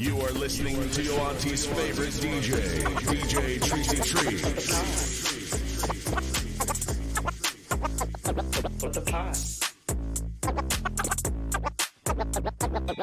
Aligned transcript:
You 0.00 0.18
are 0.22 0.32
listening 0.32 0.88
to 0.92 1.02
your 1.02 1.20
auntie's 1.20 1.66
favorite 1.66 2.08
DJ, 2.08 2.56
DJ 3.04 3.60
Tracy 3.62 3.96
Tree. 4.00 4.38
The? 9.02 9.02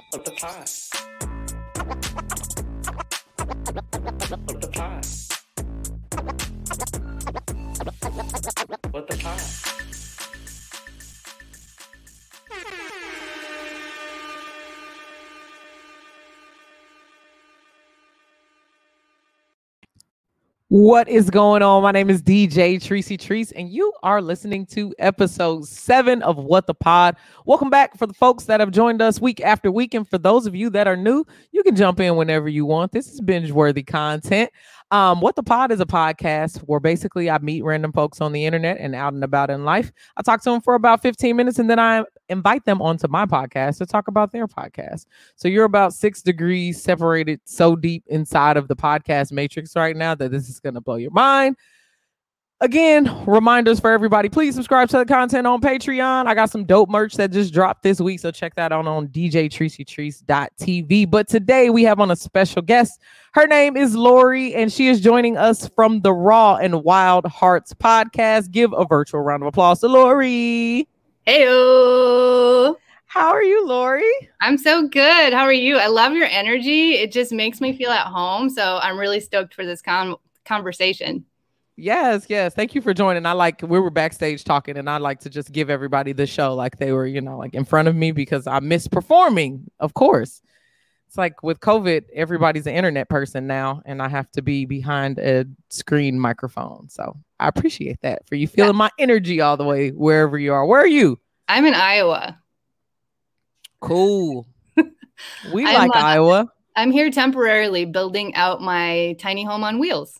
What 0.10 0.26
the 0.26 0.32
Pod? 0.32 0.87
What 20.78 21.10
is 21.10 21.32
going 21.32 21.64
on? 21.64 21.82
My 21.82 21.92
name 21.92 22.08
is 22.08 22.22
DJ 22.22 22.80
Tracy 22.80 23.18
Treese, 23.18 23.52
and 23.56 23.68
you 23.68 23.92
are 24.04 24.22
listening 24.22 24.68
to 24.68 24.94
episode 25.00 25.66
seven 25.66 26.22
of 26.22 26.38
What 26.38 26.68
the 26.68 26.76
Pod. 26.76 27.16
Welcome 27.46 27.72
back 27.72 27.98
for 27.98 28.06
the 28.06 28.14
folks 28.14 28.44
that 28.44 28.60
have 28.60 28.70
joined 28.70 29.02
us 29.02 29.20
week 29.20 29.42
after 29.42 29.72
week. 29.72 29.96
And 29.96 30.08
for 30.08 30.20
those 30.20 30.46
of 30.46 30.54
you 30.54 30.70
that 30.70 30.88
are 30.88 30.96
new, 30.96 31.26
you 31.52 31.64
can 31.64 31.76
jump 31.76 32.00
in 32.00 32.16
whenever 32.16 32.48
you 32.48 32.64
want. 32.64 32.92
This 32.92 33.08
is 33.08 33.22
binge 33.22 33.52
worthy 33.52 33.82
content. 33.82 34.52
Um, 34.90 35.20
what 35.20 35.36
the 35.36 35.44
Pod 35.44 35.72
is 35.74 35.82
a 35.82 35.86
podcast 35.86 36.60
where 36.60 36.80
basically 36.80 37.30
I 37.30 37.38
meet 37.40 37.64
random 37.64 37.92
folks 37.92 38.22
on 38.22 38.32
the 38.32 38.46
internet 38.46 38.78
and 38.80 38.96
out 38.96 39.12
and 39.12 39.24
about 39.24 39.50
in 39.50 39.66
life. 39.66 39.92
I 40.16 40.22
talk 40.22 40.42
to 40.44 40.50
them 40.50 40.62
for 40.62 40.76
about 40.76 41.02
15 41.02 41.36
minutes 41.36 41.60
and 41.60 41.70
then 41.70 41.78
I 41.78 42.06
invite 42.30 42.64
them 42.64 42.82
onto 42.82 43.08
my 43.10 43.26
podcast 43.26 43.80
to 43.80 43.86
talk 43.86 44.08
about 44.08 44.32
their 44.32 44.48
podcast. 44.48 45.06
So 45.36 45.50
you're 45.50 45.66
about 45.66 45.94
six 45.94 46.22
degrees 46.22 46.82
separated 46.82 47.42
so 47.44 47.76
deep 47.76 48.04
inside 48.08 48.56
of 48.56 48.70
the 48.70 48.78
podcast 48.78 49.34
matrix 49.34 49.76
right 49.76 49.96
now 49.96 50.16
that 50.16 50.32
this 50.32 50.48
is 50.48 50.62
going 50.62 50.76
to 50.76 50.82
blow 50.82 50.96
your 50.96 51.12
mind. 51.12 51.58
Again, 52.60 53.24
reminders 53.28 53.80
for 53.80 53.92
everybody. 53.92 54.30
Please 54.30 54.56
subscribe 54.56 54.90
to 54.90 54.98
the 54.98 55.06
content 55.06 55.46
on 55.46 55.62
Patreon. 55.62 56.26
I 56.26 56.34
got 56.34 56.50
some 56.50 56.66
dope 56.66 56.90
merch 56.90 57.14
that 57.14 57.32
just 57.32 57.54
dropped 57.54 57.84
this 57.84 58.02
week. 58.02 58.20
So 58.20 58.32
check 58.32 58.56
that 58.56 58.72
out 58.72 58.88
on 58.88 59.10
djtreacytreese.tv. 59.10 61.12
But 61.12 61.28
today 61.28 61.70
we 61.70 61.84
have 61.84 62.00
on 62.00 62.10
a 62.10 62.16
special 62.16 62.64
guest. 62.64 63.00
Her 63.34 63.46
name 63.46 63.78
is 63.78 63.96
Lori, 63.96 64.56
and 64.56 64.74
she 64.74 64.88
is 64.88 65.02
joining 65.02 65.38
us 65.38 65.70
from 65.76 66.02
the 66.02 66.12
Raw 66.12 66.56
and 66.56 66.84
Wild 66.84 67.28
Hearts 67.28 67.76
podcast. 67.76 68.50
Give 68.50 68.74
a 68.74 68.86
virtual 68.86 69.22
round 69.22 69.44
of 69.44 69.48
applause 69.48 69.82
to 69.82 69.88
Lori. 69.88 70.88
Heyo. 71.28 72.76
How 73.06 73.30
are 73.30 73.44
you, 73.44 73.68
Lori? 73.68 74.12
I'm 74.42 74.58
so 74.58 74.88
good. 74.88 75.32
How 75.32 75.44
are 75.44 75.54
you? 75.54 75.78
I 75.78 75.86
love 75.88 76.14
your 76.14 76.26
energy. 76.26 76.94
It 76.94 77.12
just 77.12 77.32
makes 77.32 77.62
me 77.62 77.78
feel 77.78 77.92
at 77.92 78.08
home. 78.08 78.50
So 78.50 78.80
I'm 78.82 78.98
really 78.98 79.20
stoked 79.20 79.54
for 79.54 79.64
this 79.64 79.84
con- 79.84 80.16
conversation. 80.44 81.24
Yes, 81.80 82.26
yes. 82.28 82.56
Thank 82.56 82.74
you 82.74 82.82
for 82.82 82.92
joining. 82.92 83.28
I 83.28 83.34
like 83.34 83.62
we 83.62 83.80
were 83.80 83.92
backstage 83.92 84.44
talking, 84.44 84.78
and 84.78 84.90
I 84.90 84.98
like 84.98 85.20
to 85.22 85.30
just 85.30 85.52
give 85.52 85.70
everybody 85.70 86.12
the 86.12 86.26
show 86.26 86.56
like 86.56 86.78
they 86.78 86.92
were, 86.92 87.06
you 87.06 87.22
know, 87.22 87.38
like 87.38 87.54
in 87.54 87.66
front 87.66 87.88
of 87.88 87.96
me 87.96 88.12
because 88.12 88.48
I 88.48 88.60
miss 88.60 88.88
performing, 88.88 89.70
of 89.80 89.94
course. 89.94 90.42
It's 91.06 91.18
like 91.18 91.44
with 91.44 91.60
COVID, 91.60 92.06
everybody's 92.16 92.66
an 92.66 92.74
internet 92.74 93.10
person 93.10 93.46
now, 93.46 93.84
and 93.86 94.02
I 94.02 94.10
have 94.10 94.30
to 94.32 94.42
be 94.42 94.66
behind 94.66 95.20
a 95.20 95.46
screen 95.70 96.20
microphone. 96.20 96.90
So 96.90 97.16
I 97.40 97.48
appreciate 97.48 98.02
that 98.02 98.28
for 98.28 98.34
you 98.34 98.48
feeling 98.48 98.74
yeah. 98.74 98.80
my 98.80 98.90
energy 98.98 99.40
all 99.40 99.56
the 99.56 99.64
way 99.64 99.92
wherever 99.92 100.38
you 100.38 100.54
are. 100.54 100.66
Where 100.66 100.82
are 100.82 100.88
you? 100.88 101.20
I'm 101.48 101.66
in 101.66 101.76
Iowa. 101.76 102.40
Cool. 103.80 104.48
We 105.52 105.66
like 105.66 105.96
uh, 105.96 106.00
Iowa. 106.00 106.48
I'm 106.76 106.92
here 106.92 107.10
temporarily 107.10 107.86
building 107.86 108.36
out 108.36 108.62
my 108.62 109.16
tiny 109.18 109.44
home 109.44 109.64
on 109.64 109.80
wheels. 109.80 110.20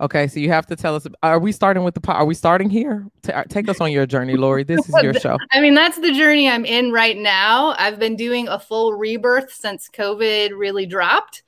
Okay, 0.00 0.28
so 0.28 0.38
you 0.38 0.48
have 0.50 0.66
to 0.66 0.76
tell 0.76 0.94
us. 0.94 1.06
Are 1.24 1.40
we 1.40 1.50
starting 1.50 1.82
with 1.82 1.94
the? 1.94 2.12
Are 2.12 2.24
we 2.24 2.34
starting 2.34 2.70
here? 2.70 3.06
T- 3.22 3.32
uh, 3.32 3.44
take 3.48 3.68
us 3.68 3.80
on 3.80 3.90
your 3.90 4.06
journey, 4.06 4.36
Lori. 4.36 4.62
This 4.62 4.88
is 4.88 4.94
your 5.02 5.12
show. 5.20 5.36
I 5.50 5.60
mean, 5.60 5.74
that's 5.74 5.98
the 5.98 6.12
journey 6.12 6.48
I'm 6.48 6.64
in 6.64 6.92
right 6.92 7.16
now. 7.16 7.74
I've 7.78 7.98
been 7.98 8.14
doing 8.14 8.46
a 8.46 8.60
full 8.60 8.92
rebirth 8.92 9.52
since 9.52 9.88
COVID 9.88 10.56
really 10.56 10.86
dropped, 10.86 11.42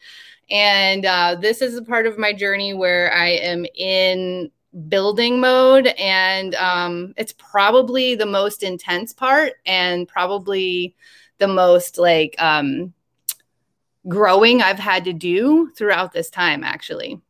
and 0.51 1.07
uh, 1.07 1.37
this 1.41 1.63
is 1.63 1.77
a 1.77 1.83
part 1.83 2.07
of 2.07 2.19
my 2.19 2.33
journey 2.33 2.75
where 2.75 3.13
I 3.13 3.29
am 3.29 3.67
in 3.77 4.51
building 4.89 5.39
mode, 5.39 5.87
and 5.99 6.57
um, 6.57 7.15
it's 7.17 7.35
probably 7.35 8.17
the 8.17 8.27
most 8.27 8.65
intense 8.65 9.13
part, 9.13 9.55
and 9.65 10.09
probably 10.09 10.97
the 11.39 11.47
most 11.47 11.99
like 11.99 12.35
um, 12.41 12.93
growing 14.09 14.61
I've 14.61 14.81
had 14.81 15.05
to 15.05 15.13
do 15.13 15.71
throughout 15.77 16.13
this 16.13 16.31
time, 16.31 16.65
actually. 16.65 17.21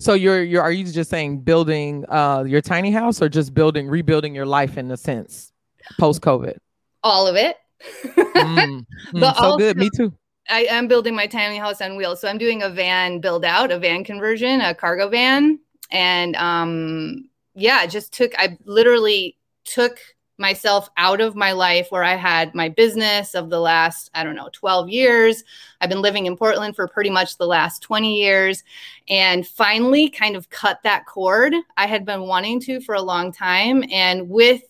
So 0.00 0.14
you're 0.14 0.42
you're 0.42 0.62
are 0.62 0.72
you 0.72 0.84
just 0.84 1.10
saying 1.10 1.42
building 1.42 2.06
uh 2.08 2.44
your 2.46 2.62
tiny 2.62 2.90
house 2.90 3.20
or 3.20 3.28
just 3.28 3.52
building 3.52 3.86
rebuilding 3.86 4.34
your 4.34 4.46
life 4.46 4.78
in 4.78 4.90
a 4.90 4.96
sense 4.96 5.52
post 5.98 6.22
COVID? 6.22 6.56
All 7.02 7.26
of 7.26 7.36
it. 7.36 7.58
mm, 8.06 8.86
mm, 9.14 9.36
so 9.36 9.58
good. 9.58 9.76
Me 9.76 9.90
too. 9.94 10.12
I 10.48 10.62
am 10.70 10.88
building 10.88 11.14
my 11.14 11.26
tiny 11.26 11.58
house 11.58 11.82
on 11.82 11.96
wheels. 11.96 12.18
So 12.20 12.28
I'm 12.28 12.38
doing 12.38 12.62
a 12.62 12.70
van 12.70 13.20
build 13.20 13.44
out, 13.44 13.70
a 13.70 13.78
van 13.78 14.02
conversion, 14.02 14.62
a 14.62 14.74
cargo 14.74 15.10
van. 15.10 15.60
And 15.90 16.34
um 16.36 17.28
yeah, 17.54 17.84
just 17.84 18.14
took 18.14 18.32
I 18.38 18.56
literally 18.64 19.36
took 19.64 19.98
myself 20.40 20.88
out 20.96 21.20
of 21.20 21.36
my 21.36 21.52
life 21.52 21.88
where 21.90 22.02
I 22.02 22.16
had 22.16 22.54
my 22.54 22.68
business 22.68 23.34
of 23.34 23.50
the 23.50 23.60
last, 23.60 24.10
I 24.14 24.24
don't 24.24 24.34
know, 24.34 24.48
12 24.52 24.88
years. 24.88 25.44
I've 25.80 25.90
been 25.90 26.02
living 26.02 26.26
in 26.26 26.36
Portland 26.36 26.74
for 26.74 26.88
pretty 26.88 27.10
much 27.10 27.36
the 27.36 27.46
last 27.46 27.82
20 27.82 28.16
years 28.18 28.64
and 29.08 29.46
finally 29.46 30.08
kind 30.08 30.34
of 30.34 30.48
cut 30.48 30.80
that 30.82 31.06
cord. 31.06 31.54
I 31.76 31.86
had 31.86 32.04
been 32.04 32.22
wanting 32.22 32.60
to 32.60 32.80
for 32.80 32.94
a 32.94 33.02
long 33.02 33.32
time. 33.32 33.84
And 33.92 34.28
with 34.28 34.62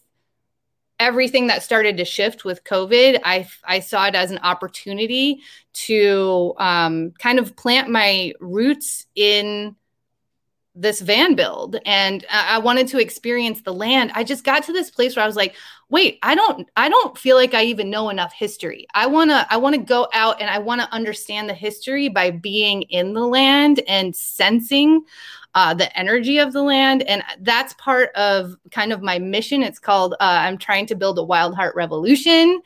everything 0.98 1.46
that 1.46 1.62
started 1.62 1.96
to 1.96 2.04
shift 2.04 2.44
with 2.44 2.64
COVID, 2.64 3.20
I, 3.24 3.48
I 3.64 3.80
saw 3.80 4.06
it 4.06 4.14
as 4.14 4.30
an 4.30 4.38
opportunity 4.38 5.40
to 5.72 6.52
um, 6.58 7.12
kind 7.12 7.38
of 7.38 7.56
plant 7.56 7.88
my 7.88 8.34
roots 8.40 9.06
in 9.14 9.76
this 10.74 11.00
van 11.00 11.34
build 11.34 11.76
and 11.84 12.24
I 12.30 12.58
wanted 12.58 12.86
to 12.88 13.00
experience 13.00 13.62
the 13.62 13.74
land. 13.74 14.12
I 14.14 14.22
just 14.22 14.44
got 14.44 14.62
to 14.64 14.72
this 14.72 14.90
place 14.90 15.16
where 15.16 15.24
I 15.24 15.26
was 15.26 15.34
like, 15.34 15.56
wait, 15.88 16.18
I 16.22 16.36
don't 16.36 16.68
I 16.76 16.88
don't 16.88 17.18
feel 17.18 17.36
like 17.36 17.54
I 17.54 17.64
even 17.64 17.90
know 17.90 18.08
enough 18.08 18.32
history. 18.32 18.86
I 18.94 19.06
want 19.06 19.30
to 19.30 19.46
I 19.50 19.56
want 19.56 19.74
to 19.74 19.80
go 19.80 20.08
out 20.14 20.40
and 20.40 20.48
I 20.48 20.58
want 20.58 20.80
to 20.80 20.92
understand 20.92 21.48
the 21.48 21.54
history 21.54 22.08
by 22.08 22.30
being 22.30 22.82
in 22.82 23.14
the 23.14 23.26
land 23.26 23.82
and 23.88 24.14
sensing 24.14 25.04
uh, 25.54 25.74
the 25.74 25.96
energy 25.98 26.38
of 26.38 26.52
the 26.52 26.62
land. 26.62 27.02
And 27.02 27.22
that's 27.40 27.74
part 27.74 28.10
of 28.14 28.54
kind 28.70 28.92
of 28.92 29.02
my 29.02 29.18
mission. 29.18 29.62
It's 29.62 29.78
called 29.78 30.14
uh, 30.14 30.16
I'm 30.20 30.58
trying 30.58 30.86
to 30.86 30.94
build 30.94 31.18
a 31.18 31.24
wild 31.24 31.54
heart 31.54 31.74
revolution. 31.74 32.60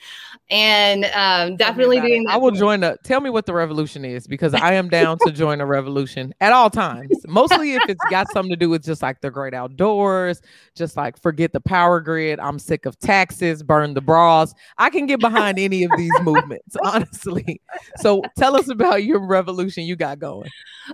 And 0.51 1.07
um, 1.07 1.57
definitely 1.57 2.01
doing 2.01 2.27
I 2.29 2.37
will 2.37 2.51
join 2.51 2.81
the 2.81 2.99
tell 3.03 3.21
me 3.21 3.31
what 3.31 3.47
the 3.47 3.55
revolution 3.55 4.05
is 4.05 4.27
because 4.27 4.53
I 4.53 4.75
am 4.75 4.89
down 4.91 5.19
to 5.25 5.33
join 5.33 5.61
a 5.61 5.67
revolution 5.67 6.35
at 6.41 6.53
all 6.53 6.69
times. 6.69 7.17
Mostly 7.27 7.75
if 7.75 7.83
it's 7.89 8.05
got 8.11 8.31
something 8.31 8.51
to 8.51 8.57
do 8.57 8.69
with 8.69 8.85
just 8.85 9.03
like 9.03 9.23
the 9.23 9.31
great 9.31 9.55
outdoors, 9.55 10.43
just 10.75 10.97
like 10.97 11.21
forget 11.21 11.53
the 11.53 11.61
power 11.61 12.01
grid. 12.01 12.39
I'm 12.41 12.59
sick 12.59 12.85
of 12.85 12.99
taxes, 12.99 13.63
burn 13.63 13.95
the 13.95 14.03
bras. 14.03 14.55
I 14.77 14.91
can 14.91 15.07
get 15.07 15.21
behind 15.21 15.59
any 15.59 15.85
of 15.85 15.91
these 15.97 16.13
movements, 16.21 16.77
honestly. 16.83 17.63
So 17.97 18.23
tell 18.37 18.57
us 18.57 18.69
about 18.69 19.05
your 19.05 19.27
revolution 19.27 19.85
you 19.85 19.97
got 19.97 20.19
going. 20.19 20.51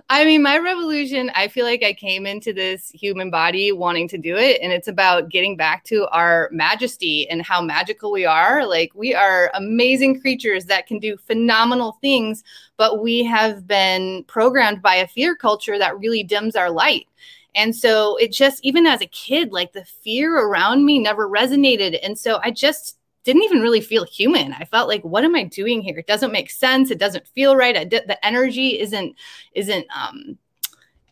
I 0.09 0.23
mean, 0.23 0.41
my 0.41 0.57
revolution, 0.57 1.31
I 1.35 1.49
feel 1.49 1.65
like 1.65 1.80
I 1.83 1.93
came 1.93 2.25
into 2.25 2.53
this 2.53 2.89
human 2.89 3.29
body 3.29 3.71
wanting 3.71 4.07
to 4.09 4.17
do 4.17 4.37
it. 4.37 4.59
And 4.61 4.71
it's 4.71 4.87
about 4.87 5.29
getting 5.29 5.55
back 5.55 5.83
to 5.85 6.07
our 6.09 6.49
majesty 6.51 7.29
and 7.29 7.41
how 7.41 7.61
magical 7.61 8.11
we 8.11 8.25
are. 8.25 8.65
Like, 8.65 8.91
we 8.95 9.13
are 9.13 9.51
amazing 9.53 10.21
creatures 10.21 10.65
that 10.65 10.87
can 10.87 10.99
do 10.99 11.17
phenomenal 11.17 11.97
things, 12.01 12.43
but 12.77 13.01
we 13.01 13.23
have 13.23 13.67
been 13.67 14.23
programmed 14.25 14.81
by 14.81 14.95
a 14.95 15.07
fear 15.07 15.35
culture 15.35 15.77
that 15.77 15.99
really 15.99 16.23
dims 16.23 16.55
our 16.55 16.69
light. 16.69 17.07
And 17.55 17.75
so 17.75 18.15
it 18.17 18.31
just, 18.31 18.63
even 18.63 18.87
as 18.87 19.01
a 19.01 19.07
kid, 19.07 19.51
like 19.51 19.73
the 19.73 19.85
fear 19.85 20.37
around 20.37 20.85
me 20.85 20.99
never 20.99 21.27
resonated. 21.27 21.99
And 22.01 22.17
so 22.17 22.39
I 22.43 22.51
just 22.51 22.97
didn't 23.23 23.43
even 23.43 23.61
really 23.61 23.81
feel 23.81 24.05
human. 24.05 24.53
I 24.53 24.65
felt 24.65 24.87
like, 24.87 25.03
what 25.03 25.23
am 25.23 25.35
I 25.35 25.43
doing 25.43 25.81
here? 25.81 25.97
It 25.97 26.07
doesn't 26.07 26.31
make 26.31 26.49
sense. 26.49 26.91
It 26.91 26.97
doesn't 26.97 27.27
feel 27.27 27.55
right. 27.55 27.77
I 27.77 27.85
the 27.85 28.17
energy 28.25 28.79
isn't 28.79 29.15
isn't 29.53 29.85
um, 29.95 30.37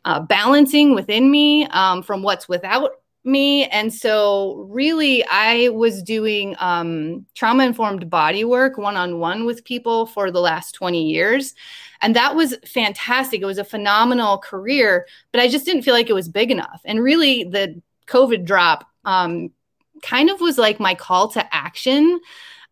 uh, 0.10 0.20
balancing 0.20 0.96
within 0.96 1.30
me 1.30 1.68
um, 1.68 2.02
from 2.02 2.24
what's 2.24 2.50
without 2.50 2.94
me. 3.24 3.66
And 3.66 3.94
so, 3.94 4.66
really, 4.68 5.24
I 5.30 5.70
was 5.70 6.02
doing 6.02 6.56
um, 6.58 7.28
trauma 7.36 7.64
informed 7.64 8.10
body 8.10 8.44
work 8.44 8.80
one 8.80 8.96
on 8.96 9.20
one 9.20 9.46
with 9.46 9.64
people 9.66 10.08
for 10.08 10.32
the 10.32 10.42
last 10.42 10.72
20 10.72 11.04
years. 11.04 11.54
And 12.02 12.16
that 12.16 12.36
was 12.36 12.56
fantastic. 12.66 13.42
It 13.42 13.46
was 13.46 13.60
a 13.60 13.64
phenomenal 13.64 14.40
career, 14.40 15.06
but 15.32 15.42
I 15.42 15.48
just 15.48 15.66
didn't 15.66 15.84
feel 15.84 15.94
like 15.94 16.10
it 16.10 16.14
was 16.14 16.28
big 16.28 16.50
enough. 16.50 16.82
And 16.86 17.04
really, 17.04 17.44
the 17.44 17.80
COVID 18.08 18.46
drop 18.46 18.86
um, 19.06 19.52
kind 20.02 20.32
of 20.32 20.42
was 20.42 20.58
like 20.58 20.80
my 20.80 20.96
call 20.96 21.28
to 21.30 21.56
action 21.56 22.20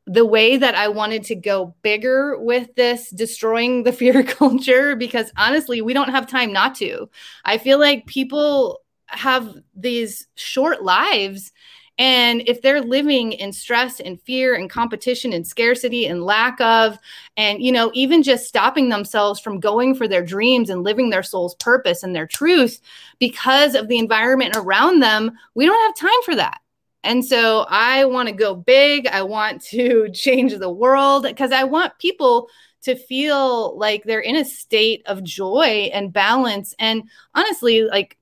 the 0.07 0.25
way 0.25 0.57
that 0.57 0.73
I 0.73 0.87
wanted 0.87 1.23
to 1.25 1.35
go 1.35 1.75
bigger 1.81 2.39
with 2.39 2.73
this 2.75 3.11
destroying 3.11 3.83
the 3.83 3.91
fear 3.93 4.23
culture 4.23 4.95
because 4.95 5.31
honestly, 5.37 5.81
we 5.81 5.93
don't 5.93 6.09
have 6.09 6.27
time 6.27 6.51
not 6.51 6.75
to. 6.75 7.09
I 7.45 7.57
feel 7.57 7.79
like 7.79 8.07
people 8.07 8.81
have 9.07 9.55
these 9.75 10.27
short 10.35 10.83
lives 10.83 11.51
and 11.99 12.43
if 12.45 12.61
they're 12.61 12.81
living 12.81 13.31
in 13.31 13.51
stress 13.51 13.99
and 13.99 14.21
fear 14.21 14.53
and 14.53 14.69
competition 14.69 15.33
and 15.33 15.47
scarcity 15.47 16.05
and 16.05 16.23
lack 16.23 16.61
of, 16.61 16.99
and, 17.37 17.61
you 17.61 17.71
know, 17.71 17.89
even 17.95 18.21
just 18.21 18.47
stopping 18.47 18.89
themselves 18.89 19.39
from 19.39 19.59
going 19.59 19.95
for 19.95 20.07
their 20.07 20.23
dreams 20.23 20.69
and 20.69 20.83
living 20.83 21.09
their 21.09 21.23
soul's 21.23 21.55
purpose 21.55 22.03
and 22.03 22.15
their 22.15 22.27
truth 22.27 22.79
because 23.17 23.73
of 23.73 23.87
the 23.87 23.97
environment 23.97 24.55
around 24.55 24.99
them, 24.99 25.31
we 25.55 25.65
don't 25.65 25.81
have 25.87 25.95
time 25.95 26.21
for 26.23 26.35
that. 26.35 26.59
And 27.07 27.23
so 27.23 27.65
I 27.69 28.03
want 28.03 28.27
to 28.27 28.35
go 28.35 28.53
big. 28.53 29.07
I 29.07 29.21
want 29.21 29.61
to 29.67 30.09
change 30.13 30.53
the 30.53 30.69
world 30.69 31.23
because 31.23 31.53
I 31.53 31.63
want 31.63 31.97
people 31.99 32.49
to 32.81 32.97
feel 32.97 33.77
like 33.77 34.03
they're 34.03 34.19
in 34.19 34.35
a 34.35 34.43
state 34.43 35.03
of 35.05 35.23
joy 35.23 35.89
and 35.93 36.11
balance. 36.11 36.75
And 36.79 37.03
honestly, 37.33 37.83
like 37.83 38.17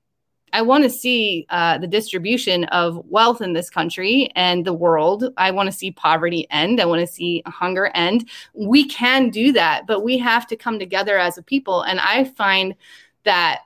I 0.54 0.62
want 0.62 0.84
to 0.84 0.90
see 0.92 1.48
uh, 1.50 1.80
the 1.80 1.88
distribution 1.88 2.66
of 2.66 3.04
wealth 3.08 3.42
in 3.42 3.54
this 3.54 3.72
country 3.72 4.30
and 4.36 4.64
the 4.64 4.74
world. 4.74 5.34
I 5.36 5.50
want 5.50 5.66
to 5.66 5.76
see 5.76 5.90
poverty 5.90 6.46
end. 6.52 6.80
I 6.80 6.86
want 6.86 7.02
to 7.02 7.12
see 7.12 7.42
hunger 7.48 7.88
end. 7.96 8.30
We 8.54 8.88
can 8.88 9.32
do 9.32 9.52
that, 9.54 9.88
but 9.88 10.02
we 10.02 10.20
have 10.20 10.46
to 10.48 10.56
come 10.56 10.78
together 10.78 11.18
as 11.18 11.40
a 11.40 11.44
people. 11.44 11.82
And 11.82 12.00
I 12.00 12.26
find 12.26 12.76
that 13.24 13.62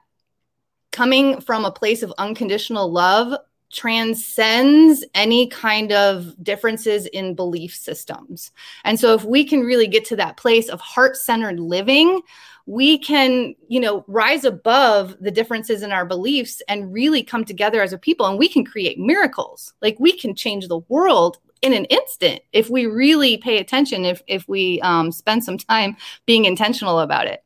coming 0.94 1.42
from 1.42 1.66
a 1.66 1.72
place 1.72 2.04
of 2.04 2.14
unconditional 2.18 2.90
love 2.90 3.38
transcends 3.72 5.06
any 5.14 5.48
kind 5.48 5.92
of 5.92 6.34
differences 6.44 7.06
in 7.08 7.36
belief 7.36 7.76
systems. 7.76 8.52
And 8.84 9.00
so 9.00 9.14
if 9.14 9.24
we 9.24 9.44
can 9.44 9.62
really 9.62 9.88
get 9.88 10.06
to 10.06 10.16
that 10.16 10.38
place 10.38 10.70
of 10.70 10.80
heart-centered 10.82 11.60
living, 11.60 12.22
we 12.66 12.98
can, 12.98 13.56
you 13.68 13.80
know, 13.80 14.04
rise 14.08 14.44
above 14.44 15.16
the 15.20 15.32
differences 15.32 15.82
in 15.82 15.92
our 15.92 16.06
beliefs 16.06 16.62
and 16.68 16.94
really 16.94 17.24
come 17.24 17.44
together 17.46 17.82
as 17.82 17.94
a 17.94 17.98
people 17.98 18.26
and 18.26 18.38
we 18.38 18.48
can 18.48 18.64
create 18.64 19.00
miracles. 19.00 19.74
Like 19.82 19.98
we 20.00 20.18
can 20.18 20.36
change 20.36 20.68
the 20.68 20.80
world 20.90 21.38
in 21.62 21.74
an 21.74 21.86
instant 21.86 22.42
if 22.54 22.70
we 22.70 22.86
really 22.86 23.38
pay 23.38 23.58
attention 23.58 24.06
if 24.06 24.22
if 24.28 24.48
we 24.48 24.80
um, 24.82 25.12
spend 25.12 25.44
some 25.44 25.58
time 25.58 25.98
being 26.26 26.46
intentional 26.46 27.00
about 27.00 27.28
it. 27.28 27.44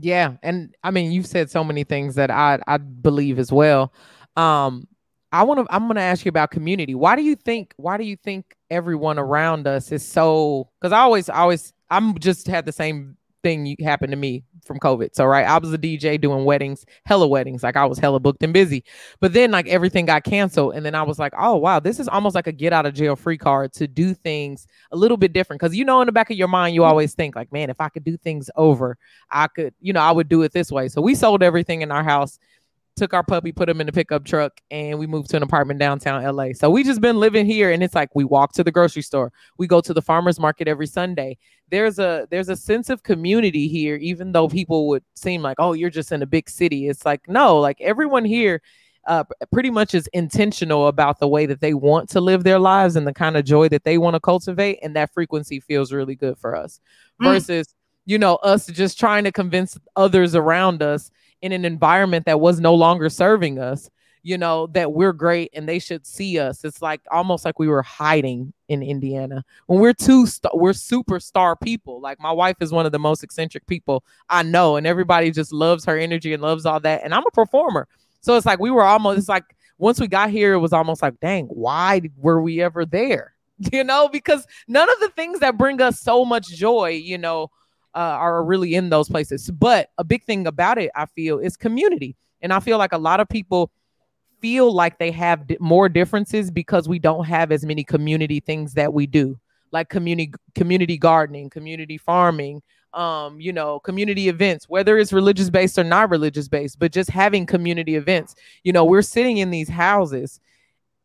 Yeah, 0.00 0.36
and 0.42 0.74
I 0.82 0.90
mean, 0.90 1.12
you've 1.12 1.26
said 1.26 1.50
so 1.50 1.64
many 1.64 1.84
things 1.84 2.14
that 2.14 2.30
I 2.30 2.60
I 2.66 2.76
believe 2.78 3.38
as 3.38 3.50
well. 3.50 3.92
Um, 4.36 4.86
I 5.32 5.42
want 5.44 5.66
to 5.66 5.74
I'm 5.74 5.84
going 5.84 5.96
to 5.96 6.02
ask 6.02 6.24
you 6.24 6.28
about 6.28 6.50
community. 6.50 6.94
Why 6.94 7.16
do 7.16 7.22
you 7.22 7.36
think 7.36 7.72
why 7.76 7.96
do 7.96 8.04
you 8.04 8.16
think 8.16 8.54
everyone 8.70 9.18
around 9.18 9.66
us 9.66 9.90
is 9.90 10.06
so 10.06 10.68
cuz 10.82 10.92
I 10.92 11.00
always 11.00 11.28
always 11.28 11.72
I'm 11.90 12.18
just 12.18 12.46
had 12.46 12.66
the 12.66 12.72
same 12.72 13.16
thing 13.42 13.76
happen 13.82 14.10
to 14.10 14.16
me 14.16 14.44
from 14.64 14.78
COVID. 14.78 15.14
So 15.14 15.24
right, 15.24 15.46
I 15.46 15.58
was 15.58 15.72
a 15.72 15.78
DJ 15.78 16.16
doing 16.16 16.44
weddings, 16.44 16.84
hella 17.04 17.26
weddings. 17.26 17.62
Like 17.62 17.76
I 17.76 17.84
was 17.84 17.98
hella 17.98 18.20
booked 18.20 18.42
and 18.42 18.52
busy. 18.52 18.84
But 19.20 19.32
then 19.32 19.50
like 19.50 19.66
everything 19.68 20.06
got 20.06 20.22
canceled 20.22 20.74
and 20.74 20.86
then 20.86 20.94
I 20.94 21.02
was 21.02 21.18
like, 21.18 21.32
"Oh, 21.36 21.56
wow, 21.56 21.80
this 21.80 21.98
is 21.98 22.08
almost 22.08 22.34
like 22.34 22.46
a 22.46 22.52
get 22.52 22.72
out 22.72 22.86
of 22.86 22.94
jail 22.94 23.16
free 23.16 23.38
card 23.38 23.72
to 23.74 23.88
do 23.88 24.14
things 24.14 24.66
a 24.92 24.96
little 24.96 25.16
bit 25.16 25.32
different 25.32 25.60
cuz 25.60 25.74
you 25.74 25.84
know 25.84 26.00
in 26.02 26.06
the 26.06 26.12
back 26.12 26.30
of 26.30 26.36
your 26.36 26.48
mind 26.48 26.74
you 26.74 26.84
always 26.84 27.14
think 27.14 27.34
like, 27.34 27.52
"Man, 27.52 27.70
if 27.70 27.80
I 27.80 27.88
could 27.88 28.04
do 28.04 28.16
things 28.16 28.50
over, 28.56 28.96
I 29.30 29.48
could, 29.48 29.74
you 29.80 29.92
know, 29.92 30.00
I 30.00 30.12
would 30.12 30.28
do 30.28 30.42
it 30.42 30.52
this 30.52 30.70
way." 30.70 30.88
So 30.88 31.00
we 31.02 31.14
sold 31.14 31.42
everything 31.42 31.82
in 31.82 31.90
our 31.90 32.04
house 32.04 32.38
took 32.96 33.14
our 33.14 33.22
puppy, 33.22 33.52
put 33.52 33.68
him 33.68 33.80
in 33.80 33.86
the 33.86 33.92
pickup 33.92 34.24
truck, 34.24 34.60
and 34.70 34.98
we 34.98 35.06
moved 35.06 35.30
to 35.30 35.36
an 35.36 35.42
apartment 35.42 35.80
downtown 35.80 36.22
LA. 36.22 36.48
So 36.54 36.68
we 36.70 36.84
just 36.84 37.00
been 37.00 37.18
living 37.18 37.46
here, 37.46 37.70
and 37.70 37.82
it's 37.82 37.94
like 37.94 38.14
we 38.14 38.24
walk 38.24 38.52
to 38.54 38.64
the 38.64 38.70
grocery 38.70 39.02
store, 39.02 39.32
we 39.58 39.66
go 39.66 39.80
to 39.80 39.94
the 39.94 40.02
farmers 40.02 40.38
market 40.38 40.68
every 40.68 40.86
Sunday. 40.86 41.38
There's 41.70 41.98
a 41.98 42.26
there's 42.30 42.48
a 42.48 42.56
sense 42.56 42.90
of 42.90 43.02
community 43.02 43.66
here, 43.68 43.96
even 43.96 44.32
though 44.32 44.48
people 44.48 44.88
would 44.88 45.04
seem 45.14 45.42
like, 45.42 45.56
oh, 45.58 45.72
you're 45.72 45.90
just 45.90 46.12
in 46.12 46.22
a 46.22 46.26
big 46.26 46.50
city. 46.50 46.88
It's 46.88 47.06
like 47.06 47.28
no, 47.28 47.58
like 47.58 47.80
everyone 47.80 48.24
here. 48.24 48.62
Uh, 49.04 49.24
pretty 49.50 49.68
much 49.68 49.96
is 49.96 50.06
intentional 50.12 50.86
about 50.86 51.18
the 51.18 51.26
way 51.26 51.44
that 51.44 51.60
they 51.60 51.74
want 51.74 52.08
to 52.08 52.20
live 52.20 52.44
their 52.44 52.60
lives 52.60 52.94
and 52.94 53.04
the 53.04 53.12
kind 53.12 53.36
of 53.36 53.44
joy 53.44 53.68
that 53.68 53.82
they 53.82 53.98
want 53.98 54.14
to 54.14 54.20
cultivate, 54.20 54.78
and 54.80 54.94
that 54.94 55.12
frequency 55.12 55.58
feels 55.58 55.92
really 55.92 56.14
good 56.14 56.38
for 56.38 56.54
us. 56.54 56.78
Mm. 57.20 57.32
Versus, 57.32 57.74
you 58.04 58.16
know, 58.16 58.36
us 58.36 58.66
just 58.66 59.00
trying 59.00 59.24
to 59.24 59.32
convince 59.32 59.76
others 59.96 60.36
around 60.36 60.84
us 60.84 61.10
in 61.42 61.52
an 61.52 61.64
environment 61.64 62.26
that 62.26 62.40
was 62.40 62.60
no 62.60 62.74
longer 62.74 63.08
serving 63.10 63.58
us 63.58 63.90
you 64.22 64.38
know 64.38 64.68
that 64.68 64.92
we're 64.92 65.12
great 65.12 65.50
and 65.52 65.68
they 65.68 65.78
should 65.78 66.06
see 66.06 66.38
us. 66.38 66.64
It's 66.64 66.80
like 66.80 67.00
almost 67.10 67.44
like 67.44 67.58
we 67.58 67.68
were 67.68 67.82
hiding 67.82 68.52
in 68.68 68.82
indiana. 68.82 69.44
When 69.66 69.80
we're 69.80 69.92
two 69.92 70.26
st- 70.26 70.56
we're 70.56 70.72
superstar 70.72 71.60
people. 71.60 72.00
Like 72.00 72.20
my 72.20 72.30
wife 72.30 72.56
is 72.60 72.72
one 72.72 72.86
of 72.86 72.92
the 72.92 72.98
most 72.98 73.22
eccentric 73.22 73.66
people 73.66 74.04
i 74.28 74.42
know 74.42 74.76
and 74.76 74.86
everybody 74.86 75.30
just 75.30 75.52
loves 75.52 75.84
her 75.84 75.98
energy 75.98 76.32
and 76.32 76.42
loves 76.42 76.64
all 76.66 76.80
that 76.80 77.02
and 77.04 77.12
i'm 77.14 77.26
a 77.26 77.30
performer. 77.30 77.88
So 78.20 78.36
it's 78.36 78.46
like 78.46 78.60
we 78.60 78.70
were 78.70 78.84
almost 78.84 79.18
it's 79.18 79.28
like 79.28 79.56
once 79.78 79.98
we 80.00 80.06
got 80.06 80.30
here 80.30 80.52
it 80.54 80.58
was 80.58 80.72
almost 80.72 81.02
like 81.02 81.18
dang 81.20 81.46
why 81.46 82.02
were 82.16 82.40
we 82.40 82.62
ever 82.62 82.86
there? 82.86 83.34
You 83.72 83.84
know 83.84 84.08
because 84.08 84.46
none 84.66 84.88
of 84.90 84.98
the 85.00 85.10
things 85.10 85.40
that 85.40 85.58
bring 85.58 85.80
us 85.80 86.00
so 86.00 86.24
much 86.24 86.48
joy 86.48 86.90
you 86.90 87.18
know 87.18 87.50
uh, 87.94 87.98
are 87.98 88.44
really 88.44 88.74
in 88.74 88.90
those 88.90 89.08
places. 89.08 89.50
But 89.50 89.90
a 89.98 90.04
big 90.04 90.24
thing 90.24 90.46
about 90.46 90.78
it, 90.78 90.90
I 90.94 91.06
feel, 91.06 91.38
is 91.38 91.56
community. 91.56 92.16
And 92.40 92.52
I 92.52 92.60
feel 92.60 92.78
like 92.78 92.92
a 92.92 92.98
lot 92.98 93.20
of 93.20 93.28
people 93.28 93.70
feel 94.40 94.72
like 94.72 94.98
they 94.98 95.12
have 95.12 95.46
d- 95.46 95.56
more 95.60 95.88
differences 95.88 96.50
because 96.50 96.88
we 96.88 96.98
don't 96.98 97.24
have 97.24 97.52
as 97.52 97.64
many 97.64 97.84
community 97.84 98.40
things 98.40 98.74
that 98.74 98.92
we 98.92 99.06
do, 99.06 99.38
like 99.70 99.88
community 99.88 100.34
community 100.54 100.98
gardening, 100.98 101.48
community 101.48 101.96
farming, 101.96 102.60
um, 102.92 103.40
you 103.40 103.52
know, 103.52 103.78
community 103.80 104.28
events, 104.28 104.68
whether 104.68 104.98
it's 104.98 105.12
religious 105.12 105.48
based 105.48 105.78
or 105.78 105.84
not 105.84 106.10
religious 106.10 106.48
based, 106.48 106.78
but 106.78 106.92
just 106.92 107.08
having 107.08 107.46
community 107.46 107.94
events. 107.94 108.34
You 108.64 108.72
know, 108.72 108.84
we're 108.84 109.02
sitting 109.02 109.38
in 109.38 109.50
these 109.50 109.68
houses 109.68 110.40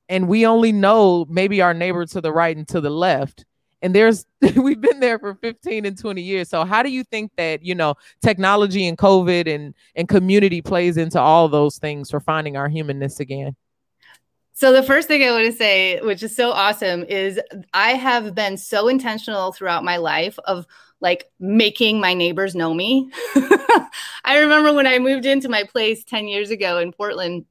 and 0.09 0.27
we 0.27 0.45
only 0.45 0.71
know 0.71 1.25
maybe 1.29 1.61
our 1.61 1.73
neighbor 1.73 2.05
to 2.05 2.21
the 2.21 2.31
right 2.31 2.55
and 2.55 2.67
to 2.69 2.81
the 2.81 2.89
left 2.89 3.45
and 3.81 3.93
there's 3.93 4.25
we've 4.55 4.81
been 4.81 4.99
there 4.99 5.19
for 5.19 5.35
15 5.35 5.85
and 5.85 5.97
20 5.97 6.21
years 6.21 6.49
so 6.49 6.65
how 6.65 6.83
do 6.83 6.89
you 6.89 7.03
think 7.03 7.31
that 7.37 7.63
you 7.63 7.75
know 7.75 7.95
technology 8.21 8.87
and 8.87 8.97
covid 8.97 9.53
and 9.53 9.73
and 9.95 10.07
community 10.07 10.61
plays 10.61 10.97
into 10.97 11.19
all 11.19 11.47
those 11.47 11.77
things 11.77 12.09
for 12.09 12.19
finding 12.19 12.57
our 12.57 12.69
humanness 12.69 13.19
again 13.19 13.55
so 14.53 14.73
the 14.73 14.81
first 14.81 15.07
thing 15.07 15.21
I 15.21 15.29
want 15.29 15.45
to 15.45 15.51
say, 15.51 16.01
which 16.01 16.23
is 16.23 16.35
so 16.35 16.49
awesome, 16.49 17.03
is 17.03 17.39
I 17.75 17.91
have 17.91 18.33
been 18.33 18.57
so 18.57 18.87
intentional 18.87 19.51
throughout 19.51 19.83
my 19.83 19.97
life 19.97 20.39
of 20.45 20.65
like 20.99 21.29
making 21.39 21.99
my 21.99 22.15
neighbors 22.15 22.55
know 22.55 22.73
me. 22.73 23.11
I 24.25 24.39
remember 24.39 24.73
when 24.73 24.87
I 24.87 24.97
moved 24.97 25.27
into 25.27 25.47
my 25.47 25.63
place 25.63 26.03
10 26.03 26.27
years 26.27 26.49
ago 26.49 26.79
in 26.79 26.91
Portland, 26.91 27.45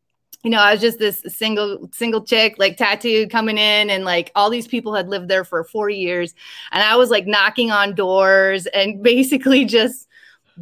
you 0.47 0.51
know, 0.51 0.61
I 0.61 0.71
was 0.71 0.81
just 0.81 1.01
this 1.01 1.25
single 1.27 1.91
single 1.93 2.23
chick, 2.23 2.55
like 2.57 2.77
tattooed 2.77 3.31
coming 3.31 3.59
in, 3.59 3.91
and 3.91 4.05
like 4.05 4.31
all 4.37 4.49
these 4.49 4.69
people 4.69 4.95
had 4.95 5.09
lived 5.09 5.27
there 5.27 5.43
for 5.43 5.65
four 5.65 5.91
years, 5.91 6.37
and 6.71 6.85
I 6.85 6.95
was 6.95 7.11
like 7.11 7.27
knocking 7.27 7.73
on 7.73 7.97
doors 7.97 8.67
and 8.67 9.03
basically 9.03 9.65
just 9.65 10.07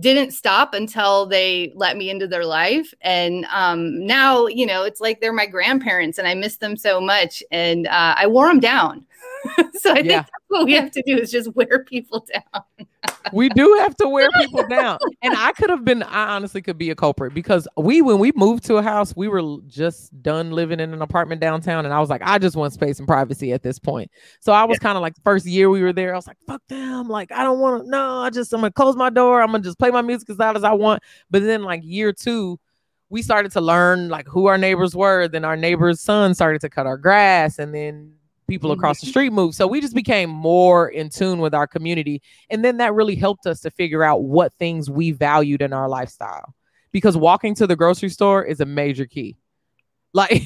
didn't 0.01 0.31
stop 0.31 0.73
until 0.73 1.27
they 1.27 1.71
let 1.75 1.99
me 1.99 2.09
into 2.09 2.27
their 2.27 2.47
life. 2.47 2.95
And 3.03 3.45
um, 3.53 4.07
now, 4.07 4.47
you 4.47 4.65
know, 4.65 4.85
it's 4.85 5.03
like 5.03 5.21
they're 5.21 5.35
my 5.35 5.45
grandparents, 5.45 6.17
and 6.17 6.27
I 6.27 6.33
miss 6.33 6.57
them 6.57 6.79
so 6.79 6.99
much, 6.99 7.43
and 7.51 7.87
uh, 7.87 8.15
I 8.17 8.27
wore 8.27 8.49
them 8.49 8.61
down. 8.61 9.05
so 9.75 9.91
I 9.91 9.97
yeah. 9.97 10.03
think 10.03 10.09
that's 10.09 10.31
what 10.49 10.65
we 10.65 10.73
have 10.73 10.93
to 10.93 11.03
do 11.07 11.19
is 11.19 11.31
just 11.31 11.55
wear 11.55 11.85
people 11.85 12.27
down. 12.55 12.87
We 13.33 13.49
do 13.49 13.77
have 13.81 13.97
to 13.97 14.09
wear 14.09 14.29
people 14.39 14.67
down. 14.69 14.99
And 15.23 15.35
I 15.35 15.53
could 15.53 15.71
have 15.71 15.85
been, 15.85 16.03
I 16.03 16.35
honestly 16.35 16.63
could 16.63 16.79
be 16.79 16.91
a 16.91 16.95
culprit 16.95 17.35
because 17.35 17.67
we, 17.77 18.03
when 18.03 18.19
we 18.19 18.33
moved 18.35 18.65
to 18.67 18.77
a 18.77 18.83
house, 18.83 19.15
we 19.17 19.29
were 19.29 19.59
just 19.67 20.23
done 20.23 20.51
living 20.51 20.81
in 20.81 20.93
an 20.93 21.03
apartment 21.03 21.41
downtown. 21.41 21.85
And 21.85 21.95
I 21.95 22.01
was 22.01 22.11
like, 22.11 22.23
I 22.25 22.39
just 22.39 22.57
want 22.57 22.73
space 22.73 22.99
and 22.99 23.09
privacy 23.09 23.53
at 23.53 23.63
this 23.63 23.79
point. 23.79 24.11
So 24.41 24.53
I 24.53 24.65
was 24.65 24.77
yeah. 24.77 24.89
kind 24.89 24.97
of 24.97 25.03
like, 25.03 25.15
first 25.25 25.47
year 25.47 25.71
we 25.71 25.83
were 25.83 25.93
there, 25.93 26.13
I 26.13 26.17
was 26.17 26.27
like, 26.27 26.39
fuck 26.47 26.63
them. 26.69 27.09
Like, 27.09 27.33
I 27.33 27.43
don't 27.43 27.61
want 27.61 27.85
to, 27.85 27.91
no, 27.91 28.19
I 28.19 28.31
just, 28.31 28.53
I'm 28.53 28.61
going 28.61 28.71
to 28.71 28.75
close 28.75 28.97
my 28.97 29.11
door. 29.11 29.41
I'm 29.41 29.51
going 29.51 29.63
to 29.63 29.69
just 29.69 29.79
play 29.79 29.91
my 29.91 30.03
music 30.03 30.31
as 30.31 30.39
loud 30.39 30.57
as 30.57 30.65
I 30.65 30.73
want. 30.73 31.03
But 31.31 31.43
then, 31.43 31.63
like, 31.63 31.81
year 31.85 32.13
two, 32.13 32.59
we 33.11 33.23
started 33.23 33.53
to 33.53 33.61
learn 33.61 34.09
like 34.09 34.27
who 34.27 34.47
our 34.47 34.59
neighbors 34.59 34.97
were. 34.97 35.29
Then 35.29 35.45
our 35.45 35.57
neighbor's 35.57 36.01
son 36.01 36.35
started 36.35 36.61
to 36.63 36.69
cut 36.69 36.87
our 36.87 36.97
grass. 36.97 37.59
And 37.59 37.75
then 37.75 38.15
people 38.47 38.73
across 38.73 39.01
the 39.01 39.07
mm-hmm. 39.07 39.11
street 39.11 39.33
move. 39.33 39.55
So 39.55 39.67
we 39.67 39.81
just 39.81 39.95
became 39.95 40.31
more 40.31 40.89
in 40.89 41.09
tune 41.09 41.39
with 41.39 41.55
our 41.55 41.67
community. 41.67 42.23
And 42.51 42.65
then 42.65 42.79
that 42.79 42.95
really 42.95 43.17
helped 43.17 43.47
us 43.47 43.61
to 43.61 43.71
figure 43.71 44.03
out 44.03 44.23
what 44.23 44.53
things 44.55 44.91
we 44.91 45.13
valued 45.13 45.63
in 45.63 45.73
our 45.73 45.89
lifestyle. 45.89 46.55
Because 46.93 47.17
walking 47.17 47.55
to 47.57 47.67
the 47.67 47.77
grocery 47.77 48.09
store 48.09 48.45
is 48.45 48.61
a 48.61 48.67
major 48.67 49.07
key. 49.07 49.37
Like 50.17 50.45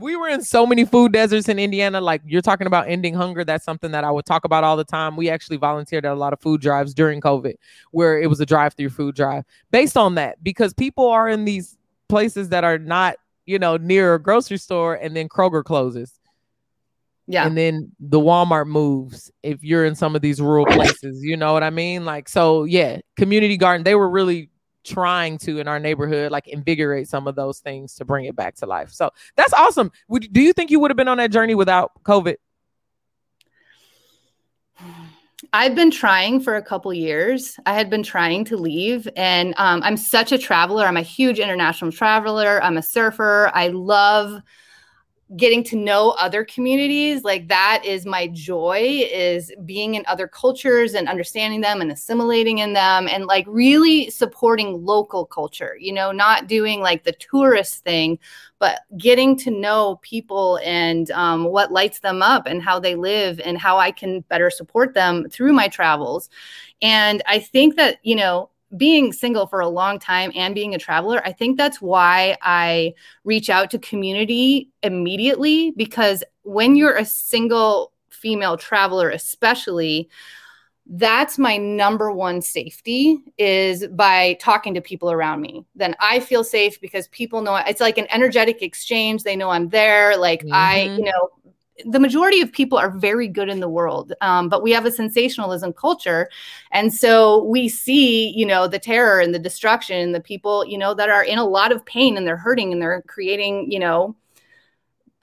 we 0.00 0.14
were 0.14 0.28
in 0.28 0.42
so 0.44 0.64
many 0.64 0.84
food 0.84 1.12
deserts 1.12 1.48
in 1.48 1.58
Indiana. 1.58 2.00
Like 2.00 2.22
you're 2.24 2.40
talking 2.40 2.68
about 2.68 2.88
ending 2.88 3.14
hunger. 3.14 3.42
That's 3.42 3.64
something 3.64 3.90
that 3.90 4.04
I 4.04 4.12
would 4.12 4.26
talk 4.26 4.44
about 4.44 4.62
all 4.62 4.76
the 4.76 4.84
time. 4.84 5.16
We 5.16 5.28
actually 5.28 5.56
volunteered 5.56 6.06
at 6.06 6.12
a 6.12 6.14
lot 6.14 6.32
of 6.32 6.40
food 6.40 6.60
drives 6.60 6.94
during 6.94 7.20
COVID 7.20 7.54
where 7.90 8.20
it 8.20 8.28
was 8.28 8.38
a 8.38 8.46
drive 8.46 8.74
through 8.74 8.90
food 8.90 9.16
drive 9.16 9.42
based 9.72 9.96
on 9.96 10.14
that 10.14 10.40
because 10.44 10.72
people 10.72 11.08
are 11.08 11.28
in 11.28 11.44
these 11.44 11.76
places 12.08 12.50
that 12.50 12.62
are 12.62 12.78
not, 12.78 13.16
you 13.44 13.58
know, 13.58 13.76
near 13.76 14.14
a 14.14 14.22
grocery 14.22 14.58
store 14.58 14.94
and 14.94 15.16
then 15.16 15.28
Kroger 15.28 15.64
closes 15.64 16.18
Yeah. 17.30 17.46
and 17.46 17.56
then 17.56 17.92
the 18.00 18.18
Walmart 18.18 18.68
moves 18.68 19.30
if 19.42 19.62
you're 19.62 19.84
in 19.84 19.94
some 19.94 20.16
of 20.16 20.22
these 20.22 20.40
rural 20.40 20.64
places. 20.64 21.22
You 21.22 21.36
know 21.36 21.52
what 21.52 21.62
I 21.62 21.68
mean? 21.68 22.06
Like, 22.06 22.26
so 22.26 22.64
yeah, 22.64 23.00
community 23.16 23.58
garden, 23.58 23.84
they 23.84 23.94
were 23.94 24.08
really 24.08 24.50
trying 24.82 25.36
to 25.36 25.58
in 25.58 25.68
our 25.68 25.78
neighborhood 25.78 26.32
like 26.32 26.48
invigorate 26.48 27.06
some 27.06 27.28
of 27.28 27.34
those 27.34 27.58
things 27.58 27.94
to 27.96 28.04
bring 28.06 28.24
it 28.24 28.34
back 28.34 28.54
to 28.56 28.66
life. 28.66 28.90
So 28.90 29.10
that's 29.36 29.52
awesome. 29.52 29.92
Would 30.08 30.32
do 30.32 30.40
you 30.40 30.54
think 30.54 30.70
you 30.70 30.80
would 30.80 30.90
have 30.90 30.96
been 30.96 31.08
on 31.08 31.18
that 31.18 31.30
journey 31.30 31.54
without 31.54 31.92
COVID? 32.04 32.36
I've 35.52 35.74
been 35.74 35.90
trying 35.90 36.40
for 36.40 36.56
a 36.56 36.62
couple 36.62 36.92
years. 36.92 37.56
I 37.66 37.74
had 37.74 37.90
been 37.90 38.02
trying 38.02 38.44
to 38.46 38.56
leave, 38.56 39.08
and 39.16 39.54
um, 39.56 39.82
I'm 39.82 39.96
such 39.96 40.32
a 40.32 40.38
traveler. 40.38 40.84
I'm 40.84 40.96
a 40.96 41.02
huge 41.02 41.38
international 41.38 41.92
traveler. 41.92 42.62
I'm 42.62 42.76
a 42.76 42.82
surfer. 42.82 43.50
I 43.54 43.68
love 43.68 44.42
getting 45.36 45.62
to 45.62 45.76
know 45.76 46.10
other 46.12 46.42
communities 46.42 47.22
like 47.22 47.48
that 47.48 47.82
is 47.84 48.06
my 48.06 48.28
joy 48.28 49.06
is 49.12 49.52
being 49.66 49.94
in 49.94 50.02
other 50.06 50.26
cultures 50.26 50.94
and 50.94 51.06
understanding 51.06 51.60
them 51.60 51.82
and 51.82 51.92
assimilating 51.92 52.58
in 52.58 52.72
them 52.72 53.06
and 53.06 53.26
like 53.26 53.44
really 53.46 54.08
supporting 54.08 54.84
local 54.86 55.26
culture 55.26 55.76
you 55.78 55.92
know 55.92 56.10
not 56.12 56.46
doing 56.46 56.80
like 56.80 57.04
the 57.04 57.12
tourist 57.12 57.84
thing 57.84 58.18
but 58.58 58.80
getting 58.96 59.36
to 59.36 59.50
know 59.50 59.96
people 60.02 60.58
and 60.64 61.10
um, 61.10 61.44
what 61.44 61.70
lights 61.70 61.98
them 62.00 62.22
up 62.22 62.46
and 62.46 62.62
how 62.62 62.80
they 62.80 62.94
live 62.94 63.38
and 63.44 63.58
how 63.58 63.76
i 63.76 63.90
can 63.90 64.20
better 64.30 64.48
support 64.48 64.94
them 64.94 65.28
through 65.28 65.52
my 65.52 65.68
travels. 65.68 66.30
And 66.80 67.22
i 67.26 67.38
think 67.38 67.76
that 67.76 67.98
you 68.02 68.16
know 68.16 68.48
being 68.76 69.12
single 69.12 69.46
for 69.46 69.60
a 69.60 69.68
long 69.68 69.98
time 69.98 70.30
and 70.34 70.54
being 70.54 70.74
a 70.74 70.78
traveler, 70.78 71.22
I 71.24 71.32
think 71.32 71.56
that's 71.56 71.80
why 71.80 72.36
I 72.42 72.94
reach 73.24 73.48
out 73.50 73.70
to 73.70 73.78
community 73.78 74.70
immediately 74.82 75.72
because 75.76 76.22
when 76.42 76.76
you're 76.76 76.96
a 76.96 77.04
single 77.04 77.92
female 78.10 78.56
traveler, 78.56 79.10
especially, 79.10 80.08
that's 80.90 81.38
my 81.38 81.58
number 81.58 82.10
one 82.10 82.40
safety 82.40 83.18
is 83.36 83.86
by 83.88 84.38
talking 84.40 84.72
to 84.74 84.80
people 84.80 85.10
around 85.12 85.42
me. 85.42 85.64
Then 85.74 85.94
I 86.00 86.18
feel 86.18 86.42
safe 86.42 86.80
because 86.80 87.08
people 87.08 87.42
know 87.42 87.56
it's 87.56 87.80
like 87.80 87.98
an 87.98 88.06
energetic 88.10 88.62
exchange. 88.62 89.22
They 89.22 89.36
know 89.36 89.50
I'm 89.50 89.68
there. 89.68 90.16
Like 90.16 90.46
I, 90.50 90.88
Mhm. 90.88 90.98
you 90.98 91.04
know, 91.04 91.28
the 91.84 92.00
majority 92.00 92.40
of 92.40 92.52
people 92.52 92.76
are 92.78 92.90
very 92.90 93.28
good 93.28 93.48
in 93.48 93.60
the 93.60 93.68
world, 93.68 94.12
um, 94.20 94.48
but 94.48 94.62
we 94.62 94.72
have 94.72 94.86
a 94.86 94.90
sensationalism 94.90 95.72
culture, 95.72 96.28
and 96.72 96.92
so 96.92 97.44
we 97.44 97.68
see, 97.68 98.30
you 98.30 98.46
know, 98.46 98.66
the 98.66 98.78
terror 98.78 99.20
and 99.20 99.34
the 99.34 99.38
destruction, 99.38 99.98
and 99.98 100.14
the 100.14 100.20
people, 100.20 100.64
you 100.66 100.78
know, 100.78 100.94
that 100.94 101.10
are 101.10 101.24
in 101.24 101.38
a 101.38 101.44
lot 101.44 101.72
of 101.72 101.84
pain 101.84 102.16
and 102.16 102.26
they're 102.26 102.36
hurting 102.36 102.72
and 102.72 102.82
they're 102.82 103.02
creating, 103.02 103.70
you 103.70 103.78
know, 103.78 104.16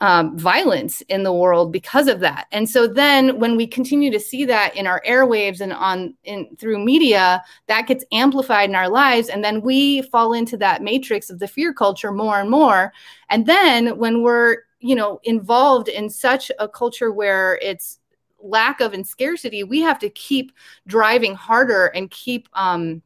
um, 0.02 0.38
violence 0.38 1.02
in 1.08 1.24
the 1.24 1.32
world 1.32 1.72
because 1.72 2.08
of 2.08 2.20
that. 2.20 2.48
And 2.52 2.70
so 2.70 2.86
then 2.86 3.40
when 3.40 3.56
we 3.56 3.66
continue 3.66 4.12
to 4.12 4.20
see 4.20 4.44
that 4.46 4.76
in 4.76 4.88
our 4.88 5.02
airwaves 5.08 5.62
and 5.62 5.72
on 5.72 6.14
in 6.26 6.54
through 6.58 6.84
media, 6.84 7.42
that 7.68 7.88
gets 7.88 8.04
amplified 8.12 8.70
in 8.70 8.76
our 8.76 8.90
lives. 8.90 9.30
And 9.30 9.42
then 9.44 9.62
we 9.62 10.02
fall 10.04 10.34
into 10.34 10.58
that 10.58 10.84
matrix 10.84 11.30
of 11.30 11.40
the 11.40 11.48
fear 11.48 11.74
culture 11.74 12.12
more 12.12 12.42
and 12.42 12.50
more. 12.50 12.92
And 13.30 13.46
then 13.46 13.98
when 13.98 14.22
we're, 14.22 14.65
you 14.86 14.94
know, 14.94 15.20
involved 15.24 15.88
in 15.88 16.10
such 16.12 16.52
a 16.60 16.70
culture 16.70 17.12
where 17.12 17.58
it's 17.60 18.00
lack 18.40 18.82
of 18.82 18.94
and 18.94 19.06
scarcity, 19.06 19.64
we 19.64 19.80
have 19.82 19.98
to 19.98 20.12
keep 20.12 20.52
driving 20.86 21.34
harder 21.34 21.88
and 21.88 22.12
keep 22.12 22.48
um, 22.54 23.02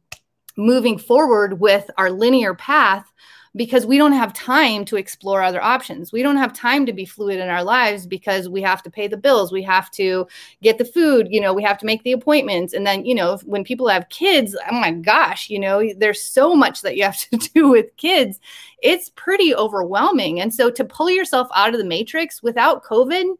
moving 0.58 0.98
forward 0.98 1.58
with 1.58 1.90
our 1.96 2.10
linear 2.10 2.54
path 2.54 3.10
because 3.56 3.84
we 3.84 3.98
don't 3.98 4.12
have 4.12 4.32
time 4.32 4.84
to 4.84 4.96
explore 4.96 5.42
other 5.42 5.62
options. 5.62 6.12
We 6.12 6.22
don't 6.22 6.36
have 6.36 6.52
time 6.52 6.86
to 6.86 6.92
be 6.92 7.04
fluid 7.04 7.40
in 7.40 7.48
our 7.48 7.64
lives 7.64 8.06
because 8.06 8.48
we 8.48 8.62
have 8.62 8.82
to 8.84 8.90
pay 8.90 9.08
the 9.08 9.16
bills, 9.16 9.50
we 9.50 9.62
have 9.64 9.90
to 9.92 10.26
get 10.62 10.78
the 10.78 10.84
food, 10.84 11.26
you 11.30 11.40
know, 11.40 11.52
we 11.52 11.62
have 11.64 11.78
to 11.78 11.86
make 11.86 12.02
the 12.04 12.12
appointments. 12.12 12.72
And 12.72 12.86
then, 12.86 13.04
you 13.04 13.14
know, 13.14 13.38
when 13.44 13.64
people 13.64 13.88
have 13.88 14.08
kids, 14.08 14.56
oh 14.70 14.74
my 14.74 14.92
gosh, 14.92 15.50
you 15.50 15.58
know, 15.58 15.82
there's 15.96 16.22
so 16.22 16.54
much 16.54 16.82
that 16.82 16.96
you 16.96 17.02
have 17.02 17.18
to 17.18 17.36
do 17.54 17.68
with 17.68 17.96
kids. 17.96 18.38
It's 18.82 19.10
pretty 19.10 19.54
overwhelming. 19.54 20.40
And 20.40 20.54
so 20.54 20.70
to 20.70 20.84
pull 20.84 21.10
yourself 21.10 21.48
out 21.54 21.74
of 21.74 21.78
the 21.78 21.86
matrix 21.86 22.42
without 22.42 22.84
COVID, 22.84 23.34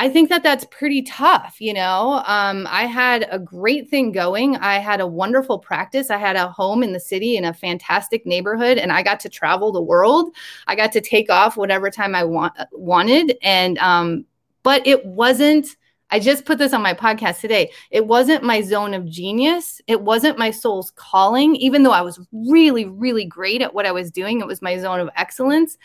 I 0.00 0.08
think 0.08 0.30
that 0.30 0.42
that's 0.42 0.64
pretty 0.70 1.02
tough. 1.02 1.56
You 1.60 1.74
know, 1.74 2.22
um, 2.26 2.66
I 2.70 2.86
had 2.86 3.28
a 3.30 3.38
great 3.38 3.90
thing 3.90 4.12
going. 4.12 4.56
I 4.56 4.78
had 4.78 4.98
a 4.98 5.06
wonderful 5.06 5.58
practice. 5.58 6.08
I 6.08 6.16
had 6.16 6.36
a 6.36 6.48
home 6.48 6.82
in 6.82 6.94
the 6.94 6.98
city 6.98 7.36
in 7.36 7.44
a 7.44 7.52
fantastic 7.52 8.24
neighborhood, 8.24 8.78
and 8.78 8.90
I 8.90 9.02
got 9.02 9.20
to 9.20 9.28
travel 9.28 9.72
the 9.72 9.82
world. 9.82 10.34
I 10.66 10.74
got 10.74 10.90
to 10.92 11.02
take 11.02 11.28
off 11.28 11.58
whatever 11.58 11.90
time 11.90 12.14
I 12.14 12.24
want 12.24 12.54
wanted, 12.72 13.36
and 13.42 13.76
um, 13.76 14.24
but 14.62 14.86
it 14.86 15.04
wasn't. 15.04 15.76
I 16.08 16.18
just 16.18 16.46
put 16.46 16.56
this 16.56 16.72
on 16.72 16.80
my 16.80 16.94
podcast 16.94 17.40
today. 17.40 17.70
It 17.90 18.06
wasn't 18.06 18.42
my 18.42 18.62
zone 18.62 18.94
of 18.94 19.06
genius. 19.06 19.82
It 19.86 20.00
wasn't 20.00 20.38
my 20.38 20.50
soul's 20.50 20.92
calling, 20.92 21.56
even 21.56 21.82
though 21.82 21.92
I 21.92 22.00
was 22.00 22.18
really, 22.32 22.86
really 22.86 23.26
great 23.26 23.60
at 23.60 23.74
what 23.74 23.84
I 23.84 23.92
was 23.92 24.10
doing. 24.10 24.40
It 24.40 24.46
was 24.46 24.62
my 24.62 24.78
zone 24.78 24.98
of 24.98 25.10
excellence. 25.14 25.76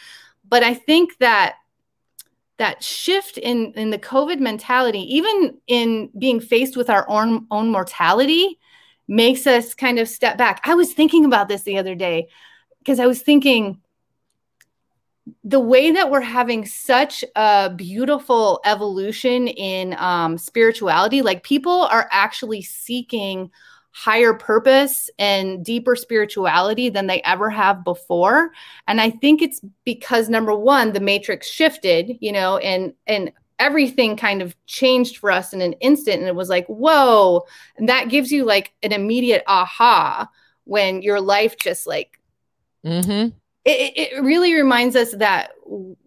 But 0.47 0.63
I 0.63 0.73
think 0.73 1.17
that 1.17 1.55
that 2.57 2.83
shift 2.83 3.37
in 3.37 3.73
in 3.73 3.89
the 3.89 3.99
covid 3.99 4.39
mentality 4.39 5.01
even 5.15 5.57
in 5.67 6.09
being 6.17 6.39
faced 6.39 6.77
with 6.77 6.89
our 6.89 7.07
own 7.09 7.45
own 7.51 7.69
mortality 7.69 8.59
makes 9.07 9.45
us 9.45 9.75
kind 9.75 9.99
of 9.99 10.09
step 10.09 10.37
back. 10.37 10.61
I 10.63 10.73
was 10.73 10.93
thinking 10.93 11.25
about 11.25 11.47
this 11.47 11.61
the 11.63 11.77
other 11.77 11.95
day 11.95 12.27
because 12.79 12.99
i 12.99 13.07
was 13.07 13.21
thinking 13.21 13.81
the 15.43 15.59
way 15.59 15.91
that 15.91 16.11
we're 16.11 16.21
having 16.21 16.67
such 16.67 17.25
a 17.35 17.71
beautiful 17.75 18.61
evolution 18.63 19.47
in 19.47 19.95
um, 19.97 20.37
spirituality 20.37 21.21
like 21.21 21.43
people 21.43 21.83
are 21.91 22.07
actually 22.11 22.61
seeking 22.61 23.49
higher 23.97 24.33
purpose 24.33 25.09
and 25.17 25.63
deeper 25.63 25.95
spirituality 25.95 26.89
than 26.89 27.07
they 27.07 27.21
ever 27.21 27.49
have 27.49 27.83
before. 27.85 28.51
And 28.87 28.99
i 28.99 29.09
think 29.09 29.41
it's 29.41 29.61
because 29.85 30.27
number 30.27 30.53
one 30.53 30.91
the 30.91 30.99
matrix 30.99 31.47
shifted 31.47 32.17
you 32.19 32.33
know 32.33 32.57
and 32.57 32.93
and 33.07 33.31
everything 33.57 34.17
kind 34.17 34.41
of 34.41 34.53
changed 34.65 35.15
for 35.15 35.31
us 35.31 35.53
in 35.53 35.61
an 35.61 35.71
instant. 35.73 36.19
And 36.19 36.27
it 36.27 36.35
was 36.35 36.49
like 36.49 36.67
whoa. 36.67 37.45
And 37.77 37.87
that 37.87 38.09
gives 38.09 38.31
you 38.31 38.43
like 38.43 38.73
an 38.83 38.91
immediate 38.91 39.43
aha 39.47 40.29
when 40.65 41.01
your 41.01 41.21
life 41.21 41.57
just 41.57 41.87
like 41.87 42.19
Mm-hmm. 42.85 43.35
It, 43.65 43.93
it 43.97 44.21
really 44.23 44.53
reminds 44.53 44.95
us 44.95 45.11
that 45.15 45.51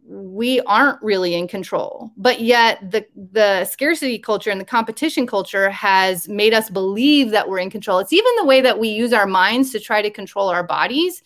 we 0.05 0.61
aren't 0.61 1.03
really 1.03 1.35
in 1.35 1.47
control 1.47 2.11
but 2.17 2.41
yet 2.41 2.79
the 2.91 3.05
the 3.33 3.65
scarcity 3.65 4.19
culture 4.19 4.51
and 4.51 4.61
the 4.61 4.65
competition 4.65 5.27
culture 5.27 5.69
has 5.69 6.29
made 6.29 6.55
us 6.55 6.71
believe 6.71 7.31
that 7.31 7.49
we're 7.49 7.59
in 7.59 7.71
control. 7.71 7.99
It's 7.99 8.13
even 8.13 8.33
the 8.37 8.45
way 8.45 8.61
that 8.61 8.79
we 8.79 8.89
use 8.89 9.13
our 9.13 9.27
minds 9.27 9.71
to 9.73 9.81
try 9.81 10.01
to 10.01 10.11
control 10.11 10.49
our 10.49 10.63
bodies 10.63 11.23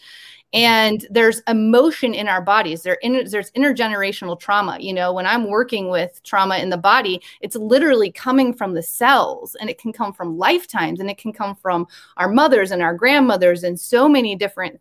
and 0.54 1.06
there's 1.10 1.40
emotion 1.48 2.12
in 2.12 2.28
our 2.28 2.42
bodies. 2.42 2.82
There 2.82 2.98
in, 3.02 3.24
there's 3.30 3.50
intergenerational 3.52 4.38
trauma. 4.38 4.78
You 4.80 4.92
know 4.92 5.12
when 5.12 5.26
i'm 5.26 5.48
working 5.48 5.88
with 5.88 6.22
trauma 6.24 6.58
in 6.58 6.70
the 6.70 6.76
body 6.76 7.22
it's 7.40 7.56
literally 7.56 8.10
coming 8.10 8.52
from 8.52 8.74
the 8.74 8.82
cells 8.82 9.54
and 9.60 9.70
it 9.70 9.78
can 9.78 9.92
come 9.92 10.12
from 10.12 10.38
lifetimes 10.38 10.98
and 10.98 11.08
it 11.08 11.18
can 11.18 11.32
come 11.32 11.54
from 11.54 11.86
our 12.16 12.28
mothers 12.28 12.70
and 12.70 12.82
our 12.82 12.94
grandmothers 12.94 13.62
and 13.62 13.78
so 13.78 14.08
many 14.08 14.34
different 14.34 14.80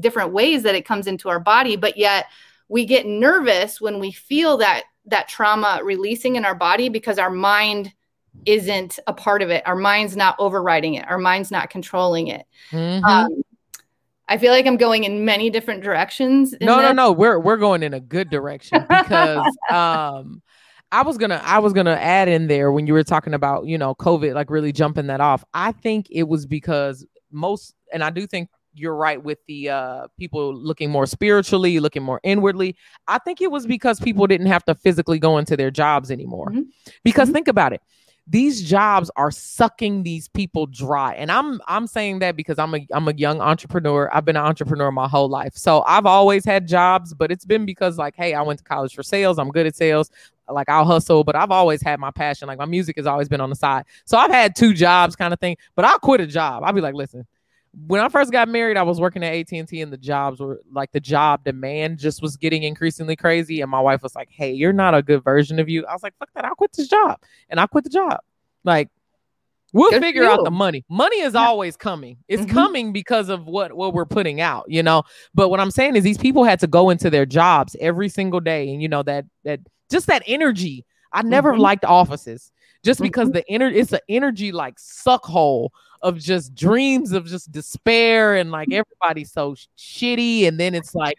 different 0.00 0.32
ways 0.32 0.62
that 0.62 0.74
it 0.74 0.84
comes 0.84 1.06
into 1.06 1.28
our 1.28 1.40
body 1.40 1.76
but 1.76 1.96
yet 1.96 2.26
we 2.68 2.84
get 2.84 3.06
nervous 3.06 3.80
when 3.80 3.98
we 3.98 4.10
feel 4.10 4.56
that 4.56 4.84
that 5.06 5.28
trauma 5.28 5.80
releasing 5.84 6.36
in 6.36 6.44
our 6.44 6.54
body 6.54 6.88
because 6.88 7.18
our 7.18 7.30
mind 7.30 7.92
isn't 8.46 8.98
a 9.06 9.12
part 9.12 9.42
of 9.42 9.50
it 9.50 9.62
our 9.66 9.76
mind's 9.76 10.16
not 10.16 10.34
overriding 10.38 10.94
it 10.94 11.06
our 11.08 11.18
mind's 11.18 11.50
not 11.50 11.70
controlling 11.70 12.28
it 12.28 12.44
Mhm. 12.70 13.02
um, 13.04 13.42
i 14.28 14.36
feel 14.38 14.50
like 14.52 14.66
i'm 14.66 14.76
going 14.76 15.04
in 15.04 15.24
many 15.24 15.50
different 15.50 15.82
directions 15.82 16.52
in 16.54 16.66
no, 16.66 16.80
no, 16.80 16.92
no. 16.92 17.12
We're 17.12 17.38
we're 17.38 17.56
going 17.56 17.82
in 17.82 17.94
a 17.94 18.00
good 18.00 18.30
direction 18.30 18.84
because 18.88 19.44
um 19.70 20.42
I 20.92 21.02
was 21.02 21.18
gonna 21.18 21.40
I 21.44 21.58
was 21.58 21.72
gonna 21.72 21.98
add 22.00 22.28
in 22.28 22.46
there 22.46 22.70
when 22.70 22.86
you 22.86 22.92
were 22.92 23.02
talking 23.02 23.34
about, 23.34 23.66
you 23.66 23.76
know, 23.76 23.96
COVID, 23.96 24.32
like 24.34 24.48
really 24.48 24.70
jumping 24.70 25.08
that 25.08 25.20
off. 25.20 25.42
I 25.52 25.72
think 25.72 26.06
it 26.08 26.22
was 26.22 26.46
because 26.46 27.04
most 27.32 27.74
and 27.92 28.04
I 28.04 28.10
do 28.10 28.28
think 28.28 28.48
you're 28.74 28.94
right 28.96 29.22
with 29.22 29.38
the 29.46 29.70
uh 29.70 30.06
people 30.18 30.54
looking 30.54 30.90
more 30.90 31.06
spiritually, 31.06 31.80
looking 31.80 32.02
more 32.02 32.20
inwardly. 32.22 32.76
I 33.08 33.18
think 33.18 33.40
it 33.40 33.50
was 33.50 33.66
because 33.66 34.00
people 34.00 34.26
didn't 34.26 34.46
have 34.48 34.64
to 34.66 34.74
physically 34.74 35.18
go 35.18 35.38
into 35.38 35.56
their 35.56 35.70
jobs 35.70 36.10
anymore. 36.10 36.50
Mhm. 36.50 36.66
Because 37.02 37.28
Mhm. 37.30 37.32
think 37.34 37.48
about 37.48 37.72
it. 37.72 37.80
These 38.26 38.62
jobs 38.62 39.10
are 39.16 39.30
sucking 39.30 40.02
these 40.02 40.28
people 40.28 40.66
dry. 40.66 41.12
And 41.14 41.30
I'm 41.30 41.60
I'm 41.68 41.86
saying 41.86 42.20
that 42.20 42.36
because 42.36 42.58
I'm 42.58 42.74
a 42.74 42.86
I'm 42.92 43.06
a 43.06 43.12
young 43.12 43.40
entrepreneur. 43.42 44.08
I've 44.14 44.24
been 44.24 44.36
an 44.36 44.44
entrepreneur 44.44 44.90
my 44.90 45.06
whole 45.08 45.28
life. 45.28 45.52
So 45.56 45.82
I've 45.86 46.06
always 46.06 46.44
had 46.44 46.66
jobs, 46.66 47.12
but 47.12 47.30
it's 47.30 47.44
been 47.44 47.66
because 47.66 47.98
like, 47.98 48.14
hey, 48.16 48.32
I 48.32 48.40
went 48.40 48.60
to 48.60 48.64
college 48.64 48.94
for 48.94 49.02
sales. 49.02 49.38
I'm 49.38 49.50
good 49.50 49.66
at 49.66 49.76
sales. 49.76 50.10
Like 50.48 50.68
I'll 50.70 50.84
hustle, 50.86 51.22
but 51.24 51.36
I've 51.36 51.50
always 51.50 51.82
had 51.82 52.00
my 52.00 52.10
passion. 52.10 52.48
Like 52.48 52.58
my 52.58 52.64
music 52.66 52.96
has 52.96 53.06
always 53.06 53.28
been 53.28 53.40
on 53.42 53.50
the 53.50 53.56
side. 53.56 53.84
So 54.06 54.16
I've 54.16 54.30
had 54.30 54.56
two 54.56 54.72
jobs 54.74 55.16
kind 55.16 55.32
of 55.34 55.40
thing, 55.40 55.56
but 55.74 55.84
I'll 55.84 55.98
quit 55.98 56.20
a 56.22 56.26
job. 56.26 56.62
I'll 56.64 56.72
be 56.72 56.80
like, 56.82 56.94
listen, 56.94 57.26
when 57.86 58.00
I 58.00 58.08
first 58.08 58.32
got 58.32 58.48
married, 58.48 58.76
I 58.76 58.82
was 58.82 59.00
working 59.00 59.22
at 59.24 59.32
AT 59.34 59.52
and 59.52 59.68
T, 59.68 59.80
and 59.80 59.92
the 59.92 59.96
jobs 59.96 60.40
were 60.40 60.60
like 60.72 60.92
the 60.92 61.00
job 61.00 61.44
demand 61.44 61.98
just 61.98 62.22
was 62.22 62.36
getting 62.36 62.62
increasingly 62.62 63.16
crazy. 63.16 63.60
And 63.60 63.70
my 63.70 63.80
wife 63.80 64.02
was 64.02 64.14
like, 64.14 64.28
"Hey, 64.30 64.52
you're 64.52 64.72
not 64.72 64.94
a 64.94 65.02
good 65.02 65.22
version 65.24 65.58
of 65.58 65.68
you." 65.68 65.84
I 65.86 65.92
was 65.92 66.02
like, 66.02 66.14
"Fuck 66.18 66.30
that! 66.34 66.44
I'll 66.44 66.54
quit 66.54 66.72
this 66.72 66.88
job," 66.88 67.18
and 67.48 67.58
I 67.60 67.66
quit 67.66 67.84
the 67.84 67.90
job. 67.90 68.18
Like, 68.64 68.88
we'll 69.72 69.90
Good 69.90 70.02
figure 70.02 70.24
out 70.24 70.44
the 70.44 70.50
money. 70.50 70.84
Money 70.88 71.20
is 71.20 71.34
Yeah. 71.34 71.40
always 71.40 71.76
coming. 71.76 72.18
It's 72.28 72.44
Mhm. 72.44 72.50
coming 72.50 72.92
because 72.92 73.28
of 73.28 73.46
what 73.46 73.72
what 73.74 73.92
we're 73.92 74.06
putting 74.06 74.40
out, 74.40 74.64
you 74.68 74.82
know. 74.82 75.02
But 75.34 75.48
what 75.48 75.60
I'm 75.60 75.70
saying 75.70 75.96
is, 75.96 76.04
these 76.04 76.18
people 76.18 76.44
had 76.44 76.60
to 76.60 76.66
go 76.66 76.90
into 76.90 77.10
their 77.10 77.26
jobs 77.26 77.76
every 77.80 78.08
single 78.08 78.40
day, 78.40 78.72
and 78.72 78.80
you 78.80 78.88
know 78.88 79.02
that 79.02 79.24
that 79.44 79.60
just 79.90 80.06
that 80.06 80.22
energy. 80.26 80.84
I 81.12 81.22
never 81.22 81.52
Mhm. 81.52 81.60
liked 81.60 81.84
offices 81.84 82.50
just 82.82 83.00
because 83.00 83.28
Mhm. 83.28 83.34
the 83.34 83.48
energy 83.48 83.78
it's 83.78 83.92
an 83.92 84.00
energy 84.08 84.50
like 84.50 84.78
suck 84.80 85.24
hole 85.24 85.72
of 86.04 86.18
just 86.18 86.54
dreams 86.54 87.12
of 87.12 87.24
just 87.24 87.50
despair 87.50 88.36
and 88.36 88.50
like 88.50 88.68
mm-hmm. 88.68 88.82
everybody's 89.02 89.32
so 89.32 89.56
shitty 89.78 90.46
and 90.46 90.60
then 90.60 90.74
it's 90.74 90.94
like 90.94 91.16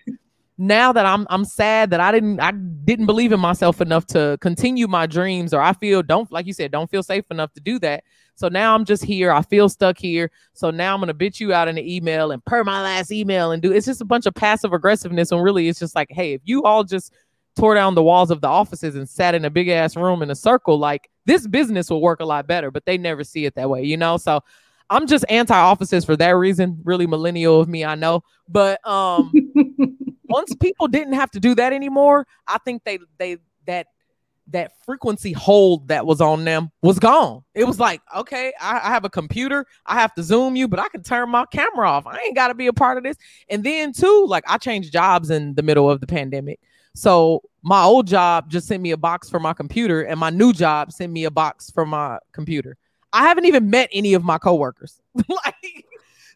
now 0.60 0.94
that 0.94 1.08
I'm 1.08 1.25
I'm 1.32 1.44
sad 1.44 1.89
that 1.89 2.00
I 2.00 2.12
didn't 2.12 2.39
I 2.39 2.51
didn't 2.51 3.08
believe 3.08 3.32
in 3.32 3.39
myself 3.39 3.82
enough 3.82 4.06
to 4.08 4.38
continue 4.42 4.88
my 4.88 5.08
dreams 5.08 5.56
or 5.56 5.62
I 5.62 5.74
feel 5.74 6.04
don't 6.04 6.32
like 6.32 6.46
you 6.46 6.54
said 6.54 6.72
don't 6.72 6.89
feel 6.89 7.01
safe 7.01 7.25
enough 7.32 7.51
to 7.54 7.60
do 7.60 7.80
that. 7.80 8.04
So 8.36 8.48
now 8.48 8.75
I'm 8.75 8.86
just 8.86 9.04
here. 9.04 9.32
I 9.32 9.42
feel 9.42 9.70
stuck 9.70 9.98
here. 9.98 10.30
So 10.54 10.70
now 10.70 10.94
I'm 10.94 11.00
gonna 11.00 11.15
bitch 11.15 11.39
you 11.39 11.51
out 11.51 11.68
in 11.68 11.75
the 11.75 11.96
email 11.96 12.32
and 12.32 12.46
per 12.46 12.63
my 12.63 12.84
last 12.84 13.12
email 13.12 13.51
and 13.51 13.62
do 13.62 13.72
it's 13.72 13.88
just 13.88 14.01
a 14.01 14.06
bunch 14.06 14.27
of 14.27 14.36
passive 14.36 14.72
aggressiveness 14.72 15.32
and 15.32 15.44
really 15.44 15.68
it's 15.68 15.80
just 15.80 15.96
like 15.96 16.10
hey 16.12 16.34
if 16.34 16.42
you 16.46 16.63
all 16.63 16.84
just 16.84 17.12
tore 17.58 17.74
down 17.74 17.96
the 17.96 18.04
walls 18.04 18.30
of 18.30 18.42
the 18.42 18.48
offices 18.48 18.96
and 18.96 19.10
sat 19.10 19.34
in 19.34 19.46
a 19.46 19.50
big 19.50 19.68
ass 19.68 19.96
room 19.96 20.22
in 20.22 20.30
a 20.30 20.36
circle 20.36 20.77
like 20.77 21.10
this 21.25 21.48
business 21.48 21.89
will 21.89 22.01
work 22.01 22.20
a 22.20 22.25
lot 22.25 22.46
better 22.46 22.70
but 22.70 22.86
they 22.86 22.98
never 22.98 23.24
see 23.24 23.46
it 23.46 23.56
that 23.56 23.70
way 23.70 23.82
you 23.82 23.98
know 23.98 24.18
so 24.18 24.42
i'm 24.89 25.08
just 25.08 25.25
anti 25.30 25.56
offices 25.56 26.06
for 26.06 26.15
that 26.15 26.32
reason 26.32 26.80
really 26.84 27.08
millennial 27.08 27.60
of 27.60 27.68
me 27.68 27.84
i 27.86 27.96
know 27.96 28.24
but 28.48 28.86
um 28.88 29.32
once 30.30 30.54
people 30.56 30.88
didn't 30.88 31.13
have 31.13 31.32
to 31.32 31.39
do 31.39 31.56
that 31.56 31.74
anymore 31.74 32.25
i 32.48 32.58
think 32.60 32.84
they 32.84 33.00
they 33.18 33.38
that 33.65 33.88
that 34.48 34.72
frequency 34.86 35.32
hold 35.32 35.88
that 35.88 36.06
was 36.06 36.22
on 36.22 36.46
them 36.46 36.70
was 36.84 37.00
gone. 37.00 37.44
It 37.56 37.63
was 37.63 37.80
like 37.80 38.01
okay 38.15 38.54
I, 38.62 38.75
I 38.75 38.89
have 38.89 39.04
a 39.04 39.10
computer 39.10 39.65
i 39.88 39.96
have 39.96 40.13
to 40.13 40.22
zoom 40.24 40.56
you 40.56 40.68
but 40.68 40.80
i 40.80 40.88
can 40.89 41.01
turn 41.01 41.30
my 41.32 41.46
camera 41.51 41.89
off. 41.89 42.06
I 42.06 42.20
ain't 42.20 42.36
got 42.36 42.50
to 42.50 42.54
be 42.54 42.68
a 42.68 42.74
part 42.74 43.00
of 43.00 43.04
this. 43.04 43.18
And 43.50 43.63
then 43.63 43.92
too 43.92 44.25
like 44.30 44.44
i 44.48 44.60
changed 44.60 44.94
jobs 44.94 45.32
in 45.32 45.56
the 45.56 45.63
middle 45.63 45.89
of 45.89 46.00
the 46.00 46.08
pandemic. 46.08 46.60
So 46.96 47.42
my 47.62 47.84
old 47.84 48.08
job 48.08 48.50
just 48.50 48.68
sent 48.68 48.82
me 48.82 48.92
a 48.92 48.98
box 48.98 49.30
for 49.30 49.39
my 49.39 49.54
computer, 49.54 50.04
and 50.04 50.20
my 50.20 50.30
new 50.30 50.54
job 50.54 50.94
sent 50.94 51.12
me 51.12 51.25
a 51.25 51.32
box 51.32 51.70
for 51.70 51.86
my 51.86 52.20
computer. 52.32 52.77
I 53.15 53.24
haven't 53.24 53.45
even 53.45 53.69
met 53.69 53.89
any 53.93 54.13
of 54.13 54.24
my 54.24 54.38
coworkers. 54.38 55.01
like, 55.29 55.86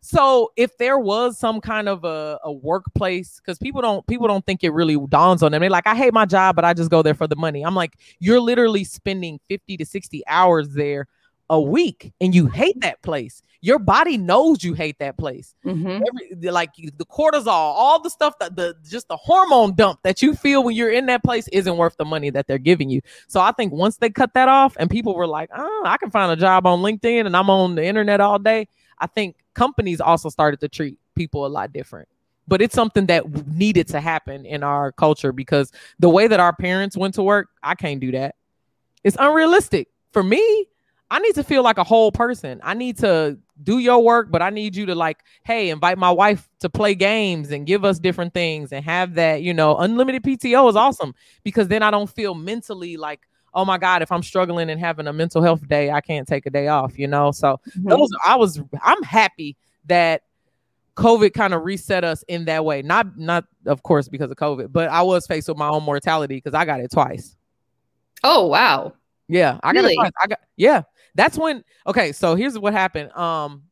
so 0.02 0.52
if 0.56 0.78
there 0.78 0.98
was 0.98 1.38
some 1.38 1.60
kind 1.60 1.90
of 1.90 2.06
a, 2.06 2.40
a 2.44 2.52
workplace, 2.52 3.40
because 3.40 3.60
people 3.60 3.82
don't 3.82 4.08
people 4.08 4.28
don't 4.28 4.46
think 4.46 4.64
it 4.64 4.72
really 4.72 4.98
dawns 5.10 5.44
on 5.44 5.52
them. 5.52 5.60
They're 5.60 5.70
like, 5.70 5.88
I 5.88 5.96
hate 5.96 6.14
my 6.14 6.26
job, 6.26 6.56
but 6.56 6.64
I 6.64 6.74
just 6.74 6.90
go 6.90 7.02
there 7.02 7.14
for 7.14 7.28
the 7.28 7.36
money. 7.36 7.64
I'm 7.64 7.76
like, 7.76 8.00
you're 8.20 8.40
literally 8.40 8.86
spending 8.86 9.40
50 9.50 9.76
to 9.78 9.86
60 9.86 10.24
hours 10.28 10.70
there 10.70 11.08
a 11.50 11.60
week 11.60 12.14
and 12.22 12.34
you 12.36 12.48
hate 12.48 12.80
that 12.82 13.02
place. 13.02 13.42
Your 13.62 13.80
body 13.80 14.18
knows 14.18 14.64
you 14.64 14.74
hate 14.74 15.00
that 15.00 15.18
place 15.18 15.54
Mhm. 15.66 16.02
every 16.08 16.52
like 16.52 16.70
the 16.76 17.06
cortisol, 17.06 17.48
all 17.48 18.00
the 18.02 18.10
stuff 18.10 18.40
that 18.40 18.56
the 18.56 18.76
just 18.90 19.10
the 19.10 19.18
hormone 19.18 19.76
dump 19.76 20.00
that 20.04 20.22
you 20.22 20.34
feel 20.34 20.64
when 20.64 20.76
you're 20.76 20.92
in 20.92 21.08
that 21.08 21.24
place 21.24 21.48
isn't 21.50 21.76
worth 21.76 21.98
the 21.98 22.06
money 22.06 22.30
that 22.30 22.48
they're 22.48 22.58
giving 22.58 22.90
you. 22.90 23.02
So 23.28 23.42
I 23.42 23.52
think 23.52 23.74
once 23.74 23.98
they 23.98 24.10
cut 24.10 24.34
that 24.36 24.48
off 24.48 24.78
and 24.80 24.90
people 24.90 25.14
were 25.14 25.28
like, 25.28 25.50
oh, 25.54 25.84
I 25.86 25.98
can 25.98 26.10
find 26.10 26.32
a 26.32 26.38
job 26.38 26.66
on 26.66 26.80
LinkedIn 26.80 27.26
and 27.26 27.36
I'm 27.36 27.50
on 27.50 27.76
the 27.76 27.84
internet 27.86 28.22
all 28.22 28.40
day. 28.40 28.68
I 29.00 29.08
think 29.08 29.36
companies 29.56 30.00
also 30.00 30.30
started 30.30 30.62
to 30.62 30.70
treat 30.70 30.98
people 31.16 31.46
a 31.46 31.48
lot 31.50 31.74
different. 31.74 32.08
But 32.48 32.62
it's 32.62 32.74
something 32.74 33.08
that 33.08 33.48
needed 33.48 33.88
to 33.90 34.00
happen 34.00 34.46
in 34.46 34.64
our 34.64 34.92
culture 34.94 35.32
because 35.34 35.72
the 36.00 36.10
way 36.10 36.28
that 36.28 36.40
our 36.40 36.56
parents 36.56 36.96
went 36.96 37.14
to 37.16 37.24
work, 37.24 37.50
I 37.62 37.76
can't 37.76 38.00
do 38.00 38.12
that. 38.14 38.36
It's 39.04 39.18
unrealistic. 39.20 39.90
For 40.14 40.24
me, 40.24 40.66
I 41.12 41.20
need 41.20 41.34
to 41.36 41.44
feel 41.44 41.64
like 41.64 41.78
a 41.78 41.84
whole 41.84 42.12
person. 42.12 42.60
I 42.64 42.74
need 42.76 42.98
to 43.00 43.38
do 43.64 43.80
your 43.80 44.04
work, 44.04 44.30
but 44.32 44.42
I 44.42 44.50
need 44.52 44.76
you 44.76 44.86
to 44.88 44.96
like, 44.96 45.18
hey, 45.44 45.70
invite 45.70 45.98
my 45.98 46.12
wife 46.12 46.48
to 46.60 46.70
play 46.70 46.94
games 46.96 47.52
and 47.52 47.66
give 47.66 47.84
us 47.84 47.98
different 48.00 48.34
things 48.34 48.72
and 48.72 48.86
have 48.86 49.16
that, 49.16 49.42
you 49.42 49.54
know, 49.54 49.76
unlimited 49.78 50.24
PTO 50.24 50.70
is 50.70 50.76
awesome 50.76 51.16
because 51.44 51.68
then 51.68 51.82
I 51.82 51.90
don't 51.92 52.10
feel 52.10 52.36
mentally 52.36 52.96
like, 52.96 53.22
oh 53.56 53.66
my 53.66 53.80
God, 53.80 54.04
if 54.04 54.12
I'm 54.12 54.22
struggling 54.22 54.70
and 54.70 54.80
having 54.80 55.08
a 55.08 55.14
mental 55.14 55.42
health 55.42 55.68
day, 55.68 55.90
I 55.90 56.00
can't 56.02 56.28
take 56.28 56.46
a 56.46 56.52
day 56.52 56.68
off, 56.68 57.00
you 57.00 57.08
know? 57.08 57.32
So 57.32 57.60
Mhm. 57.80 57.90
those 57.90 58.10
I 58.24 58.36
was 58.36 58.62
I'm 58.84 59.02
happy 59.02 59.58
that 59.86 60.22
COVID 60.96 61.34
kind 61.34 61.54
of 61.56 61.64
reset 61.64 62.04
us 62.04 62.24
in 62.28 62.46
that 62.46 62.64
way. 62.66 62.82
Not 62.84 63.18
not 63.18 63.46
of 63.66 63.82
course 63.82 64.08
because 64.08 64.30
of 64.30 64.38
COVID, 64.38 64.72
but 64.72 64.90
I 64.90 65.02
was 65.02 65.26
faced 65.26 65.48
with 65.48 65.58
my 65.58 65.70
own 65.70 65.84
mortality 65.84 66.36
because 66.36 66.54
I 66.54 66.66
got 66.66 66.82
it 66.82 66.92
twice. 66.92 67.36
Oh 68.24 68.46
wow. 68.48 68.94
Yeah, 69.28 69.60
I 69.64 69.74
got 69.74 69.82
Really? 69.82 69.94
it 69.94 69.96
twice. 69.96 70.12
I 70.24 70.28
got 70.28 70.40
yeah. 70.58 70.82
That's 71.20 71.38
when 71.38 71.66
okay, 71.86 72.14
so 72.14 72.36
here's 72.36 72.58
what 72.58 72.72
happened. 72.72 73.12
Um 73.12 73.64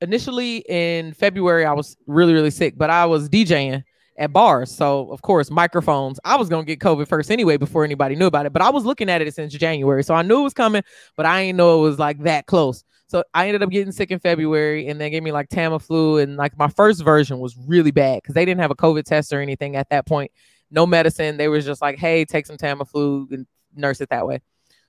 initially 0.00 0.64
in 0.68 1.12
February 1.14 1.64
I 1.64 1.72
was 1.72 1.96
really, 2.08 2.32
really 2.32 2.50
sick, 2.50 2.74
but 2.76 2.90
I 2.90 3.06
was 3.06 3.28
DJing 3.28 3.84
at 4.18 4.32
bars. 4.32 4.74
So 4.74 5.08
of 5.12 5.22
course, 5.22 5.52
microphones. 5.52 6.18
I 6.24 6.34
was 6.36 6.48
gonna 6.48 6.64
get 6.64 6.80
COVID 6.80 7.06
first 7.06 7.30
anyway 7.30 7.58
before 7.58 7.84
anybody 7.84 8.16
knew 8.16 8.26
about 8.26 8.46
it. 8.46 8.52
But 8.52 8.60
I 8.60 8.70
was 8.70 8.84
looking 8.84 9.08
at 9.08 9.22
it 9.22 9.32
since 9.32 9.54
January. 9.54 10.02
So 10.02 10.14
I 10.14 10.22
knew 10.22 10.40
it 10.40 10.42
was 10.42 10.52
coming, 10.52 10.82
but 11.16 11.26
I 11.26 11.44
didn't 11.44 11.58
know 11.58 11.78
it 11.78 11.88
was 11.88 12.00
like 12.00 12.18
that 12.24 12.46
close. 12.46 12.82
So 13.06 13.22
I 13.34 13.46
ended 13.46 13.62
up 13.62 13.70
getting 13.70 13.92
sick 13.92 14.10
in 14.10 14.18
February 14.18 14.88
and 14.88 15.00
they 15.00 15.10
gave 15.10 15.22
me 15.22 15.30
like 15.30 15.50
Tamiflu. 15.50 16.20
And 16.20 16.36
like 16.36 16.58
my 16.58 16.66
first 16.66 17.04
version 17.04 17.38
was 17.38 17.56
really 17.68 17.92
bad 17.92 18.16
because 18.20 18.34
they 18.34 18.44
didn't 18.44 18.62
have 18.62 18.72
a 18.72 18.74
COVID 18.74 19.04
test 19.04 19.32
or 19.32 19.40
anything 19.40 19.76
at 19.76 19.90
that 19.90 20.06
point. 20.06 20.32
No 20.72 20.86
medicine. 20.88 21.36
They 21.36 21.46
was 21.46 21.64
just 21.64 21.80
like, 21.80 21.98
hey, 22.00 22.24
take 22.24 22.46
some 22.46 22.56
Tamiflu 22.56 23.30
and 23.30 23.46
nurse 23.76 24.00
it 24.00 24.08
that 24.08 24.26
way. 24.26 24.40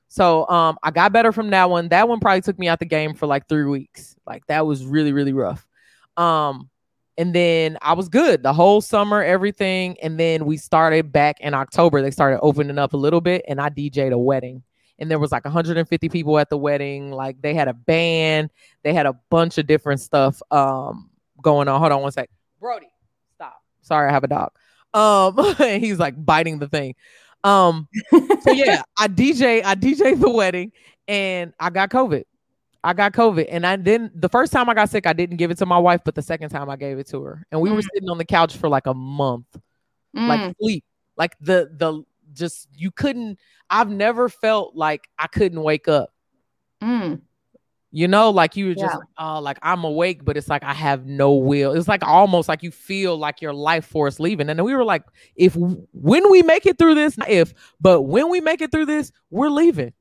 So 0.07 0.47
um 0.49 0.77
I 0.83 0.91
got 0.91 1.11
better 1.11 1.31
from 1.31 1.49
that 1.49 1.69
one. 1.69 1.89
That 1.89 2.07
one 2.07 2.19
probably 2.19 2.41
took 2.41 2.59
me 2.59 2.67
out 2.67 2.79
the 2.79 2.85
game 2.85 3.13
for 3.13 3.25
like 3.27 3.47
three 3.47 3.65
weeks. 3.65 4.15
Like 4.25 4.45
that 4.47 4.65
was 4.65 4.85
really, 4.85 5.13
really 5.13 5.33
rough. 5.33 5.65
Um 6.17 6.69
and 7.17 7.33
then 7.33 7.77
I 7.81 7.93
was 7.93 8.09
good 8.09 8.43
the 8.43 8.53
whole 8.53 8.81
summer, 8.81 9.23
everything. 9.23 9.97
And 10.01 10.19
then 10.19 10.45
we 10.45 10.57
started 10.57 11.11
back 11.11 11.39
in 11.39 11.53
October. 11.53 12.01
They 12.01 12.11
started 12.11 12.39
opening 12.41 12.77
up 12.77 12.93
a 12.93 12.97
little 12.97 13.21
bit, 13.21 13.45
and 13.47 13.61
I 13.61 13.69
DJ'd 13.69 14.11
a 14.11 14.17
wedding. 14.17 14.63
And 14.99 15.09
there 15.09 15.19
was 15.19 15.31
like 15.31 15.45
150 15.45 16.09
people 16.09 16.37
at 16.39 16.49
the 16.49 16.57
wedding. 16.57 17.11
Like 17.11 17.41
they 17.41 17.53
had 17.53 17.67
a 17.67 17.73
band, 17.73 18.49
they 18.83 18.93
had 18.93 19.05
a 19.05 19.13
bunch 19.29 19.57
of 19.57 19.67
different 19.67 20.01
stuff 20.01 20.41
um 20.51 21.09
going 21.41 21.67
on. 21.67 21.79
Hold 21.79 21.91
on 21.91 22.01
one 22.01 22.11
sec. 22.11 22.29
Brody, 22.59 22.89
stop. 23.35 23.61
Sorry, 23.81 24.09
I 24.09 24.11
have 24.11 24.23
a 24.23 24.27
dog. 24.27 24.51
Um, 24.93 25.37
and 25.59 25.83
he's 25.83 25.99
like 25.99 26.13
biting 26.23 26.59
the 26.59 26.67
thing. 26.67 26.95
Um, 27.45 27.87
so 28.41 28.51
yeah, 28.51 28.81
I 28.97 29.07
DJ, 29.07 29.63
I 29.63 29.75
DJ 29.75 30.19
the 30.19 30.29
wedding, 30.29 30.71
and 31.07 31.53
I 31.59 31.69
got 31.69 31.89
COVID. 31.89 32.23
I 32.83 32.93
got 32.93 33.13
COVID, 33.13 33.47
and 33.49 33.65
I 33.65 33.75
didn't. 33.77 34.19
The 34.19 34.29
first 34.29 34.51
time 34.51 34.69
I 34.69 34.73
got 34.73 34.89
sick, 34.89 35.07
I 35.07 35.13
didn't 35.13 35.37
give 35.37 35.51
it 35.51 35.57
to 35.59 35.65
my 35.65 35.77
wife, 35.77 36.01
but 36.03 36.15
the 36.15 36.21
second 36.21 36.49
time 36.49 36.69
I 36.69 36.75
gave 36.75 36.97
it 36.99 37.07
to 37.07 37.21
her, 37.23 37.45
and 37.51 37.61
we 37.61 37.71
were 37.71 37.81
Mm. 37.81 37.87
sitting 37.93 38.09
on 38.09 38.17
the 38.17 38.25
couch 38.25 38.57
for 38.57 38.67
like 38.69 38.87
a 38.87 38.93
month, 38.93 39.45
Mm. 40.15 40.27
like 40.27 40.55
sleep, 40.59 40.83
like 41.17 41.35
the 41.39 41.69
the 41.77 42.03
just 42.33 42.67
you 42.75 42.91
couldn't. 42.91 43.39
I've 43.69 43.89
never 43.89 44.29
felt 44.29 44.75
like 44.75 45.07
I 45.17 45.27
couldn't 45.27 45.61
wake 45.61 45.87
up. 45.87 46.11
Mm. 46.83 47.21
You 47.97 48.09
know, 48.09 48.29
like 48.29 48.57
you 48.57 48.65
were 48.67 48.73
just 48.73 48.83
Yeah. 48.93 48.97
like, 48.97 49.07
oh, 49.17 49.39
like 49.39 49.57
I'm 49.61 49.85
awake, 49.85 50.25
but 50.25 50.35
it's 50.35 50.49
like 50.49 50.65
I 50.65 50.73
have 50.73 51.05
no 51.05 51.31
will. 51.33 51.71
It's 51.71 51.87
like 51.87 52.03
almost 52.03 52.49
like 52.49 52.61
you 52.61 52.69
feel 52.69 53.15
like 53.15 53.41
your 53.41 53.53
life 53.53 53.85
force 53.85 54.19
leaving. 54.19 54.49
And 54.49 54.59
then 54.59 54.65
we 54.65 54.75
were 54.75 54.83
like, 54.83 55.03
if 55.37 55.55
when 55.55 56.29
we 56.29 56.41
make 56.41 56.65
it 56.65 56.77
through 56.77 56.95
this, 56.95 57.17
not 57.17 57.29
if, 57.29 57.53
but 57.79 58.01
when 58.01 58.29
we 58.29 58.41
make 58.41 58.59
it 58.59 58.69
through 58.69 58.87
this, 58.87 59.13
we're 59.29 59.47
leaving. 59.47 59.93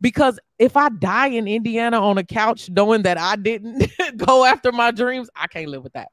Because 0.00 0.38
if 0.60 0.76
I 0.76 0.88
die 0.90 1.30
in 1.30 1.48
Indiana 1.48 2.00
on 2.00 2.16
a 2.16 2.22
couch 2.22 2.70
knowing 2.70 3.02
that 3.02 3.18
I 3.18 3.34
didn't 3.34 3.90
go 4.18 4.44
after 4.44 4.70
my 4.70 4.92
dreams, 4.92 5.28
I 5.34 5.48
can't 5.48 5.68
live 5.68 5.82
with 5.82 5.94
that. 5.94 6.12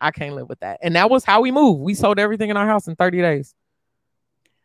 I 0.00 0.10
can't 0.10 0.34
live 0.34 0.48
with 0.48 0.58
that. 0.58 0.80
And 0.82 0.96
that 0.96 1.08
was 1.08 1.24
how 1.24 1.40
we 1.40 1.52
moved. 1.52 1.82
We 1.82 1.94
sold 1.94 2.18
everything 2.18 2.50
in 2.50 2.56
our 2.56 2.66
house 2.66 2.88
in 2.88 2.96
30 2.96 3.20
days. 3.20 3.54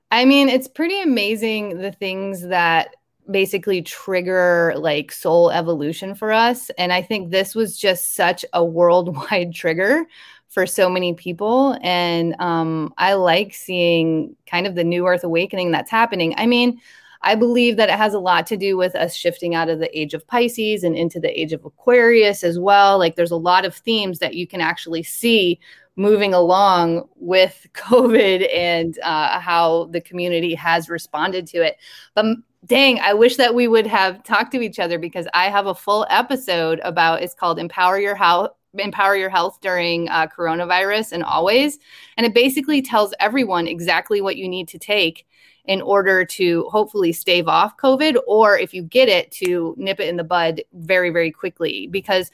I 0.09 0.25
mean, 0.25 0.49
it's 0.49 0.67
pretty 0.67 0.99
amazing 1.03 1.77
the 1.77 1.91
things 1.91 2.47
that 2.47 2.95
basically 3.29 3.81
trigger 3.81 4.73
like 4.77 5.11
soul 5.11 5.51
evolution 5.51 6.15
for 6.15 6.31
us. 6.31 6.69
And 6.77 6.91
I 6.91 7.01
think 7.01 7.29
this 7.31 7.55
was 7.55 7.77
just 7.77 8.15
such 8.15 8.45
a 8.53 8.63
worldwide 8.63 9.53
trigger 9.55 10.05
for 10.49 10.67
so 10.67 10.89
many 10.89 11.13
people. 11.13 11.77
And 11.81 12.35
um, 12.39 12.93
I 12.97 13.13
like 13.13 13.53
seeing 13.53 14.35
kind 14.45 14.67
of 14.67 14.75
the 14.75 14.83
new 14.83 15.07
earth 15.07 15.23
awakening 15.23 15.71
that's 15.71 15.89
happening. 15.89 16.35
I 16.37 16.45
mean, 16.45 16.79
I 17.23 17.35
believe 17.35 17.77
that 17.77 17.89
it 17.89 17.95
has 17.95 18.13
a 18.13 18.19
lot 18.19 18.45
to 18.47 18.57
do 18.57 18.77
with 18.77 18.95
us 18.95 19.15
shifting 19.15 19.55
out 19.55 19.69
of 19.69 19.79
the 19.79 19.97
age 19.97 20.13
of 20.13 20.27
Pisces 20.27 20.83
and 20.83 20.95
into 20.95 21.19
the 21.19 21.39
age 21.39 21.53
of 21.53 21.63
Aquarius 21.65 22.43
as 22.43 22.59
well. 22.59 22.99
Like 22.99 23.15
there's 23.15 23.31
a 23.31 23.37
lot 23.37 23.65
of 23.65 23.73
themes 23.73 24.19
that 24.19 24.35
you 24.35 24.45
can 24.45 24.61
actually 24.61 25.03
see 25.03 25.59
moving 25.95 26.33
along 26.33 27.07
with 27.15 27.65
COVID 27.73 28.53
and 28.53 28.99
uh, 28.99 29.39
how 29.39 29.85
the 29.85 30.01
community 30.01 30.53
has 30.53 30.89
responded 30.89 31.47
to 31.47 31.63
it. 31.63 31.77
But 32.13 32.25
dang, 32.65 32.99
I 32.99 33.13
wish 33.13 33.35
that 33.37 33.55
we 33.55 33.67
would 33.67 33.87
have 33.87 34.23
talked 34.23 34.51
to 34.53 34.61
each 34.61 34.79
other 34.79 34.97
because 34.97 35.27
I 35.33 35.49
have 35.49 35.67
a 35.67 35.75
full 35.75 36.05
episode 36.09 36.79
about 36.83 37.21
it's 37.21 37.33
called 37.33 37.59
Empower 37.59 37.99
Your 37.99 38.15
House. 38.15 38.49
Empower 38.75 39.15
Your 39.15 39.29
Health 39.29 39.59
during 39.61 40.09
uh, 40.09 40.27
coronavirus 40.27 41.11
and 41.11 41.23
always. 41.23 41.77
And 42.17 42.25
it 42.25 42.33
basically 42.33 42.81
tells 42.81 43.13
everyone 43.19 43.67
exactly 43.67 44.19
what 44.19 44.35
you 44.35 44.49
need 44.49 44.67
to 44.69 44.79
take 44.79 45.27
in 45.65 45.81
order 45.81 46.25
to 46.25 46.67
hopefully 46.69 47.13
stave 47.13 47.47
off 47.47 47.77
COVID, 47.77 48.17
or 48.27 48.57
if 48.57 48.73
you 48.73 48.81
get 48.81 49.07
it, 49.09 49.31
to 49.31 49.75
nip 49.77 49.99
it 49.99 50.09
in 50.09 50.17
the 50.17 50.23
bud 50.23 50.61
very, 50.73 51.09
very 51.09 51.31
quickly. 51.31 51.87
Because 51.87 52.31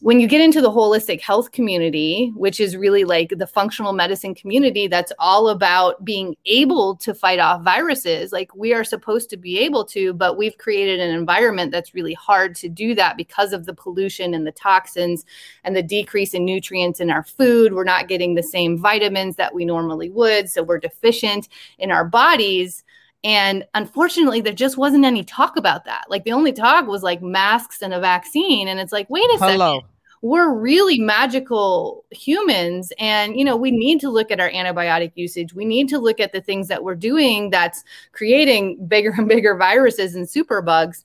when 0.00 0.20
you 0.20 0.26
get 0.26 0.40
into 0.40 0.60
the 0.60 0.70
holistic 0.70 1.20
health 1.20 1.52
community, 1.52 2.32
which 2.34 2.60
is 2.60 2.76
really 2.76 3.04
like 3.04 3.32
the 3.36 3.46
functional 3.46 3.92
medicine 3.92 4.34
community 4.34 4.86
that's 4.86 5.12
all 5.18 5.48
about 5.48 6.04
being 6.04 6.36
able 6.44 6.96
to 6.96 7.14
fight 7.14 7.38
off 7.38 7.62
viruses, 7.62 8.32
like 8.32 8.54
we 8.54 8.74
are 8.74 8.84
supposed 8.84 9.30
to 9.30 9.36
be 9.36 9.58
able 9.58 9.84
to, 9.84 10.12
but 10.12 10.36
we've 10.36 10.58
created 10.58 11.00
an 11.00 11.14
environment 11.14 11.72
that's 11.72 11.94
really 11.94 12.14
hard 12.14 12.54
to 12.56 12.68
do 12.68 12.94
that 12.94 13.16
because 13.16 13.52
of 13.52 13.64
the 13.64 13.74
pollution 13.74 14.34
and 14.34 14.46
the 14.46 14.52
toxins 14.52 15.24
and 15.64 15.74
the 15.74 15.82
decrease 15.82 16.34
in 16.34 16.44
nutrients 16.44 17.00
in 17.00 17.10
our 17.10 17.24
food. 17.24 17.72
We're 17.72 17.84
not 17.84 18.08
getting 18.08 18.34
the 18.34 18.42
same 18.42 18.78
vitamins 18.78 19.36
that 19.36 19.54
we 19.54 19.64
normally 19.64 20.10
would. 20.10 20.50
So 20.50 20.62
we're 20.62 20.78
deficient 20.78 21.48
in 21.78 21.90
our 21.90 22.04
bodies. 22.04 22.84
And 23.24 23.64
unfortunately, 23.74 24.40
there 24.40 24.52
just 24.52 24.76
wasn't 24.76 25.04
any 25.04 25.24
talk 25.24 25.56
about 25.56 25.84
that. 25.86 26.04
Like 26.08 26.24
the 26.24 26.32
only 26.32 26.52
talk 26.52 26.86
was 26.86 27.02
like 27.02 27.22
masks 27.22 27.82
and 27.82 27.92
a 27.92 28.00
vaccine. 28.00 28.68
And 28.68 28.78
it's 28.78 28.92
like, 28.92 29.10
wait 29.10 29.24
a 29.34 29.38
Hello. 29.38 29.76
second. 29.78 29.90
We're 30.22 30.54
really 30.54 30.98
magical 30.98 32.04
humans. 32.10 32.92
And, 32.98 33.36
you 33.36 33.44
know, 33.44 33.56
we 33.56 33.70
need 33.70 34.00
to 34.00 34.10
look 34.10 34.30
at 34.30 34.40
our 34.40 34.50
antibiotic 34.50 35.12
usage. 35.14 35.54
We 35.54 35.64
need 35.64 35.88
to 35.90 35.98
look 35.98 36.20
at 36.20 36.32
the 36.32 36.40
things 36.40 36.68
that 36.68 36.82
we're 36.82 36.94
doing 36.94 37.50
that's 37.50 37.84
creating 38.12 38.86
bigger 38.86 39.14
and 39.16 39.28
bigger 39.28 39.56
viruses 39.56 40.14
and 40.14 40.26
superbugs. 40.26 41.02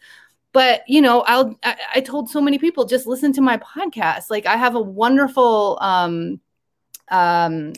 But, 0.54 0.84
you 0.88 1.02
know, 1.02 1.22
I'll, 1.22 1.58
I, 1.64 1.78
I 1.96 2.02
told 2.02 2.30
so 2.30 2.42
many 2.42 2.58
people 2.58 2.86
just 2.86 3.08
listen 3.08 3.34
to 3.34 3.42
my 3.42 3.58
podcast. 3.58 4.30
Like 4.30 4.46
I 4.46 4.58
have 4.58 4.76
a 4.76 4.82
wonderful, 4.82 5.78
um, 5.82 6.40
um, 7.10 7.74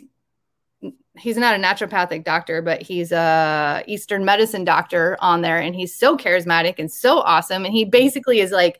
he's 1.18 1.38
not 1.38 1.56
a 1.56 1.60
naturopathic 1.60 2.24
doctor, 2.24 2.62
but 2.62 2.82
he's 2.82 3.12
a 3.12 3.84
Eastern 3.88 4.26
medicine 4.26 4.64
doctor 4.64 5.18
on 5.20 5.42
there, 5.42 5.60
and 5.60 5.76
he's 5.76 5.94
so 5.94 6.18
charismatic 6.18 6.76
and 6.80 6.92
so 6.92 7.20
awesome. 7.20 7.66
And 7.66 7.74
he 7.74 7.86
basically 7.86 8.40
is 8.40 8.52
like, 8.52 8.80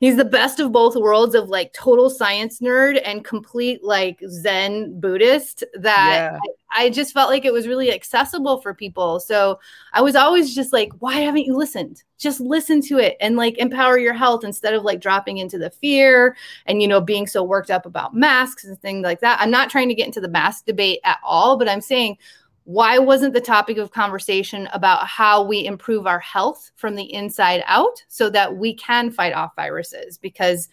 he's 0.00 0.16
the 0.16 0.24
best 0.24 0.60
of 0.60 0.72
both 0.72 0.96
worlds 0.96 1.34
of 1.34 1.48
like 1.48 1.72
total 1.72 2.10
science 2.10 2.60
nerd 2.60 3.00
and 3.04 3.24
complete 3.24 3.82
like 3.82 4.20
Zen 4.28 5.00
Buddhist. 5.00 5.64
That 5.74 6.32
Yeah. 6.32 6.38
I, 6.42 6.84
I 6.84 6.90
just 6.90 7.12
felt 7.12 7.30
like 7.30 7.44
it 7.44 7.52
was 7.52 7.68
really 7.68 7.92
accessible 7.92 8.60
for 8.60 8.74
people. 8.74 9.20
So 9.20 9.60
I 9.92 10.02
was 10.02 10.16
always 10.16 10.54
just 10.54 10.72
like, 10.72 10.92
why 10.98 11.14
haven't 11.20 11.44
you 11.44 11.56
listened? 11.56 12.02
Just 12.18 12.40
listen 12.40 12.80
to 12.82 12.98
it 12.98 13.16
and 13.20 13.36
like 13.36 13.58
empower 13.58 13.98
your 13.98 14.14
health 14.14 14.44
instead 14.44 14.74
of 14.74 14.82
like 14.82 15.00
dropping 15.00 15.38
into 15.38 15.58
the 15.58 15.70
fear 15.70 16.36
and 16.66 16.82
you 16.82 16.88
know 16.88 17.00
being 17.00 17.26
so 17.26 17.42
worked 17.42 17.70
up 17.70 17.86
about 17.86 18.14
masks 18.14 18.64
and 18.64 18.80
things 18.80 19.04
like 19.04 19.20
that. 19.20 19.40
I'm 19.40 19.50
not 19.50 19.70
trying 19.70 19.88
to 19.88 19.94
get 19.94 20.06
into 20.06 20.20
the 20.20 20.28
mask 20.28 20.66
debate 20.66 21.00
at 21.04 21.18
all, 21.22 21.56
but 21.56 21.68
I'm 21.68 21.80
saying 21.80 22.18
why 22.64 22.98
wasn't 22.98 23.34
the 23.34 23.40
topic 23.40 23.76
of 23.76 23.90
conversation 23.92 24.68
about 24.72 25.06
how 25.06 25.42
we 25.42 25.66
improve 25.66 26.06
our 26.06 26.18
health 26.18 26.70
from 26.76 26.94
the 26.94 27.12
inside 27.12 27.62
out 27.66 28.02
so 28.08 28.30
that 28.30 28.56
we 28.56 28.74
can 28.74 29.10
fight 29.10 29.34
off 29.34 29.54
viruses 29.54 30.16
because 30.18 30.68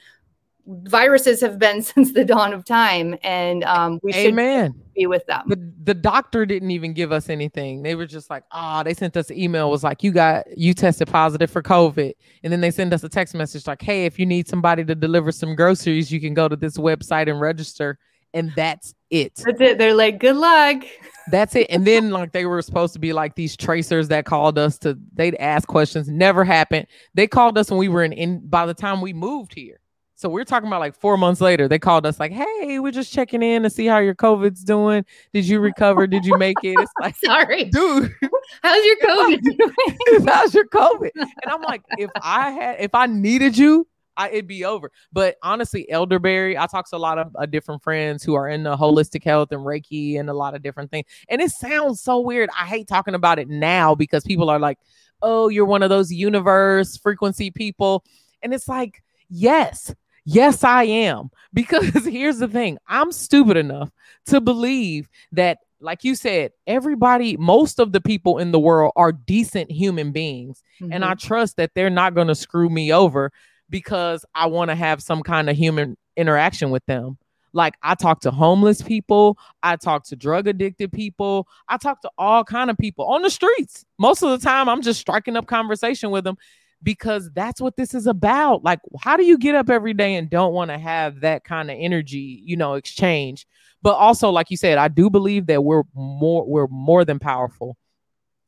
viruses 0.66 1.42
have 1.42 1.60
been 1.60 1.82
since 1.82 2.14
the 2.14 2.24
dawn 2.24 2.54
of 2.54 2.64
time 2.64 3.18
and 3.24 3.64
um, 3.66 4.00
we 4.04 4.14
should 4.14 4.28
Amen. 4.28 4.74
be 4.96 5.06
with 5.06 5.26
them 5.26 5.44
The 5.48 5.74
the 5.84 5.94
doctor 5.94 6.46
didn't 6.46 6.72
even 6.72 6.94
give 6.94 7.12
us 7.12 7.28
anything. 7.30 7.82
They 7.82 7.96
were 7.96 8.06
just 8.06 8.30
like, 8.30 8.44
ah, 8.52 8.84
they 8.84 8.94
sent 8.94 9.18
us 9.18 9.30
an 9.30 9.38
email 9.38 9.70
was 9.70 9.84
like, 9.84 10.04
you 10.04 10.12
got 10.12 10.46
you 10.56 10.74
tested 10.74 11.08
positive 11.08 11.50
for 11.50 11.64
COVID. 11.64 12.14
And 12.44 12.54
then 12.54 12.62
they 12.62 12.70
send 12.70 12.94
us 12.94 13.04
a 13.04 13.10
text 13.10 13.34
message 13.34 13.66
like, 13.66 13.82
hey, 13.82 14.06
if 14.06 14.20
you 14.20 14.26
need 14.26 14.48
somebody 14.48 14.86
to 14.86 14.94
deliver 14.94 15.32
some 15.32 15.56
groceries, 15.56 16.12
you 16.12 16.22
can 16.22 16.36
go 16.36 16.48
to 16.48 16.56
this 16.56 16.78
website 16.78 17.30
and 17.30 17.42
register. 17.42 17.98
And 18.34 18.54
that's 18.56 18.94
it. 19.10 19.36
that's 19.36 19.60
it 19.60 19.78
they're 19.78 19.94
like 19.94 20.20
good 20.20 20.38
luck 20.38 20.84
That's 21.30 21.56
it. 21.56 21.68
And 21.70 21.86
then 21.86 22.10
like 22.10 22.32
they 22.32 22.46
were 22.46 22.62
supposed 22.62 22.94
to 22.94 23.00
be 23.00 23.14
like 23.14 23.36
these 23.36 23.56
tracers 23.56 24.08
that 24.10 24.26
called 24.26 24.58
us 24.58 24.78
to 24.80 24.98
they'd 25.14 25.36
ask 25.36 25.68
questions. 25.68 26.08
Never 26.10 26.44
happened. 26.44 26.88
They 27.14 27.28
called 27.28 27.58
us 27.58 27.70
when 27.70 27.78
we 27.80 27.88
were 27.88 28.04
in, 28.04 28.14
in 28.14 28.48
by 28.48 28.66
the 28.66 28.74
time 28.74 29.02
we 29.02 29.14
moved 29.14 29.54
here. 29.54 29.82
So 30.22 30.30
we're 30.30 30.46
talking 30.46 30.68
about 30.68 30.82
like 30.82 30.96
four 30.96 31.18
months 31.18 31.42
later. 31.42 31.68
They 31.68 31.80
called 31.80 32.06
us 32.06 32.20
like, 32.20 32.32
hey, 32.32 32.78
we're 32.78 32.92
just 32.92 33.12
checking 33.12 33.42
in 33.42 33.64
to 33.64 33.72
see 33.72 33.88
how 33.88 33.98
your 33.98 34.14
COVID's 34.14 34.64
doing. 34.64 35.04
Did 35.34 35.48
you 35.48 35.60
recover? 35.60 36.06
Did 36.06 36.26
you 36.26 36.38
make 36.38 36.58
it? 36.62 36.80
It's 36.80 36.92
like, 37.02 37.16
sorry 37.26 37.66
dude, 37.66 38.14
how's 38.62 38.86
your 38.86 38.96
covid 39.04 39.42
doing? 39.42 40.28
how's 40.28 40.54
your 40.54 40.68
COVID? 40.68 41.10
And 41.16 41.28
I'm 41.48 41.64
like, 41.64 41.82
if 41.98 42.12
I 42.22 42.52
had 42.52 42.80
if 42.80 42.94
I 42.94 43.08
needed 43.08 43.58
you, 43.58 43.88
I, 44.22 44.30
it'd 44.30 44.48
be 44.48 44.66
over. 44.66 44.92
But 45.12 45.38
honestly, 45.42 45.90
elderberry, 45.90 46.58
I 46.58 46.68
talk 46.68 46.88
to 46.90 46.96
a 46.96 46.98
lot 46.98 47.18
of 47.18 47.36
uh, 47.36 47.46
different 47.48 47.82
friends 47.82 48.24
who 48.24 48.36
are 48.36 48.48
in 48.48 48.64
the 48.64 48.78
holistic 48.78 49.24
health 49.24 49.52
and 49.52 49.62
Reiki 49.62 50.20
and 50.20 50.30
a 50.30 50.34
lot 50.34 50.56
of 50.56 50.62
different 50.62 50.92
things. 50.92 51.08
And 51.30 51.42
it 51.42 51.52
sounds 51.52 52.02
so 52.02 52.20
weird. 52.20 52.50
I 52.58 52.66
hate 52.66 52.88
talking 52.88 53.16
about 53.16 53.40
it 53.40 53.50
now 53.50 53.96
because 53.96 54.24
people 54.24 54.50
are 54.50 54.60
like, 54.60 54.78
oh, 55.24 55.50
you're 55.50 55.66
one 55.66 55.84
of 55.84 55.90
those 55.90 56.12
universe 56.12 56.98
frequency 56.98 57.50
people. 57.50 58.04
And 58.44 58.54
it's 58.54 58.68
like, 58.68 59.04
yes, 59.30 59.94
yes, 60.26 60.64
I 60.64 60.84
am. 60.84 61.30
Because 61.54 62.06
here's 62.06 62.38
the 62.38 62.48
thing 62.48 62.78
I'm 62.88 63.12
stupid 63.12 63.58
enough 63.58 63.92
to 64.28 64.40
believe 64.40 65.10
that, 65.34 65.58
like 65.82 66.06
you 66.06 66.16
said, 66.16 66.54
everybody, 66.66 67.36
most 67.36 67.78
of 67.78 67.92
the 67.92 68.00
people 68.00 68.38
in 68.38 68.54
the 68.54 68.60
world 68.60 68.94
are 68.96 69.12
decent 69.12 69.70
human 69.70 70.14
beings 70.14 70.64
and 70.90 71.04
I 71.04 71.14
trust 71.16 71.58
that 71.58 71.72
they're 71.76 71.90
not 71.90 72.16
going 72.16 72.28
to 72.28 72.36
screw 72.36 72.70
me 72.70 72.94
over 72.94 73.32
because 73.72 74.26
I 74.36 74.46
want 74.48 74.70
to 74.70 74.76
have 74.76 75.02
some 75.02 75.24
kind 75.24 75.50
of 75.50 75.56
human 75.56 75.98
interaction 76.16 76.70
with 76.70 76.86
them. 76.86 77.18
Like 77.54 77.76
I 77.82 77.96
talk 77.96 78.22
to 78.22 78.32
homeless 78.32 78.82
people, 78.82 79.38
I 79.64 79.76
talk 79.76 80.06
to 80.06 80.16
drug 80.16 80.48
addicted 80.48 80.92
people, 80.92 81.48
I 81.68 81.78
talk 81.78 82.02
to 82.02 82.12
all 82.18 82.44
kind 82.44 82.70
of 82.70 82.78
people 82.78 83.06
on 83.06 83.24
the 83.24 83.30
streets. 83.30 83.86
Most 83.98 84.22
of 84.22 84.30
the 84.30 84.46
time 84.46 84.70
I'm 84.70 84.82
just 84.82 85.02
striking 85.02 85.36
up 85.36 85.48
conversation 85.48 86.12
with 86.12 86.24
them 86.24 86.38
because 86.84 87.30
that's 87.34 87.60
what 87.60 87.76
this 87.76 87.94
is 87.94 88.08
about. 88.08 88.64
Like 88.64 88.80
how 89.00 89.18
do 89.18 89.26
you 89.26 89.38
get 89.38 89.56
up 89.56 89.70
every 89.70 89.94
day 89.94 90.16
and 90.16 90.30
don't 90.30 90.54
want 90.54 90.72
to 90.72 90.78
have 90.78 91.22
that 91.22 91.44
kind 91.44 91.70
of 91.70 91.78
energy, 91.78 92.42
you 92.46 92.56
know, 92.56 92.76
exchange? 92.76 93.46
But 93.82 93.96
also 93.96 94.30
like 94.30 94.50
you 94.50 94.58
said, 94.58 94.78
I 94.78 94.88
do 94.88 95.10
believe 95.10 95.48
that 95.48 95.64
we're 95.64 95.84
more 95.94 96.46
we're 96.48 96.68
more 96.68 97.04
than 97.04 97.20
powerful 97.20 97.76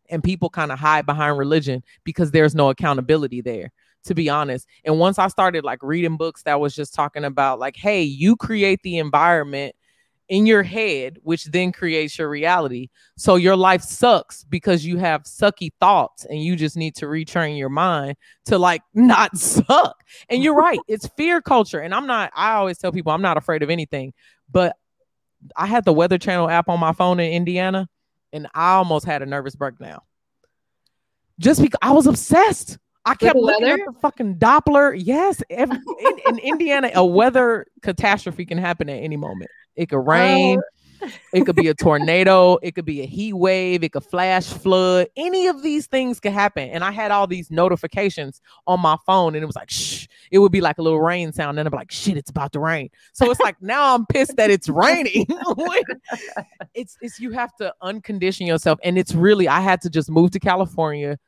and 0.10 0.24
people 0.24 0.50
kind 0.50 0.72
of 0.72 0.80
hide 0.80 1.06
behind 1.06 1.38
religion 1.38 1.84
because 2.06 2.32
there's 2.32 2.56
no 2.56 2.70
accountability 2.70 3.42
there 3.42 3.72
to 4.04 4.14
be 4.14 4.30
honest 4.30 4.68
and 4.86 4.98
once 5.00 5.18
i 5.20 5.28
started 5.28 5.64
like 5.64 5.82
reading 5.82 6.18
books 6.18 6.44
that 6.44 6.60
was 6.60 6.76
just 6.76 6.94
talking 6.94 7.24
about 7.24 7.60
like 7.60 7.76
hey 7.76 8.02
you 8.02 8.36
create 8.36 8.82
the 8.84 8.98
environment 8.98 9.76
in 10.30 10.46
your 10.46 10.64
head 10.64 11.18
which 11.24 11.46
then 11.46 11.72
creates 11.72 12.18
your 12.18 12.30
reality 12.30 12.90
so 13.18 13.36
your 13.36 13.56
life 13.56 13.82
sucks 13.82 14.44
because 14.46 14.86
you 14.86 14.98
have 14.98 15.24
sucky 15.24 15.70
thoughts 15.80 16.26
and 16.26 16.42
you 16.42 16.56
just 16.56 16.78
need 16.78 16.96
to 16.96 17.06
retrain 17.06 17.58
your 17.58 17.70
mind 17.70 18.16
to 18.46 18.58
like 18.58 18.82
not 18.94 19.38
suck 19.38 20.04
and 20.30 20.42
you're 20.42 20.56
right 20.56 20.80
it's 20.88 21.08
fear 21.18 21.42
culture 21.42 21.80
and 21.80 21.94
i'm 21.94 22.08
not 22.08 22.32
i 22.36 22.54
always 22.54 22.78
tell 22.78 22.92
people 22.92 23.12
i'm 23.12 23.22
not 23.22 23.38
afraid 23.38 23.64
of 23.64 23.70
anything 23.70 24.14
but 24.52 24.76
i 25.58 25.66
had 25.66 25.84
the 25.84 25.94
weather 25.94 26.18
channel 26.18 26.50
app 26.50 26.70
on 26.70 26.80
my 26.80 26.94
phone 26.94 27.20
in 27.20 27.32
indiana 27.32 27.88
and 28.34 28.48
I 28.54 28.74
almost 28.74 29.06
had 29.06 29.22
a 29.22 29.26
nervous 29.26 29.56
breakdown. 29.56 30.02
Just 31.40 31.62
because 31.62 31.78
I 31.82 31.92
was 31.92 32.08
obsessed. 32.08 32.80
I 33.06 33.16
kept 33.16 33.36
the 33.36 33.42
looking 33.42 33.68
at 33.68 33.80
the 33.86 33.94
fucking 34.00 34.36
Doppler. 34.36 34.94
Yes, 34.98 35.44
every, 35.50 35.78
in, 35.78 36.20
in 36.28 36.40
Indiana, 36.40 36.92
a 36.96 37.06
weather 37.06 37.66
catastrophe 37.82 38.46
can 38.46 38.58
happen 38.58 38.90
at 38.90 39.02
any 39.04 39.18
moment. 39.18 39.52
It 39.76 39.90
could 39.90 39.98
oh. 39.98 40.04
rain. 40.04 40.62
It 41.34 41.46
could 41.46 41.56
be 41.56 41.68
a 41.68 41.74
tornado. 41.74 42.58
It 42.62 42.76
could 42.76 42.86
be 42.86 43.02
a 43.02 43.06
heat 43.06 43.34
wave. 43.34 43.84
It 43.84 43.92
could 43.92 44.06
flash 44.06 44.46
flood. 44.46 45.08
Any 45.18 45.48
of 45.48 45.62
these 45.62 45.88
things 45.88 46.20
could 46.20 46.32
happen. 46.32 46.70
And 46.70 46.84
I 46.84 46.92
had 46.92 47.12
all 47.12 47.28
these 47.28 47.52
notifications 47.52 48.42
on 48.68 48.80
my 48.80 48.96
phone, 49.06 49.36
and 49.36 49.44
it 49.44 49.46
was 49.46 49.56
like, 49.56 49.70
shh. 49.70 50.08
It 50.32 50.40
would 50.40 50.52
be 50.52 50.62
like 50.62 50.78
a 50.78 50.82
little 50.82 51.02
rain 51.02 51.32
sound. 51.32 51.60
And 51.60 51.68
I'm 51.68 51.74
like, 51.74 51.92
shit, 51.92 52.18
it's 52.18 52.30
about 52.30 52.54
to 52.54 52.60
rain. 52.60 52.90
So 53.12 53.30
it's 53.30 53.40
like 53.40 53.62
now 53.62 53.94
I'm 53.94 54.06
pissed 54.08 54.36
that 54.38 54.50
it's 54.50 54.70
raining. 54.70 55.28
It's 56.74 56.98
it's 57.02 57.20
you 57.20 57.32
have 57.32 57.56
to 57.58 57.74
uncondition 57.84 58.48
yourself. 58.48 58.80
And 58.84 58.98
it's 58.98 59.14
really 59.14 59.48
I 59.48 59.60
had 59.60 59.82
to 59.82 59.90
just 59.90 60.10
move 60.10 60.32
to 60.32 60.40
California 60.40 61.20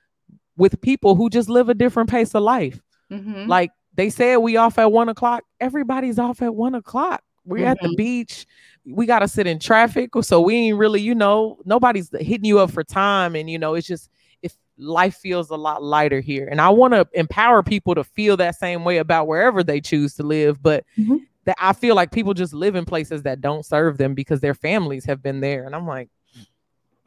with 0.58 0.80
people 0.82 1.16
who 1.16 1.30
just 1.30 1.50
live 1.50 1.70
a 1.70 1.74
different 1.74 2.10
pace 2.10 2.34
of 2.36 2.44
life. 2.44 2.82
Mhm. 3.12 3.48
Like 3.48 3.72
they 3.94 4.10
said 4.10 4.38
we 4.38 4.58
off 4.58 4.78
at 4.78 4.92
one 4.92 5.10
o'clock. 5.10 5.44
Everybody's 5.60 6.20
off 6.20 6.42
at 6.42 6.54
one 6.56 6.76
o'clock. 6.76 7.22
We're 7.46 7.66
at 7.68 7.80
the 7.82 7.90
Mhm. 7.90 7.98
beach. 7.98 8.48
We 8.86 9.06
gotta 9.06 9.28
sit 9.28 9.48
in 9.48 9.60
traffic. 9.60 10.10
So 10.22 10.42
we 10.42 10.56
ain't 10.56 10.78
really, 10.78 11.02
you 11.02 11.14
know, 11.16 11.58
nobody's 11.66 12.10
hitting 12.20 12.46
you 12.46 12.60
up 12.60 12.72
for 12.72 12.84
time. 12.84 13.36
And 13.36 13.50
you 13.50 13.60
know, 13.60 13.76
it's 13.76 13.88
just 13.88 14.10
if 14.42 14.56
life 14.78 15.16
feels 15.16 15.50
a 15.50 15.56
lot 15.56 15.84
lighter 15.84 16.20
here. 16.22 16.48
And 16.50 16.60
I 16.60 16.70
want 16.70 16.94
to 16.94 17.08
empower 17.14 17.62
people 17.64 17.96
to 17.96 18.04
feel 18.04 18.36
that 18.38 18.56
same 18.56 18.84
way 18.84 18.98
about 18.98 19.28
wherever 19.28 19.64
they 19.64 19.80
choose 19.80 20.16
to 20.16 20.24
live. 20.24 20.62
But 20.62 20.84
Mhm. 20.98 21.22
that 21.46 21.56
I 21.62 21.74
feel 21.74 21.96
like 21.96 22.12
people 22.12 22.34
just 22.34 22.54
live 22.54 22.76
in 22.76 22.86
places 22.86 23.22
that 23.24 23.40
don't 23.42 23.64
serve 23.66 23.98
them 23.98 24.16
because 24.16 24.40
their 24.40 24.56
families 24.56 25.06
have 25.06 25.22
been 25.22 25.40
there. 25.42 25.66
And 25.66 25.76
I'm 25.76 25.86
like, 25.86 26.10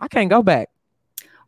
I 0.00 0.06
can't 0.06 0.30
go 0.30 0.42
back. 0.44 0.68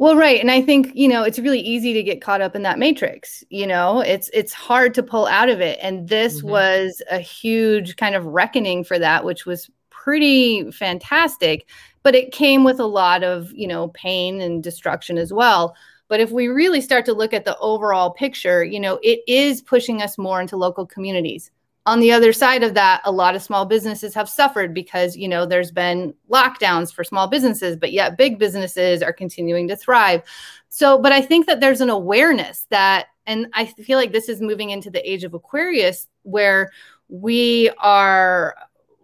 Well, 0.01 0.17
right. 0.17 0.41
And 0.41 0.51
I 0.51 0.63
think, 0.63 0.93
you 0.95 1.09
know, 1.09 1.25
it's 1.25 1.39
really 1.39 1.61
easy 1.61 1.93
to 1.93 2.03
get 2.03 2.23
caught 2.23 2.41
up 2.41 2.57
in 2.57 2.63
that 2.63 2.79
matrix. 2.79 3.45
You 3.51 3.67
know, 3.67 4.01
it's 4.01 4.31
it's 4.33 4.55
hard 4.55 4.95
to 4.95 5.03
pull 5.03 5.27
out 5.27 5.51
of 5.51 5.61
it. 5.61 5.79
And 5.83 6.09
this 6.09 6.43
Mhm. 6.43 6.45
was 6.45 7.03
a 7.11 7.19
huge 7.21 7.97
kind 7.97 8.15
of 8.15 8.27
reckoning 8.27 8.85
for 8.85 8.99
that, 8.99 9.25
which 9.27 9.47
was 9.47 9.71
pretty 9.91 10.71
fantastic. 10.73 11.67
But 12.03 12.15
it 12.15 12.33
came 12.33 12.65
with 12.65 12.81
a 12.81 12.87
lot 12.87 13.23
of, 13.25 13.53
you 13.53 13.69
know, 13.69 13.89
pain 13.89 14.41
and 14.41 14.63
destruction 14.63 15.19
as 15.19 15.35
well. 15.35 15.75
But 16.09 16.21
if 16.21 16.33
we 16.33 16.49
really 16.49 16.81
start 16.83 17.05
to 17.07 17.15
look 17.15 17.35
at 17.35 17.45
the 17.45 17.59
overall 17.59 18.11
picture, 18.11 18.65
you 18.65 18.81
know, 18.81 18.99
it 19.03 19.21
is 19.29 19.63
pushing 19.63 20.03
us 20.03 20.19
more 20.19 20.41
into 20.41 20.57
local 20.57 20.87
communities 20.87 21.51
on 21.87 22.01
the 22.01 22.13
other 22.13 22.33
side 22.33 22.63
of 22.63 22.75
that 22.75 23.01
a 23.05 23.13
lot 23.13 23.35
of 23.35 23.43
small 23.43 23.65
businesses 23.65 24.15
have 24.15 24.29
suffered 24.29 24.75
because 24.75 25.17
you 25.17 25.29
know 25.29 25.47
there's 25.47 25.71
been 25.71 26.15
lockdowns 26.31 26.93
for 26.93 27.05
small 27.05 27.27
businesses 27.27 27.77
but 27.77 27.93
yet 27.93 28.19
big 28.19 28.39
businesses 28.39 29.03
are 29.03 29.13
continuing 29.13 29.67
to 29.69 29.77
thrive. 29.77 30.23
So 30.69 30.99
but 30.99 31.13
i 31.13 31.21
think 31.21 31.47
that 31.47 31.61
there's 31.61 31.81
an 31.81 31.91
awareness 31.91 32.67
that 32.71 33.07
and 33.27 33.47
i 33.55 33.67
feel 33.67 33.99
like 33.99 34.13
this 34.13 34.29
is 34.29 34.41
moving 34.41 34.71
into 34.71 34.91
the 34.91 35.11
age 35.11 35.25
of 35.25 35.35
aquarius 35.35 36.07
where 36.23 36.71
we 37.09 37.71
are 37.79 38.55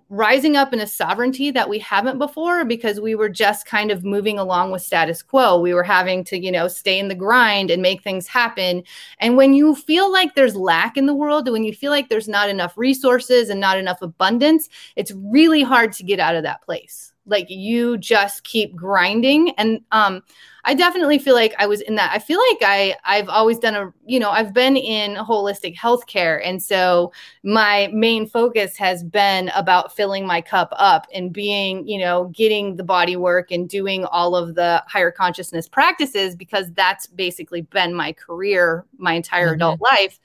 rising 0.08 0.56
up 0.56 0.72
in 0.72 0.80
a 0.80 0.86
sovereignty 0.86 1.50
that 1.50 1.68
we 1.68 1.78
haven't 1.78 2.18
before 2.18 2.64
because 2.64 3.00
we 3.00 3.14
were 3.14 3.28
just 3.28 3.66
kind 3.66 3.90
of 3.90 4.04
moving 4.04 4.38
along 4.38 4.70
with 4.70 4.82
status 4.82 5.22
quo 5.22 5.60
we 5.60 5.74
were 5.74 5.82
having 5.82 6.22
to 6.22 6.38
you 6.38 6.52
know 6.52 6.68
stay 6.68 6.98
in 6.98 7.08
the 7.08 7.14
grind 7.14 7.70
and 7.70 7.82
make 7.82 8.02
things 8.02 8.26
happen 8.26 8.82
and 9.18 9.36
when 9.36 9.54
you 9.54 9.74
feel 9.74 10.10
like 10.10 10.34
there's 10.34 10.56
lack 10.56 10.96
in 10.96 11.06
the 11.06 11.14
world, 11.14 11.50
when 11.50 11.64
you 11.64 11.72
feel 11.72 11.90
like 11.90 12.08
there's 12.08 12.28
not 12.28 12.50
enough 12.50 12.76
resources 12.76 13.48
and 13.48 13.60
not 13.60 13.78
enough 13.78 14.02
abundance, 14.02 14.68
it's 14.96 15.12
really 15.12 15.62
hard 15.62 15.92
to 15.94 16.04
get 16.04 16.20
out 16.20 16.36
of 16.36 16.42
that 16.42 16.62
place. 16.62 17.12
Like 17.26 17.46
you 17.50 17.98
just 17.98 18.44
keep 18.44 18.74
grinding. 18.74 19.50
And 19.58 19.80
um, 19.92 20.22
I 20.64 20.74
definitely 20.74 21.18
feel 21.18 21.34
like 21.34 21.54
I 21.58 21.66
was 21.66 21.80
in 21.80 21.94
that. 21.96 22.10
I 22.12 22.18
feel 22.18 22.40
like 22.50 22.58
I 22.62 22.96
I've 23.04 23.28
always 23.28 23.58
done 23.58 23.74
a, 23.76 23.92
you 24.04 24.18
know, 24.18 24.30
I've 24.30 24.52
been 24.52 24.76
in 24.76 25.14
holistic 25.14 25.76
healthcare. 25.76 26.40
And 26.44 26.62
so 26.62 27.12
my 27.44 27.88
main 27.92 28.26
focus 28.26 28.76
has 28.76 29.04
been 29.04 29.50
about 29.54 29.94
filling 29.94 30.26
my 30.26 30.40
cup 30.40 30.70
up 30.72 31.06
and 31.14 31.32
being, 31.32 31.86
you 31.86 31.98
know, 31.98 32.30
getting 32.34 32.76
the 32.76 32.84
body 32.84 33.16
work 33.16 33.50
and 33.50 33.68
doing 33.68 34.04
all 34.06 34.34
of 34.34 34.54
the 34.54 34.82
higher 34.88 35.10
consciousness 35.12 35.68
practices 35.68 36.34
because 36.34 36.72
that's 36.72 37.06
basically 37.06 37.62
been 37.62 37.94
my 37.94 38.12
career 38.12 38.84
my 38.98 39.12
entire 39.14 39.52
Mhm. 39.52 39.56
adult 39.56 39.80
life. 39.80 40.18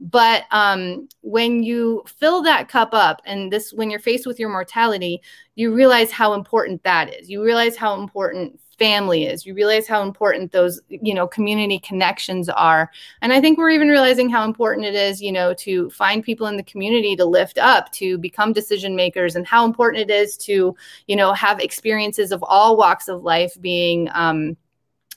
But 0.00 0.44
um, 0.50 1.08
when 1.20 1.62
you 1.62 2.02
fill 2.06 2.42
that 2.42 2.68
cup 2.68 2.90
up, 2.92 3.20
and 3.26 3.52
this, 3.52 3.72
when 3.72 3.90
you're 3.90 4.00
faced 4.00 4.26
with 4.26 4.40
your 4.40 4.48
mortality, 4.48 5.20
you 5.56 5.74
realize 5.74 6.10
how 6.10 6.32
important 6.32 6.82
that 6.84 7.14
is. 7.14 7.28
You 7.28 7.44
realize 7.44 7.76
how 7.76 8.00
important 8.00 8.58
family 8.78 9.26
is. 9.26 9.44
You 9.44 9.54
realize 9.54 9.86
how 9.86 10.02
important 10.02 10.52
those, 10.52 10.80
you 10.88 11.12
know, 11.12 11.28
community 11.28 11.78
connections 11.78 12.48
are. 12.48 12.90
And 13.20 13.30
I 13.30 13.38
think 13.38 13.58
we're 13.58 13.68
even 13.68 13.88
realizing 13.88 14.30
how 14.30 14.42
important 14.42 14.86
it 14.86 14.94
is, 14.94 15.20
you 15.20 15.32
know, 15.32 15.52
to 15.54 15.90
find 15.90 16.24
people 16.24 16.46
in 16.46 16.56
the 16.56 16.62
community 16.62 17.14
to 17.16 17.26
lift 17.26 17.58
up, 17.58 17.92
to 17.92 18.16
become 18.16 18.54
decision 18.54 18.96
makers, 18.96 19.36
and 19.36 19.46
how 19.46 19.66
important 19.66 20.10
it 20.10 20.12
is 20.12 20.38
to, 20.38 20.74
you 21.08 21.14
know, 21.14 21.34
have 21.34 21.60
experiences 21.60 22.32
of 22.32 22.42
all 22.42 22.78
walks 22.78 23.06
of 23.06 23.22
life 23.22 23.54
being 23.60 24.08
um, 24.14 24.56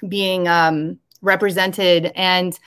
being 0.10 0.50
um, 0.50 1.00
represented. 1.22 2.12
And 2.16 2.60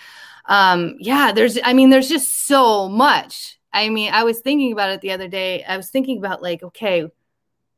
um, 0.49 0.97
yeah, 0.99 1.33
there's, 1.33 1.59
I 1.63 1.73
mean, 1.73 1.91
there's 1.91 2.09
just 2.09 2.47
so 2.47 2.89
much. 2.89 3.59
I 3.73 3.89
mean, 3.89 4.13
I 4.13 4.25
was 4.25 4.41
thinking 4.41 4.73
about 4.73 4.91
it 4.91 5.01
the 5.01 5.13
other 5.13 5.29
day. 5.29 5.65
I 5.65 5.77
was 5.77 5.91
thinking 5.91 6.19
about 6.19 6.43
like, 6.43 6.63
okay, 6.63 7.07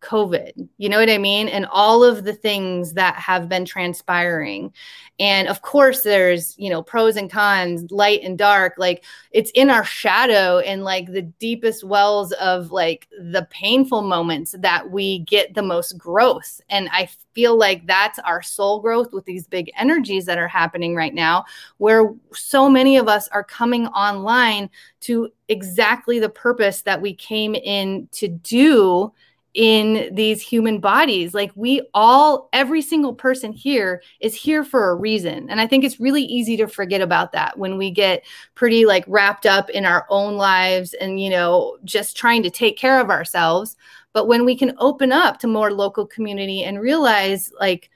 COVID, 0.00 0.68
you 0.78 0.88
know 0.88 0.98
what 0.98 1.10
I 1.10 1.18
mean? 1.18 1.48
And 1.48 1.66
all 1.66 2.04
of 2.04 2.24
the 2.24 2.32
things 2.32 2.92
that 2.92 3.16
have 3.16 3.48
been 3.48 3.64
transpiring. 3.64 4.72
And 5.18 5.48
of 5.48 5.62
course, 5.62 6.02
there's, 6.02 6.56
you 6.56 6.70
know, 6.70 6.82
pros 6.82 7.16
and 7.16 7.28
cons, 7.28 7.90
light 7.90 8.22
and 8.22 8.38
dark. 8.38 8.74
Like 8.78 9.04
it's 9.32 9.50
in 9.56 9.70
our 9.70 9.84
shadow 9.84 10.60
and 10.60 10.84
like 10.84 11.10
the 11.10 11.22
deepest 11.22 11.82
wells 11.82 12.30
of 12.32 12.70
like 12.70 13.08
the 13.18 13.48
painful 13.50 14.02
moments 14.02 14.54
that 14.60 14.88
we 14.88 15.20
get 15.20 15.54
the 15.54 15.62
most 15.62 15.98
growth. 15.98 16.60
And 16.70 16.88
I 16.92 17.08
feel 17.34 17.58
like 17.58 17.84
that's 17.86 18.20
our 18.20 18.42
soul 18.42 18.80
growth 18.80 19.12
with 19.12 19.24
these 19.24 19.48
big 19.48 19.68
energies 19.76 20.26
that 20.26 20.38
are 20.38 20.48
happening 20.48 20.94
right 20.94 21.14
now, 21.14 21.44
where 21.78 22.14
so 22.32 22.70
many 22.70 22.96
of 22.96 23.08
us 23.08 23.26
are 23.28 23.44
coming 23.44 23.88
online 23.88 24.70
to 25.00 25.28
exactly 25.48 26.20
the 26.20 26.28
purpose 26.28 26.82
that 26.82 27.02
we 27.02 27.14
came 27.14 27.56
in 27.56 28.08
to 28.12 28.28
do 28.28 29.12
in 29.54 30.14
these 30.14 30.40
human 30.42 30.78
bodies. 30.78 31.34
Like 31.34 31.50
we 31.54 31.82
all, 31.94 32.48
every 32.52 32.82
single 32.82 33.14
person 33.14 33.52
here 33.52 34.02
is 34.20 34.34
here 34.34 34.62
for 34.62 34.90
a 34.90 34.94
reason. 34.94 35.48
And 35.50 35.60
I 35.60 35.66
think 35.66 35.84
it's 35.84 36.00
really 36.00 36.22
easy 36.22 36.56
to 36.58 36.68
forget 36.68 37.00
about 37.00 37.32
that 37.32 37.58
when 37.58 37.76
we 37.76 37.90
get 37.90 38.24
pretty 38.54 38.86
like 38.86 39.04
wrapped 39.06 39.46
up 39.46 39.70
in 39.70 39.84
our 39.84 40.06
own 40.10 40.36
lives 40.36 40.94
and, 40.94 41.20
you 41.20 41.30
know, 41.30 41.78
just 41.84 42.16
trying 42.16 42.42
to 42.42 42.50
take 42.50 42.76
care 42.76 43.00
of 43.00 43.10
ourselves. 43.10 43.76
But 44.12 44.26
when 44.26 44.44
we 44.44 44.56
can 44.56 44.74
open 44.78 45.12
up 45.12 45.38
to 45.40 45.46
more 45.46 45.72
local 45.72 46.06
community 46.06 46.62
and 46.64 46.80
realize 46.80 47.52
like, 47.58 47.90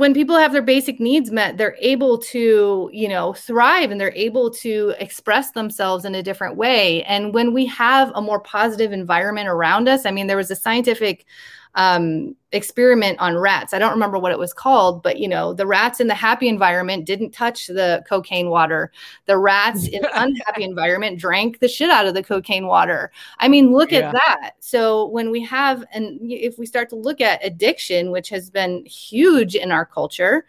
when 0.00 0.14
people 0.14 0.38
have 0.38 0.52
their 0.52 0.62
basic 0.62 0.98
needs 0.98 1.30
met 1.30 1.58
they're 1.58 1.76
able 1.78 2.16
to 2.16 2.88
you 2.90 3.06
know 3.06 3.34
thrive 3.34 3.90
and 3.90 4.00
they're 4.00 4.14
able 4.14 4.50
to 4.50 4.94
express 4.98 5.50
themselves 5.50 6.06
in 6.06 6.14
a 6.14 6.22
different 6.22 6.56
way. 6.56 7.02
And 7.04 7.34
when 7.34 7.52
we 7.52 7.66
have 7.66 8.10
a 8.14 8.22
more 8.22 8.40
positive 8.40 8.92
environment 8.92 9.48
around 9.48 9.90
us 9.90 10.06
i 10.06 10.10
mean 10.10 10.26
there 10.26 10.38
was 10.38 10.50
a 10.50 10.56
scientific 10.56 11.26
um, 11.74 12.34
experiment 12.52 13.18
on 13.20 13.36
rats. 13.36 13.72
I 13.72 13.78
don't 13.78 13.92
remember 13.92 14.18
what 14.18 14.32
it 14.32 14.38
was 14.38 14.52
called 14.52 15.02
but 15.02 15.18
you 15.18 15.28
know 15.28 15.52
the 15.52 15.66
rats 15.66 16.00
in 16.00 16.08
the 16.08 16.14
happy 16.14 16.48
environment 16.48 17.04
didn't 17.04 17.30
touch 17.30 17.68
the 17.68 18.02
cocaine 18.08 18.50
water. 18.50 18.90
The 19.26 19.38
rats 19.38 19.86
in 19.86 20.02
the 20.02 20.10
unhappy 20.22 20.64
environment 20.64 21.18
drank 21.18 21.60
the 21.60 21.68
shit 21.68 21.90
out 21.90 22.06
of 22.06 22.14
the 22.14 22.22
cocaine 22.22 22.66
water. 22.66 23.12
I 23.38 23.48
mean 23.48 23.72
look 23.72 23.92
Yeah. 23.92 24.08
at 24.08 24.12
that. 24.12 24.52
So 24.60 25.06
when 25.06 25.30
we 25.30 25.42
have 25.44 25.84
and 25.92 26.18
if 26.30 26.58
we 26.58 26.66
start 26.66 26.88
to 26.90 26.96
look 26.96 27.20
at 27.20 27.44
addiction 27.44 28.10
which 28.10 28.28
has 28.30 28.50
been 28.50 28.84
huge 28.84 29.54
in 29.54 29.70
our 29.70 29.86
culture 29.86 30.44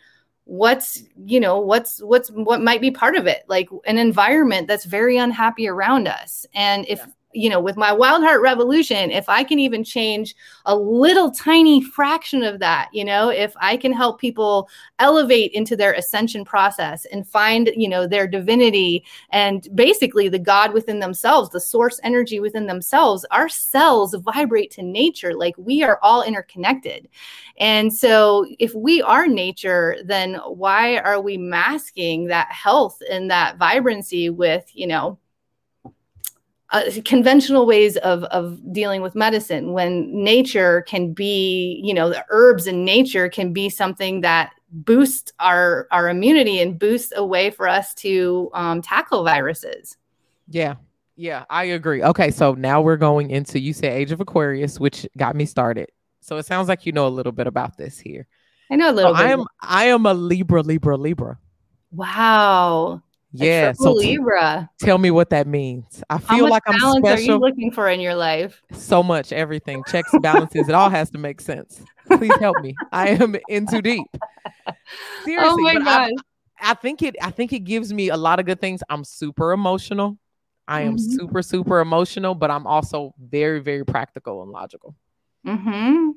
what's 0.46 1.04
you 1.26 1.40
know 1.40 1.60
what's 1.60 2.02
what's 2.02 2.30
what 2.30 2.62
might 2.62 2.82
be 2.82 2.92
part 2.92 3.16
of 3.16 3.28
it? 3.28 3.44
Like 3.48 3.70
an 3.86 3.98
environment 3.98 4.68
that's 4.68 4.86
very 4.86 5.18
unhappy 5.18 5.68
around 5.68 6.08
us. 6.08 6.46
And 6.54 6.86
if 6.90 7.06
you 7.34 7.50
know 7.50 7.60
with 7.60 7.78
my 7.78 7.91
wild 7.91 8.24
heart 8.24 8.41
revolution 8.41 9.12
if 9.12 9.28
i 9.30 9.44
can 9.44 9.60
even 9.60 9.84
change 9.84 10.36
a 10.65 10.76
little 10.76 11.32
tiny 11.32 11.82
fraction 11.82 12.44
of 12.44 12.60
that 12.60 12.89
you 12.94 13.06
know 13.06 13.30
if 13.30 13.54
i 13.60 13.76
can 13.76 13.94
help 13.94 14.20
people 14.20 14.67
elevate 15.00 15.52
into 15.54 15.76
their 15.76 15.94
ascension 15.94 16.44
process 16.46 17.06
and 17.06 17.28
find 17.28 17.72
you 17.76 17.88
know 17.88 18.08
their 18.08 18.28
divinity 18.28 19.04
and 19.32 19.67
basically 19.76 20.30
the 20.30 20.39
god 20.39 20.74
within 20.74 21.00
themselves 21.00 21.50
the 21.50 21.60
source 21.60 22.00
energy 22.04 22.39
within 22.39 22.65
themselves 22.67 23.26
our 23.32 23.50
cells 23.50 24.15
vibrate 24.22 24.72
to 24.72 24.82
nature 24.82 25.34
like 25.34 25.56
we 25.58 25.84
are 25.84 26.00
all 26.02 26.24
interconnected. 26.24 27.08
And 27.58 27.94
so 27.94 28.46
if 28.60 28.74
we 28.74 29.02
are 29.02 29.28
nature 29.28 29.98
then 30.04 30.36
why 30.46 30.98
are 30.98 31.22
we 31.22 31.38
masking 31.38 32.28
that 32.28 32.52
health 32.52 33.02
and 33.10 33.30
that 33.30 33.58
vibrancy 33.58 34.30
with 34.30 34.65
you 34.74 34.88
know 34.88 35.17
uh, 36.72 36.84
conventional 37.06 37.66
ways 37.66 37.98
of 37.98 38.24
of 38.26 38.60
dealing 38.74 39.02
with 39.02 39.16
medicine 39.16 39.74
when 39.74 40.24
nature 40.24 40.84
can 40.84 41.14
be 41.14 41.82
you 41.84 41.94
know 41.94 42.10
the 42.10 42.26
herbs 42.30 42.68
in 42.68 42.86
nature 42.86 43.30
can 43.30 43.54
be 43.54 43.70
something 43.70 44.22
that 44.22 44.54
boosts 44.72 45.34
our 45.40 45.88
our 45.92 46.10
immunity 46.10 46.62
and 46.62 46.80
boosts 46.80 47.12
a 47.16 47.26
way 47.26 47.50
for 47.52 47.68
us 47.68 47.94
to 47.96 48.50
um, 48.54 48.82
tackle 48.82 49.24
viruses 49.24 49.98
Yeah. 50.48 50.76
Yeah, 51.16 51.46
I 51.50 51.66
agree. 51.66 52.02
Okay, 52.04 52.32
so 52.32 52.54
now 52.54 52.82
we're 52.82 52.98
going 52.98 53.30
into 53.30 53.60
you 53.60 53.74
say 53.74 53.90
Age 53.90 54.12
of 54.12 54.22
Aquarius, 54.22 54.80
which 54.80 55.06
got 55.18 55.36
me 55.36 55.46
started. 55.46 55.90
So 56.22 56.38
it 56.38 56.46
sounds 56.46 56.68
like 56.68 56.86
you 56.86 56.94
know 56.94 57.08
a 57.08 57.10
little 57.10 57.32
bit 57.34 57.48
about 57.48 57.78
this 57.78 58.00
here. 58.00 58.28
i 58.72 58.76
know 58.76 58.90
a 58.92 58.96
So 58.96 58.96
little 58.96 59.14
bit 59.16 59.28
I 59.28 59.32
am 59.32 59.46
I 59.62 59.86
am 59.86 60.06
a 60.06 60.14
Libra, 60.14 60.62
Libra, 60.64 60.98
Libra. 60.98 61.40
wow 61.92 63.02
Yeah. 63.34 63.72
So 63.74 63.94
t- 63.94 64.17
libra 64.17 64.70
tell 64.80 64.98
me 64.98 65.12
what 65.12 65.30
that 65.30 65.48
means. 65.48 66.04
I 66.10 66.17
feel 66.17 66.50
like 66.50 66.63
I'm 66.67 66.78
balance 66.78 67.06
are 67.10 67.20
you 67.20 67.38
looking 67.38 67.72
for 67.72 67.88
in 67.89 68.00
your 68.00 68.15
life 68.15 68.62
So 68.74 69.02
much, 69.04 69.32
everything, 69.32 69.84
checks, 69.84 70.12
balances, 70.17 70.67
it 70.70 70.76
all 70.76 70.89
has 70.89 71.10
to 71.12 71.17
make 71.17 71.41
sense. 71.41 71.82
Please 72.08 72.36
help 72.38 72.60
me. 72.60 72.78
I 72.91 73.10
am 73.10 73.36
in 73.48 73.67
too 73.67 73.82
deep. 73.82 74.08
Seriously, 75.24 75.63
oh 75.63 75.63
my 75.63 75.74
but 75.74 75.88
I, 75.88 75.98
god 75.98 76.12
I 76.63 76.74
think 76.76 77.02
it 77.02 77.15
I 77.22 77.32
think 77.32 77.54
it 77.54 77.60
gives 77.62 77.91
me 77.94 78.10
a 78.10 78.17
lot 78.17 78.39
of 78.39 78.46
good 78.46 78.60
things. 78.62 78.82
I'm 78.89 79.04
super 79.04 79.52
emotional. 79.52 80.17
I 80.67 80.82
am 80.82 80.96
Mhm. 80.96 81.00
super, 81.00 81.41
super 81.41 81.80
emotional, 81.80 82.36
but 82.36 82.52
I'm 82.52 82.65
also 82.67 83.13
very, 83.20 83.60
very 83.60 83.84
practical 83.86 84.44
and 84.44 84.52
logical. 84.52 84.96
hmm 85.46 86.12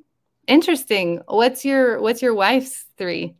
interesting 0.46 1.22
what's 1.26 1.64
your 1.64 1.98
what's 2.02 2.20
your 2.20 2.34
wife's 2.34 2.84
three 2.98 3.34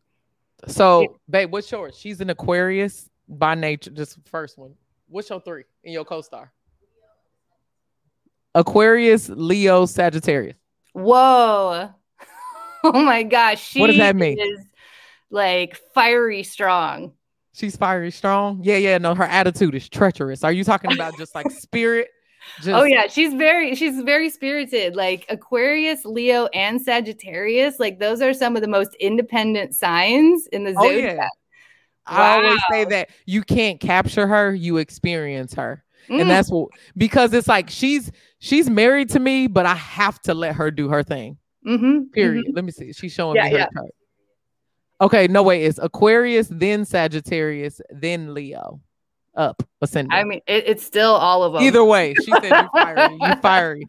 So, 0.67 1.19
babe, 1.29 1.53
what's 1.53 1.71
yours? 1.71 1.95
She's 1.99 2.23
an 2.23 2.31
Aquarius 2.31 3.11
by 3.29 3.55
nature. 3.55 3.91
Just 3.91 4.19
first 4.31 4.59
one. 4.59 4.75
What's 5.09 5.31
your 5.31 5.41
three 5.41 5.65
in 5.83 5.93
your 5.93 6.05
co-star? 6.05 6.53
Aquarius, 8.55 9.29
Leo, 9.29 9.87
Sagittarius. 9.87 10.57
whoa 10.93 11.91
Oh 12.85 13.03
my 13.03 13.23
gosh, 13.23 13.67
she 13.67 13.81
What 13.81 13.89
does 13.89 13.97
that 13.97 14.15
mean? 14.15 14.39
is 14.39 14.61
like 15.31 15.77
fiery 15.95 16.43
strong. 16.43 17.13
She's 17.55 17.77
fiery 17.77 18.11
strong. 18.11 18.61
Yeah, 18.63 18.77
yeah. 18.77 18.99
No, 18.99 19.15
her 19.15 19.25
attitude 19.25 19.75
is 19.75 19.89
treacherous. 19.89 20.45
Are 20.45 20.53
you 20.53 20.65
talking 20.65 20.93
about 20.93 21.17
just 21.17 21.35
like 21.35 21.51
spirit? 21.63 22.09
Just, 22.59 22.69
oh 22.69 22.85
yeah, 22.85 23.07
she's 23.07 23.33
very 23.33 23.75
she's 23.75 24.03
very 24.03 24.29
spirited. 24.29 24.95
Like 24.97 25.25
Aquarius, 25.31 26.05
Leo, 26.05 26.47
and 26.53 26.81
Sagittarius, 26.81 27.81
like 27.81 27.99
those 27.99 28.21
are 28.21 28.35
some 28.35 28.55
of 28.55 28.61
the 28.61 28.69
most 28.69 28.95
independent 29.01 29.75
signs 29.75 30.47
in 30.49 30.65
the 30.65 30.75
Oh, 30.77 30.83
zodiac. 30.83 31.31
Yeah. 32.11 32.21
I 32.21 32.37
always 32.37 32.61
say 32.71 32.85
that 32.87 33.11
you 33.27 33.43
can't 33.43 33.81
capture 33.81 34.27
her, 34.27 34.55
you 34.55 34.77
experience 34.79 35.55
her. 35.55 35.83
Mm, 36.09 36.21
And 36.23 36.31
that's 36.31 36.51
what 36.51 36.69
because 36.97 37.33
it's 37.33 37.49
like 37.49 37.71
she's 37.71 38.13
she's 38.39 38.69
married 38.69 39.09
to 39.11 39.19
me, 39.21 39.47
but 39.47 39.65
I 39.67 39.75
have 39.75 40.21
to 40.23 40.35
let 40.35 40.55
her 40.57 40.71
do 40.71 40.89
her 40.89 41.03
thing. 41.03 41.39
Mm-hmm. 41.67 42.11
Period. 42.13 42.45
Let 42.53 42.65
me 42.65 42.73
see. 42.73 42.93
She's 42.93 43.13
showing 43.13 43.37
Yeah, 43.37 43.45
me 43.45 43.51
her 43.53 43.59
yeah. 43.59 43.67
chart. 43.75 43.91
Okay, 45.01 45.27
no 45.29 45.43
way. 45.43 45.65
It's 45.65 45.79
Aquarius, 45.83 46.49
then 46.51 46.85
Sagittarius, 46.85 47.81
then 47.91 48.35
Leo. 48.35 48.81
Up 49.37 49.65
ascending. 49.83 50.13
I 50.13 50.23
mean, 50.23 50.41
it, 50.47 50.63
it's 50.69 50.85
still 50.85 51.11
all 51.11 51.43
of 51.43 51.55
them. 51.55 51.63
Either 51.63 51.83
way, 51.85 52.15
she 52.25 52.31
said 52.31 52.45
you 52.45 52.69
fiery, 52.73 53.19
you 53.21 53.35
fiery. 53.43 53.83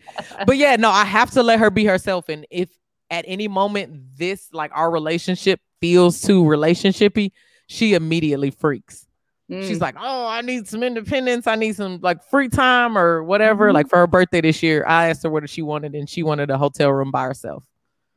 But 0.47 0.57
yeah, 0.57 0.75
no, 0.75 0.89
I 0.89 1.05
have 1.05 1.29
to 1.31 1.43
let 1.43 1.59
her 1.59 1.69
be 1.69 1.85
herself. 1.85 2.29
And 2.29 2.47
if 2.49 2.69
at 3.11 3.25
any 3.27 3.47
moment 3.47 4.17
this 4.17 4.49
like 4.53 4.71
our 4.73 4.89
relationship 4.89 5.59
feels 5.79 6.19
too 6.19 6.43
relationshipy, 6.43 7.31
she 7.67 7.93
immediately 7.93 8.51
freaks. 8.51 9.07
She's 9.47 9.77
Mm. 9.77 9.81
like, 9.81 9.95
"Oh, 9.99 10.27
I 10.27 10.41
need 10.41 10.67
some 10.67 10.81
independence. 10.81 11.45
I 11.45 11.55
need 11.55 11.75
some 11.75 11.99
like 12.01 12.23
free 12.23 12.49
time 12.49 12.97
or 12.97 13.23
whatever." 13.23 13.69
Mhm. 13.69 13.73
Like 13.73 13.89
for 13.89 13.97
her 13.97 14.07
birthday 14.07 14.41
this 14.41 14.63
year, 14.63 14.83
I 14.87 15.09
asked 15.09 15.21
her 15.21 15.29
what 15.29 15.47
she 15.49 15.61
wanted, 15.61 15.93
and 15.93 16.09
she 16.09 16.23
wanted 16.23 16.49
a 16.49 16.57
hotel 16.57 16.91
room 16.91 17.11
by 17.11 17.23
herself. 17.25 17.63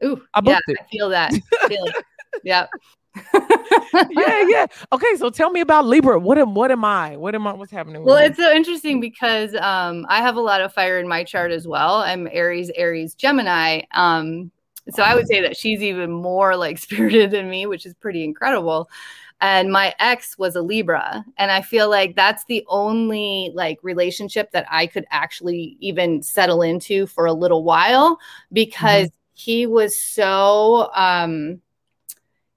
Ooh, 0.02 0.22
I 0.34 0.40
yeah, 0.42 0.54
booked 0.54 0.62
it. 0.68 0.76
I 0.80 0.84
feel 0.90 1.08
that. 1.11 1.32
Feel. 1.68 1.84
Yep. 2.44 2.68
yeah, 4.11 4.44
yeah. 4.48 4.66
Okay, 4.92 5.16
so 5.16 5.28
tell 5.30 5.50
me 5.50 5.61
about 5.61 5.87
Libra. 5.87 6.18
What 6.18 6.38
am 6.38 6.54
what 6.54 6.70
am 6.70 6.84
I? 6.84 7.16
What 7.16 7.34
am 7.34 7.46
I? 7.46 7.52
What's 7.52 7.72
happening? 7.72 8.04
Well, 8.04 8.18
me? 8.20 8.26
it's 8.26 8.37
so 8.38 8.52
interesting 8.52 9.00
because 9.00 9.54
um, 9.56 10.06
I 10.08 10.18
have 10.18 10.37
a 10.37 10.40
lot 10.40 10.61
of 10.61 10.72
fire 10.72 10.98
in 10.98 11.08
my 11.08 11.24
chart 11.24 11.50
as 11.50 11.66
well. 11.66 11.96
I'm 11.96 12.28
Aries, 12.30 12.70
Aries, 12.76 13.14
Gemini. 13.14 13.82
Um, 13.92 14.50
so 14.90 15.02
I 15.02 15.14
would 15.14 15.26
say 15.26 15.40
that 15.42 15.56
she's 15.56 15.82
even 15.82 16.11
more 16.11 16.56
like 16.56 16.78
spirited 16.87 17.30
than 17.30 17.50
me, 17.50 17.66
which 17.66 17.87
is 17.87 17.94
pretty 17.94 18.24
incredible. 18.24 18.88
And 19.40 19.70
my 19.70 19.94
ex 20.01 20.37
was 20.37 20.57
a 20.57 20.62
Libra, 20.62 21.24
and 21.37 21.51
I 21.51 21.62
feel 21.62 21.88
like 21.88 22.16
that's 22.16 22.44
the 22.46 22.64
only 22.66 23.53
like 23.55 23.79
relationship 23.83 24.51
that 24.51 24.66
I 24.68 24.88
could 24.88 25.07
actually 25.11 25.77
even 25.79 26.22
settle 26.22 26.62
into 26.62 27.07
for 27.07 27.27
a 27.27 27.33
little 27.33 27.62
while 27.62 28.18
because 28.53 29.11
he 29.35 29.66
was 29.66 30.01
so 30.01 30.90
um 30.94 31.61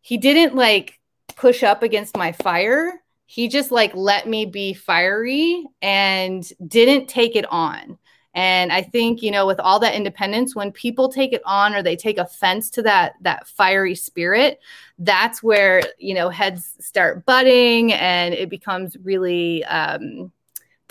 he 0.02 0.18
didn't 0.18 0.56
like 0.56 1.00
push 1.36 1.62
up 1.62 1.84
against 1.84 2.18
my 2.18 2.32
fire. 2.32 3.02
He 3.28 3.48
just 3.48 3.72
like 3.72 3.94
let 3.94 4.28
me 4.28 4.46
be 4.46 4.74
fiery 4.74 5.66
and 5.82 6.44
didn't 6.68 7.08
take 7.08 7.36
it 7.36 7.46
on 7.52 8.00
and 8.34 8.72
i 8.72 8.82
think 8.82 9.22
you 9.22 9.32
know 9.32 9.46
with 9.46 9.60
all 9.60 9.80
that 9.80 9.96
independence 9.96 10.56
when 10.56 10.72
people 10.72 11.10
take 11.10 11.34
it 11.34 11.42
on 11.46 11.76
or 11.76 11.84
they 11.84 11.96
take 11.96 12.18
offense 12.18 12.70
to 12.70 12.82
that 12.82 13.14
that 13.22 13.48
fiery 13.48 13.96
spirit 13.96 14.60
that's 15.00 15.44
where 15.44 15.82
you 15.98 16.14
know 16.14 16.30
heads 16.30 16.76
start 16.80 17.26
butting 17.26 17.92
and 17.94 18.34
it 18.34 18.50
becomes 18.50 18.96
really 19.04 19.64
um 19.66 20.32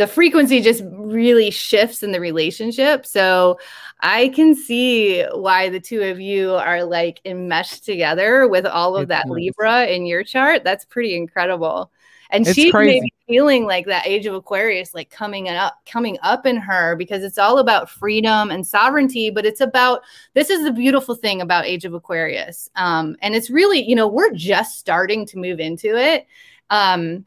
the 0.01 0.07
frequency 0.07 0.63
just 0.63 0.83
really 0.87 1.51
shifts 1.51 2.03
in 2.03 2.11
the 2.11 2.21
relationship. 2.21 3.05
So 3.05 3.59
i 4.01 4.29
can 4.29 4.55
see 4.55 5.23
why 5.25 5.69
the 5.69 5.79
two 5.79 6.01
of 6.01 6.19
you 6.19 6.55
are 6.55 6.85
like 6.85 7.21
enmeshed 7.27 7.85
together 7.85 8.49
with 8.49 8.65
all 8.65 8.97
of 8.97 9.09
that 9.09 9.29
libra 9.29 9.85
in 9.85 10.07
your 10.07 10.25
chart. 10.25 10.65
That's 10.65 10.87
pretty 10.87 11.15
incredible 11.15 11.93
and 12.33 12.47
It's 12.47 12.55
she's 12.55 12.71
crazy. 12.73 13.01
maybe 13.01 13.13
feeling 13.27 13.65
like 13.65 13.87
that 13.87 14.07
age 14.07 14.27
of 14.27 14.35
aquarius 14.35 14.95
like 14.95 15.11
coming 15.11 15.49
up 15.49 15.75
coming 15.87 16.19
up 16.23 16.47
in 16.47 16.57
her 16.57 16.97
because 16.97 17.23
it's 17.23 17.39
all 17.39 17.59
about 17.59 17.89
freedom 17.89 18.51
and 18.51 18.67
sovereignty 18.67 19.31
but 19.31 19.47
it's 19.47 19.61
about 19.61 20.03
this 20.35 20.51
is 20.51 20.65
the 20.65 20.73
beautiful 20.73 21.15
thing 21.15 21.41
about 21.41 21.65
age 21.65 21.85
of 21.85 21.95
aquarius 21.95 22.69
um, 22.77 23.17
and 23.23 23.35
it's 23.35 23.51
really 23.51 23.81
you 23.83 23.95
know 23.95 24.09
we're 24.09 24.33
just 24.33 24.79
starting 24.79 25.25
to 25.27 25.39
move 25.39 25.61
into 25.61 25.97
it 25.97 26.27
um, 26.71 27.25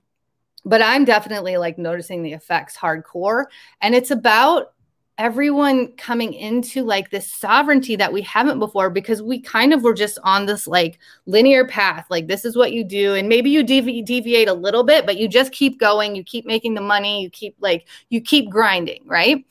but 0.66 0.82
i'm 0.82 1.06
definitely 1.06 1.58
like 1.58 1.78
noticing 1.78 2.22
the 2.24 2.34
effects 2.34 2.76
hardcore 2.78 3.46
and 3.82 3.96
it's 3.96 4.12
about 4.12 4.73
everyone 5.18 5.92
coming 5.96 6.34
into 6.34 6.84
like 6.84 7.12
this 7.12 7.32
sovereignty 7.32 7.96
that 7.96 8.12
we 8.12 8.22
haven't 8.22 8.58
before 8.58 8.90
because 8.90 9.22
we 9.22 9.40
kind 9.40 9.72
of 9.72 9.84
were 9.84 9.94
just 9.94 10.18
on 10.24 10.48
this 10.48 10.68
like 10.68 10.98
linear 11.28 11.68
path 11.68 12.08
like 12.10 12.28
this 12.28 12.44
is 12.46 12.56
what 12.58 12.74
you 12.74 12.84
do. 12.84 13.14
And 13.14 13.30
maybe 13.30 13.52
you 13.52 13.64
devi- 13.64 14.02
deviate 14.02 14.48
a 14.48 14.54
little 14.54 14.84
bit 14.84 15.06
but 15.06 15.18
you 15.18 15.28
just 15.28 15.52
keep 15.52 15.80
going 15.80 16.16
you 16.16 16.24
keep 16.24 16.46
making 16.46 16.74
the 16.74 16.82
money 16.82 17.22
you 17.22 17.30
keep 17.30 17.56
like 17.60 17.88
you 18.10 18.22
keep 18.22 18.50
grinding 18.50 19.04
right? 19.06 19.46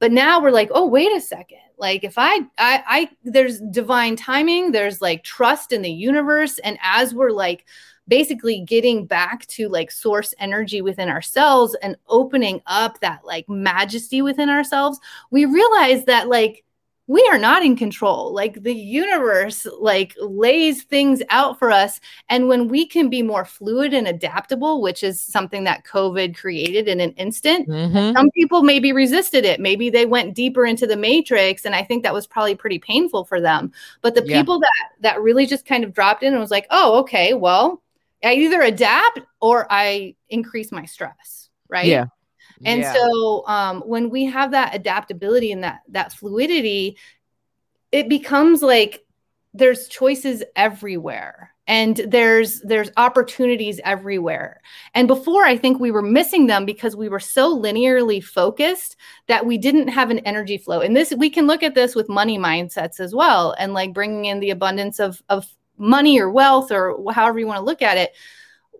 But 0.00 0.10
now 0.10 0.40
we're 0.40 0.50
like 0.50 0.70
oh 0.72 0.86
wait 0.86 1.12
a 1.12 1.20
second. 1.20 1.58
Like 1.78 2.02
if 2.02 2.14
I, 2.18 2.38
I 2.58 2.82
i 2.86 3.10
there's 3.22 3.60
divine 3.60 4.16
timing 4.16 4.72
there's 4.72 5.00
like 5.00 5.22
trust 5.22 5.72
in 5.72 5.82
the 5.82 5.92
universe. 5.92 6.58
And 6.58 6.76
as 6.82 7.14
we're 7.14 7.30
like 7.30 7.66
basically 8.08 8.60
getting 8.60 9.06
back 9.06 9.46
to 9.46 9.68
like 9.68 9.90
source 9.90 10.34
energy 10.38 10.82
within 10.82 11.08
ourselves 11.08 11.74
and 11.82 11.96
opening 12.08 12.60
up 12.66 13.00
that 13.00 13.24
like 13.24 13.48
majesty 13.48 14.22
within 14.22 14.48
ourselves 14.50 14.98
we 15.30 15.44
realize 15.44 16.04
that 16.04 16.28
like 16.28 16.64
we 17.06 17.26
are 17.30 17.36
not 17.38 17.62
in 17.62 17.76
control 17.76 18.32
like 18.32 18.62
the 18.62 18.74
universe 18.74 19.66
like 19.78 20.14
lays 20.20 20.84
things 20.84 21.22
out 21.28 21.58
for 21.58 21.70
us 21.70 22.00
and 22.30 22.48
when 22.48 22.66
we 22.68 22.86
can 22.86 23.10
be 23.10 23.22
more 23.22 23.44
fluid 23.44 23.92
and 23.92 24.06
adaptable 24.08 24.80
which 24.80 25.02
is 25.02 25.20
something 25.20 25.64
that 25.64 25.84
covid 25.84 26.34
created 26.36 26.88
in 26.88 27.00
an 27.00 27.10
instant 27.12 27.68
Mhm. 27.68 28.14
some 28.16 28.30
people 28.30 28.62
maybe 28.62 28.92
resisted 28.92 29.44
it 29.44 29.60
maybe 29.60 29.90
they 29.90 30.06
went 30.06 30.34
deeper 30.34 30.64
into 30.64 30.86
the 30.86 30.96
matrix 30.96 31.66
and 31.66 31.74
i 31.74 31.82
think 31.82 32.02
that 32.02 32.14
was 32.14 32.26
probably 32.26 32.54
pretty 32.54 32.78
painful 32.78 33.24
for 33.24 33.38
them 33.40 33.70
but 34.00 34.14
the 34.14 34.24
Yeah. 34.26 34.40
people 34.40 34.58
that 34.60 34.88
that 35.00 35.20
really 35.20 35.44
just 35.46 35.66
kind 35.66 35.84
of 35.84 35.92
dropped 35.92 36.22
in 36.22 36.32
and 36.32 36.40
was 36.40 36.50
like 36.50 36.66
oh 36.70 36.98
okay 37.00 37.34
well 37.34 37.82
i 38.24 38.32
either 38.34 38.62
adapt 38.62 39.20
or 39.40 39.66
i 39.70 40.14
increase 40.28 40.72
my 40.72 40.84
stress 40.84 41.48
right 41.68 41.86
Yeah. 41.86 42.06
and 42.64 42.80
Yeah. 42.80 42.92
so 42.94 43.46
um, 43.46 43.80
when 43.82 44.10
we 44.10 44.24
have 44.26 44.50
that 44.52 44.74
adaptability 44.74 45.52
and 45.52 45.62
that 45.64 45.80
that 45.88 46.12
fluidity, 46.12 46.96
it 47.92 48.08
becomes 48.08 48.62
like 48.62 49.04
there's 49.52 49.86
choices 49.88 50.42
everywhere 50.56 51.50
and 51.66 51.96
there's 51.96 52.60
there's 52.62 52.90
opportunities 52.96 53.80
everywhere. 53.84 54.60
And 54.94 55.08
before 55.08 55.44
I 55.44 55.56
think 55.56 55.78
we 55.80 55.90
were 55.90 56.02
missing 56.02 56.46
them 56.46 56.66
because 56.66 56.94
we 56.96 57.08
were 57.08 57.20
so 57.20 57.56
linearly 57.58 58.22
focused 58.22 58.96
that 59.28 59.46
we 59.46 59.58
didn't 59.58 59.88
have 59.88 60.10
an 60.10 60.18
energy 60.20 60.58
flow. 60.58 60.80
And 60.80 60.94
this 60.96 61.12
we 61.16 61.30
can 61.30 61.46
look 61.46 61.62
at 61.62 61.74
this 61.74 61.94
with 61.94 62.08
money 62.08 62.38
mindsets 62.38 63.00
as 63.00 63.14
well 63.14 63.54
and 63.58 63.72
like 63.74 63.92
bringing 63.94 64.26
in 64.26 64.40
the 64.40 64.50
abundance 64.50 64.98
of 65.00 65.22
of 65.28 65.46
money 65.76 66.20
or 66.20 66.30
wealth 66.30 66.70
or 66.70 67.12
however 67.12 67.38
you 67.38 67.46
want 67.46 67.58
to 67.58 67.64
look 67.64 67.82
at 67.82 67.96
it 67.96 68.14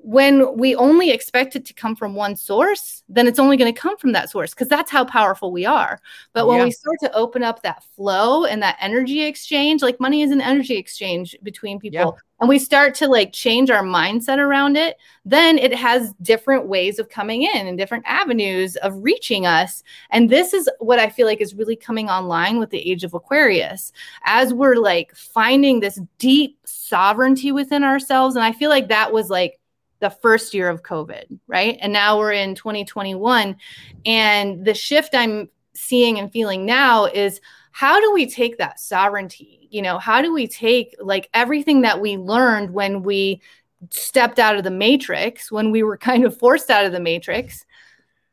when 0.05 0.55
we 0.59 0.77
only 0.77 1.11
expect 1.11 1.57
it 1.57 1.64
to 1.64 1.73
come 1.73 1.97
from 1.97 2.14
one 2.14 2.37
source, 2.37 3.03
then 3.09 3.27
it's 3.27 3.38
only 3.38 3.57
going 3.57 3.73
to 3.73 3.81
come 3.81 3.97
from 3.97 4.12
that 4.12 4.29
source 4.29 4.53
because 4.53 4.69
that's 4.69 4.90
how 4.90 5.03
powerful 5.03 5.51
we 5.51 5.64
are. 5.64 5.99
But 6.35 6.47
when 6.47 6.59
Yeah. 6.59 6.64
we 6.64 6.73
start 6.73 6.99
to 7.01 7.14
open 7.14 7.43
up 7.43 7.62
that 7.62 7.83
flow 7.97 8.45
and 8.45 8.62
that 8.62 8.77
energy 8.83 9.23
exchange, 9.23 9.81
like 9.81 9.99
money 9.99 10.21
is 10.21 10.31
an 10.31 10.43
energy 10.43 10.77
exchange 10.77 11.35
between 11.43 11.81
people, 11.81 11.99
Yeah. 11.99 12.11
and 12.40 12.51
we 12.51 12.59
start 12.59 12.95
to 12.97 13.09
like 13.09 13.33
change 13.33 13.71
our 13.71 13.83
mindset 13.83 14.37
around 14.37 14.77
it, 14.77 14.99
then 15.25 15.57
it 15.57 15.75
has 15.75 16.12
different 16.21 16.67
ways 16.69 16.99
of 16.99 17.09
coming 17.09 17.45
in 17.45 17.67
and 17.67 17.79
different 17.79 18.05
avenues 18.07 18.77
of 18.77 19.03
reaching 19.03 19.47
us. 19.47 19.83
And 20.11 20.29
this 20.29 20.53
is 20.53 20.69
what 20.81 20.99
I 20.99 21.09
feel 21.09 21.27
like 21.27 21.40
is 21.40 21.55
really 21.55 21.77
coming 21.77 22.11
online 22.11 22.59
with 22.59 22.69
the 22.69 22.90
age 22.90 23.05
of 23.05 23.14
Aquarius 23.14 23.90
as 24.27 24.53
we're 24.53 24.77
like 24.77 25.14
finding 25.17 25.81
this 25.81 25.99
deep 26.19 26.59
sovereignty 26.67 27.53
within 27.53 27.83
ourselves. 27.85 28.37
And 28.37 28.45
I 28.45 28.53
feel 28.53 28.69
like 28.69 28.88
that 28.88 29.11
was 29.11 29.31
like, 29.31 29.59
the 30.05 30.11
first 30.11 30.53
year 30.53 30.69
of 30.69 30.83
COVID, 30.83 31.38
right? 31.47 31.79
And 31.81 31.90
now 31.90 32.19
we're 32.19 32.33
in 32.33 32.55
2021. 32.55 33.57
And 34.05 34.62
the 34.62 34.75
shift 34.75 35.14
I'm 35.14 35.49
seeing 35.73 36.19
and 36.19 36.31
feeling 36.31 36.67
now 36.67 37.07
is 37.07 37.40
how 37.73 37.99
do 38.01 38.12
we 38.12 38.27
take 38.27 38.59
that 38.59 38.79
sovereignty? 38.79 39.67
You 39.71 39.81
know, 39.81 39.99
how 39.99 40.21
do 40.21 40.35
we 40.35 40.47
take 40.47 40.95
like 41.01 41.31
everything 41.33 41.81
that 41.81 42.03
we 42.03 42.18
learned 42.18 42.74
when 42.74 43.03
we 43.03 43.41
stepped 43.89 44.39
out 44.39 44.57
of 44.57 44.64
the 44.64 44.70
matrix, 44.70 45.51
when 45.51 45.70
we 45.70 45.83
were 45.83 45.97
kind 45.97 46.26
of 46.26 46.37
forced 46.39 46.68
out 46.68 46.85
of 46.85 46.93
the 46.93 47.01
matrix? 47.01 47.64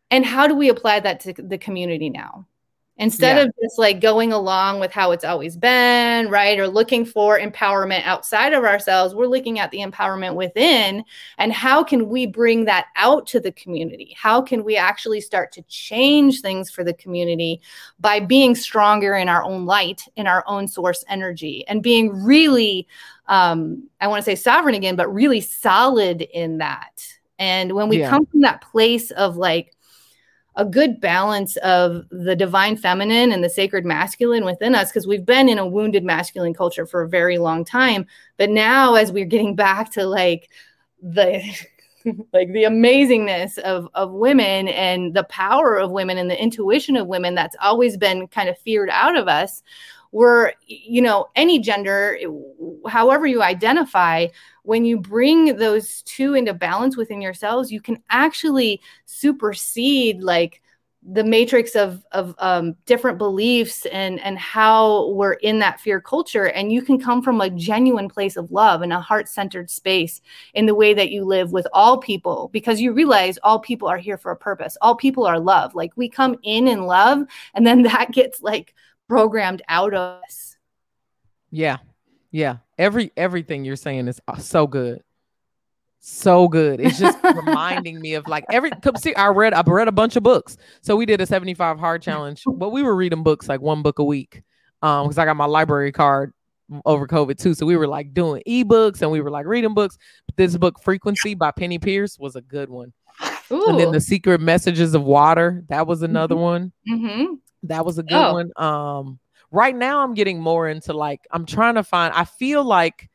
And 0.09 0.25
how 0.25 0.47
do 0.47 0.55
we 0.55 0.67
apply 0.67 0.99
that 0.99 1.21
to 1.21 1.33
the 1.33 1.57
community 1.57 2.09
now? 2.09 2.47
Instead 2.97 3.37
Yeah. 3.37 3.43
of 3.43 3.51
just 3.61 3.79
like 3.79 3.99
going 3.99 4.31
along 4.31 4.79
with 4.79 4.91
how 4.91 5.11
it's 5.11 5.23
always 5.25 5.57
been, 5.57 6.29
right? 6.29 6.59
Or 6.59 6.67
looking 6.67 7.03
for 7.05 7.39
empowerment 7.39 8.03
outside 8.03 8.53
of 8.53 8.63
ourselves, 8.63 9.15
we're 9.15 9.25
looking 9.27 9.57
at 9.59 9.71
the 9.71 9.79
empowerment 9.79 10.35
within 10.35 11.03
and 11.37 11.51
how 11.51 11.83
can 11.83 12.09
we 12.09 12.25
bring 12.27 12.65
that 12.65 12.87
out 12.95 13.25
to 13.27 13.39
the 13.39 13.51
community? 13.53 14.15
How 14.17 14.41
can 14.41 14.63
we 14.63 14.77
actually 14.77 15.21
start 15.21 15.51
to 15.53 15.63
change 15.63 16.41
things 16.41 16.69
for 16.69 16.83
the 16.83 16.93
community 16.93 17.61
by 17.99 18.19
being 18.19 18.53
stronger 18.55 19.15
in 19.15 19.29
our 19.29 19.43
own 19.43 19.65
light, 19.65 20.03
in 20.15 20.27
our 20.27 20.43
own 20.45 20.67
source 20.67 21.03
energy, 21.09 21.65
and 21.67 21.81
being 21.81 22.09
really, 22.23 22.87
um, 23.27 23.87
I 23.99 24.07
want 24.07 24.19
to 24.19 24.25
say 24.25 24.35
sovereign 24.35 24.75
again, 24.75 24.95
but 24.95 25.11
really 25.11 25.41
solid 25.41 26.21
in 26.21 26.59
that. 26.59 27.03
And 27.39 27.71
when 27.73 27.89
we 27.89 27.97
Yeah. 27.97 28.09
come 28.09 28.25
from 28.27 28.41
that 28.41 28.61
place 28.61 29.09
of 29.11 29.37
like, 29.37 29.73
a 30.55 30.65
good 30.65 30.99
balance 30.99 31.55
of 31.57 32.03
the 32.11 32.35
divine 32.35 32.75
feminine 32.75 33.31
and 33.31 33.43
the 33.43 33.49
sacred 33.49 33.85
masculine 33.85 34.43
within 34.43 34.75
us 34.75 34.89
because 34.89 35.07
we've 35.07 35.25
been 35.25 35.47
in 35.47 35.57
a 35.57 35.65
wounded 35.65 36.03
masculine 36.03 36.53
culture 36.53 36.85
for 36.85 37.03
a 37.03 37.09
very 37.09 37.37
long 37.37 37.63
time. 37.63 38.05
But 38.37 38.49
now 38.49 38.95
as 38.95 39.11
we're 39.11 39.25
getting 39.25 39.55
back 39.55 39.91
to 39.93 40.05
like 40.05 40.49
the 41.01 41.41
like 42.33 42.51
the 42.51 42.63
amazingness 42.63 43.57
of 43.59 43.87
of 43.93 44.11
women 44.11 44.67
and 44.67 45.13
the 45.13 45.23
power 45.25 45.77
of 45.77 45.91
women 45.91 46.17
and 46.17 46.29
the 46.29 46.41
intuition 46.41 46.97
of 46.97 47.07
women 47.07 47.35
that's 47.35 47.55
always 47.61 47.95
been 47.95 48.27
kind 48.27 48.49
of 48.49 48.57
feared 48.57 48.89
out 48.89 49.17
of 49.17 49.27
us 49.27 49.61
we're 50.11 50.53
you 50.67 51.01
know 51.01 51.27
any 51.35 51.59
gender 51.59 52.17
however 52.87 53.25
you 53.25 53.41
identify 53.41 54.27
when 54.63 54.85
you 54.85 54.97
bring 54.97 55.57
those 55.57 56.01
two 56.03 56.33
into 56.33 56.53
balance 56.53 56.97
within 56.97 57.21
yourselves 57.21 57.71
you 57.71 57.81
can 57.81 58.01
actually 58.09 58.81
supersede 59.05 60.21
like 60.21 60.61
the 61.03 61.23
matrix 61.23 61.75
of 61.75 62.05
of 62.11 62.35
um, 62.37 62.75
different 62.85 63.17
beliefs 63.17 63.87
and 63.87 64.19
and 64.19 64.37
how 64.37 65.09
we're 65.09 65.33
in 65.33 65.57
that 65.59 65.79
fear 65.79 65.99
culture. 65.99 66.45
And 66.49 66.71
you 66.71 66.81
can 66.83 66.99
come 66.99 67.23
from 67.23 67.41
a 67.41 67.49
genuine 67.49 68.07
place 68.07 68.37
of 68.37 68.51
love 68.51 68.81
and 68.83 68.93
a 68.93 68.99
heart-centered 68.99 69.71
space 69.71 70.21
in 70.53 70.67
the 70.67 70.75
way 70.75 70.93
that 70.93 71.09
you 71.09 71.23
live 71.23 71.51
with 71.51 71.65
all 71.73 71.97
people 71.97 72.49
because 72.53 72.79
you 72.79 72.93
realize 72.93 73.39
all 73.41 73.59
people 73.59 73.87
are 73.87 73.97
here 73.97 74.17
for 74.17 74.31
a 74.31 74.37
purpose. 74.37 74.77
All 74.81 74.95
people 74.95 75.25
are 75.25 75.39
love. 75.39 75.73
Like 75.73 75.91
we 75.95 76.07
come 76.07 76.37
in 76.43 76.67
in 76.67 76.85
love 76.85 77.25
and 77.55 77.65
then 77.65 77.81
that 77.83 78.11
gets 78.11 78.41
like 78.41 78.75
programmed 79.11 79.61
out 79.67 79.93
of 79.93 80.21
us 80.23 80.57
Yeah. 81.51 81.77
Yeah. 82.31 82.57
Every 82.77 83.11
everything 83.17 83.65
you're 83.65 83.75
saying 83.75 84.07
is 84.07 84.21
uh, 84.27 84.37
so 84.37 84.67
good. 84.67 85.03
So 85.99 86.47
good. 86.47 86.79
It's 86.79 86.97
just 86.97 87.17
reminding 87.23 87.99
me 87.99 88.13
of 88.15 88.25
like 88.27 88.45
every 88.49 88.71
see 88.97 89.13
I 89.15 89.27
read 89.27 89.53
I 89.53 89.61
read 89.65 89.87
a 89.87 89.91
bunch 89.91 90.15
of 90.15 90.23
books. 90.23 90.57
So 90.81 90.95
we 90.95 91.05
did 91.05 91.21
a 91.21 91.25
75 91.25 91.77
hard 91.77 92.01
challenge, 92.01 92.43
but 92.55 92.69
we 92.69 92.83
were 92.83 92.95
reading 92.95 93.21
books 93.23 93.47
like 93.49 93.61
one 93.61 93.81
book 93.81 93.99
a 93.99 94.03
week. 94.03 94.43
Um 94.81 95.05
because 95.05 95.17
I 95.17 95.25
got 95.25 95.35
my 95.35 95.45
library 95.45 95.91
card 95.91 96.33
over 96.85 97.05
COVID 97.05 97.37
too. 97.37 97.53
So 97.53 97.65
we 97.65 97.75
were 97.75 97.87
like 97.87 98.13
doing 98.13 98.41
ebooks 98.47 99.01
and 99.01 99.11
we 99.11 99.19
were 99.21 99.29
like 99.29 99.45
reading 99.45 99.73
books. 99.73 99.97
This 100.37 100.55
book 100.55 100.81
Frequency 100.81 101.35
by 101.35 101.51
Penny 101.51 101.79
Peirce 101.79 102.17
was 102.17 102.35
a 102.37 102.41
good 102.41 102.69
one. 102.69 102.93
And 103.49 103.77
then 103.77 103.91
The 103.91 103.99
Secret 103.99 104.39
Messages 104.39 104.95
of 104.95 105.03
Water, 105.03 105.65
that 105.67 105.85
was 105.85 106.01
another 106.01 106.37
one. 106.37 106.71
Mhm. 106.89 107.39
That 107.63 107.85
was 107.85 107.97
a 107.97 108.03
good 108.03 108.15
Oh. 108.15 108.33
one. 108.33 108.51
Um, 108.55 109.19
right 109.51 109.75
now 109.75 110.01
I'm 110.03 110.13
getting 110.13 110.39
more 110.39 110.67
into 110.67 110.93
like 110.93 111.21
I'm 111.31 111.45
trying 111.45 111.75
to 111.75 111.83
find. 111.83 112.13
I 112.13 112.25
feel 112.25 112.63
like 112.63 113.09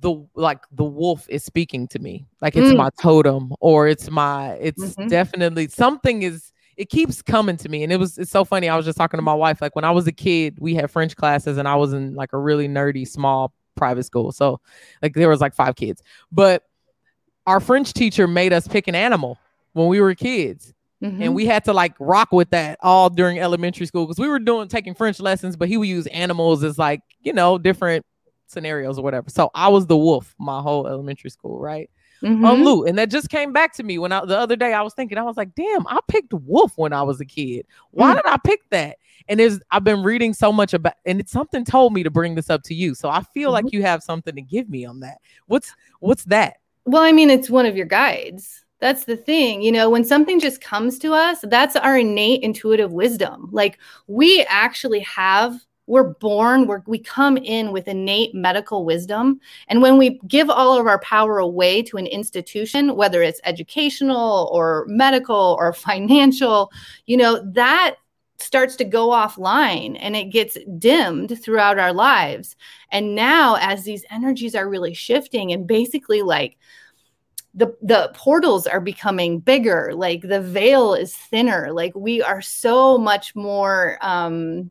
the 0.00 0.26
like 0.34 0.58
the 0.72 0.84
wolf 0.84 1.26
is 1.28 1.44
speaking 1.44 1.86
to 1.88 1.98
me. 1.98 2.26
Like 2.40 2.56
it's 2.56 2.72
Mm. 2.72 2.76
my 2.78 2.90
totem, 3.00 3.52
or 3.60 3.86
it's 3.86 4.10
my. 4.10 4.50
It's 4.54 4.96
Mhm. 4.96 5.08
definitely 5.08 5.68
something 5.68 6.22
is. 6.22 6.52
It 6.76 6.88
keeps 6.88 7.20
coming 7.22 7.56
to 7.58 7.68
me, 7.68 7.84
and 7.84 7.92
it 7.92 7.98
was. 7.98 8.18
It's 8.18 8.30
so 8.30 8.44
funny. 8.44 8.68
I 8.68 8.76
was 8.76 8.84
just 8.86 8.98
talking 8.98 9.18
to 9.18 9.22
my 9.22 9.34
wife. 9.34 9.60
Like 9.60 9.76
when 9.76 9.84
I 9.84 9.90
was 9.92 10.06
a 10.08 10.12
kid, 10.12 10.56
we 10.58 10.74
had 10.74 10.90
French 10.90 11.14
classes, 11.14 11.58
and 11.58 11.68
I 11.68 11.76
was 11.76 11.92
in 11.92 12.14
like 12.14 12.32
a 12.32 12.38
really 12.38 12.66
nerdy 12.66 13.06
small 13.06 13.52
private 13.76 14.02
school. 14.04 14.32
So, 14.32 14.60
like 15.02 15.14
there 15.14 15.28
was 15.28 15.40
like 15.40 15.54
five 15.54 15.76
kids, 15.76 16.02
but 16.32 16.64
our 17.46 17.60
French 17.60 17.92
teacher 17.92 18.26
made 18.26 18.52
us 18.52 18.66
pick 18.66 18.88
an 18.88 18.94
animal 18.94 19.38
when 19.72 19.86
we 19.88 20.00
were 20.00 20.14
kids 20.14 20.72
Mhm. 21.02 21.20
and 21.20 21.34
we 21.34 21.46
had 21.46 21.64
to 21.64 21.72
like 21.72 21.94
rock 21.98 22.30
with 22.32 22.50
that 22.50 22.78
all 22.80 23.10
during 23.10 23.38
elementary 23.40 23.86
school 23.86 24.06
because 24.06 24.20
we 24.20 24.28
were 24.28 24.38
doing 24.38 24.68
taking 24.68 24.94
French 24.94 25.18
lessons, 25.20 25.56
but 25.56 25.68
he 25.68 25.76
would 25.76 25.88
use 25.88 26.06
animals 26.08 26.62
as 26.62 26.78
like 26.78 27.00
you 27.22 27.32
know 27.32 27.58
different 27.58 28.06
scenarios 28.46 28.98
or 28.98 29.02
whatever. 29.02 29.28
So 29.30 29.50
I 29.54 29.68
was 29.68 29.86
the 29.86 29.96
wolf 29.96 30.34
my 30.38 30.60
whole 30.60 30.86
elementary 30.86 31.30
school, 31.30 31.58
right? 31.58 31.90
Mhm. 32.22 32.44
Um, 32.46 32.62
Loup, 32.62 32.86
and 32.86 32.96
that 32.98 33.10
just 33.10 33.30
came 33.30 33.52
back 33.52 33.72
to 33.74 33.82
me 33.82 33.98
when 33.98 34.12
I 34.12 34.24
the 34.24 34.38
other 34.38 34.54
day 34.54 34.72
I 34.72 34.82
was 34.82 34.94
thinking 34.94 35.18
I 35.18 35.22
was 35.22 35.36
like, 35.36 35.54
damn, 35.56 35.86
I 35.88 35.98
picked 36.06 36.32
wolf 36.32 36.72
when 36.76 36.92
I 36.92 37.02
was 37.02 37.20
a 37.20 37.24
kid. 37.24 37.66
Why 37.90 38.12
Mm. 38.12 38.16
did 38.16 38.26
I 38.26 38.36
pick 38.44 38.60
that? 38.70 38.96
And 39.28 39.40
there's 39.40 39.58
I've 39.72 39.82
been 39.84 40.02
reading 40.04 40.32
so 40.34 40.52
much 40.52 40.72
about, 40.74 40.94
and 41.04 41.18
it's 41.18 41.32
something 41.32 41.64
told 41.64 41.92
me 41.92 42.02
to 42.04 42.10
bring 42.10 42.34
this 42.36 42.48
up 42.50 42.62
to 42.64 42.74
you. 42.74 42.94
So 42.94 43.08
I 43.08 43.22
feel 43.34 43.50
like 43.50 43.72
you 43.72 43.82
have 43.82 44.02
something 44.04 44.34
to 44.36 44.42
give 44.42 44.68
me 44.68 44.84
on 44.84 45.00
that. 45.00 45.18
What's 45.46 45.74
what's 46.00 46.24
that? 46.24 46.58
Well, 46.84 47.02
I 47.02 47.10
mean, 47.12 47.30
it's 47.30 47.48
one 47.50 47.66
of 47.66 47.76
your 47.76 47.86
guides. 47.86 48.64
That's 48.82 49.04
the 49.04 49.16
thing. 49.16 49.62
You 49.62 49.70
know, 49.70 49.88
when 49.88 50.02
something 50.02 50.40
just 50.40 50.60
comes 50.60 50.98
to 50.98 51.12
us, 51.12 51.38
that's 51.44 51.76
our 51.76 51.98
innate 51.98 52.42
intuitive 52.42 52.90
wisdom. 52.90 53.48
Like 53.52 53.78
we 54.08 54.44
actually 54.48 54.98
have, 55.00 55.54
we're 55.86 56.14
born, 56.14 56.66
we're, 56.66 56.82
we 56.88 56.98
come 56.98 57.36
in 57.36 57.70
with 57.70 57.86
innate 57.86 58.34
medical 58.34 58.84
wisdom. 58.84 59.38
And 59.68 59.82
when 59.82 59.98
we 59.98 60.18
give 60.26 60.50
all 60.50 60.76
of 60.76 60.88
our 60.88 60.98
power 60.98 61.38
away 61.38 61.82
to 61.82 61.96
an 61.96 62.08
institution, 62.08 62.96
whether 62.96 63.22
it's 63.22 63.40
educational 63.44 64.50
or 64.52 64.84
medical 64.88 65.56
or 65.60 65.72
financial, 65.72 66.72
you 67.06 67.16
know, 67.16 67.40
that 67.52 67.94
starts 68.38 68.74
to 68.74 68.84
go 68.84 69.10
offline 69.10 69.96
and 70.00 70.16
it 70.16 70.30
gets 70.30 70.58
dimmed 70.80 71.40
throughout 71.40 71.78
our 71.78 71.92
lives. 71.92 72.56
And 72.90 73.14
now, 73.14 73.58
as 73.60 73.84
these 73.84 74.04
energies 74.10 74.56
are 74.56 74.68
really 74.68 74.92
shifting 74.92 75.52
and 75.52 75.68
basically 75.68 76.22
like 76.22 76.58
the 77.54 77.76
the 77.82 78.10
portals 78.14 78.66
are 78.66 78.80
becoming 78.80 79.38
bigger, 79.38 79.92
like 79.94 80.22
the 80.22 80.40
veil 80.40 80.94
is 80.94 81.14
thinner, 81.14 81.72
like 81.72 81.94
we 81.94 82.22
are 82.22 82.40
so 82.40 82.98
much 82.98 83.34
more 83.34 83.98
um, 84.00 84.70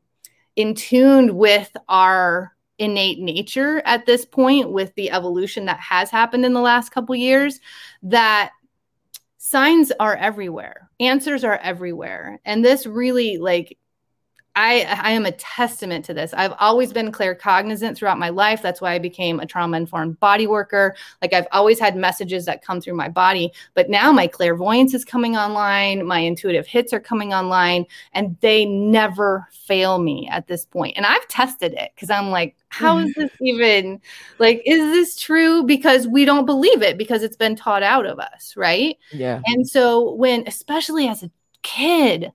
in 0.56 0.74
tune 0.74 1.36
with 1.36 1.76
our 1.88 2.56
innate 2.80 3.20
nature 3.20 3.82
at 3.86 4.06
this 4.08 4.26
point 4.26 4.72
with 4.72 4.94
the 4.96 5.12
evolution 5.12 5.66
that 5.66 5.80
has 5.80 6.10
happened 6.10 6.44
in 6.44 6.54
the 6.54 6.62
last 6.62 6.90
couple 6.90 7.14
years 7.14 7.60
that 8.02 8.52
signs 9.38 9.92
are 10.00 10.16
everywhere 10.16 10.90
answers 11.02 11.44
are 11.44 11.58
everywhere. 11.58 12.40
And 12.46 12.64
this 12.64 12.86
really 12.86 13.38
like 13.38 13.78
I 14.56 14.82
I 15.02 15.12
am 15.12 15.26
a 15.26 15.32
testament 15.32 16.04
to 16.06 16.14
this. 16.14 16.34
I've 16.34 16.54
always 16.60 16.92
been 16.92 17.12
claircognizant 17.12 17.96
throughout 17.96 18.20
my 18.20 18.30
life. 18.30 18.62
That's 18.62 18.82
why 18.82 18.94
I 18.94 19.00
became 19.00 19.40
a 19.40 19.46
trauma 19.46 19.78
informed 19.78 20.20
body 20.20 20.48
worker. 20.48 20.96
Like 21.22 21.34
I've 21.34 21.48
always 21.52 21.80
had 21.80 21.96
messages 21.96 22.46
that 22.46 22.64
come 22.64 22.82
through 22.82 22.96
my 22.96 23.08
body, 23.08 23.52
but 23.74 23.90
now 23.90 24.12
my 24.12 24.28
clairvoyance 24.28 24.94
is 24.94 25.06
coming 25.06 25.38
online, 25.38 26.06
my 26.06 26.20
intuitive 26.20 26.68
hits 26.68 26.92
are 26.92 27.00
coming 27.00 27.34
online, 27.34 27.86
and 28.14 28.36
they 28.42 28.66
never 28.66 29.48
fail 29.52 30.00
me 30.00 30.28
at 30.30 30.48
this 30.48 30.66
point. 30.66 30.98
And 30.98 31.06
I've 31.06 31.28
tested 31.30 31.74
it 31.74 31.92
because 31.96 32.10
I'm 32.10 32.30
like, 32.30 32.56
how 32.68 32.98
is 32.98 33.14
this 33.16 33.32
even 33.42 34.02
like 34.40 34.62
is 34.66 34.80
this 34.92 35.16
true 35.18 35.64
because 35.64 36.08
we 36.08 36.26
don't 36.26 36.46
believe 36.46 36.82
it 36.82 36.98
because 36.98 37.24
it's 37.24 37.38
been 37.38 37.56
taught 37.56 37.84
out 37.84 38.06
of 38.06 38.20
us, 38.20 38.56
right? 38.58 38.98
Yeah. 39.12 39.42
And 39.46 39.68
so 39.68 40.14
when 40.14 40.44
especially 40.46 41.08
as 41.08 41.24
a 41.24 41.32
kid, 41.62 42.32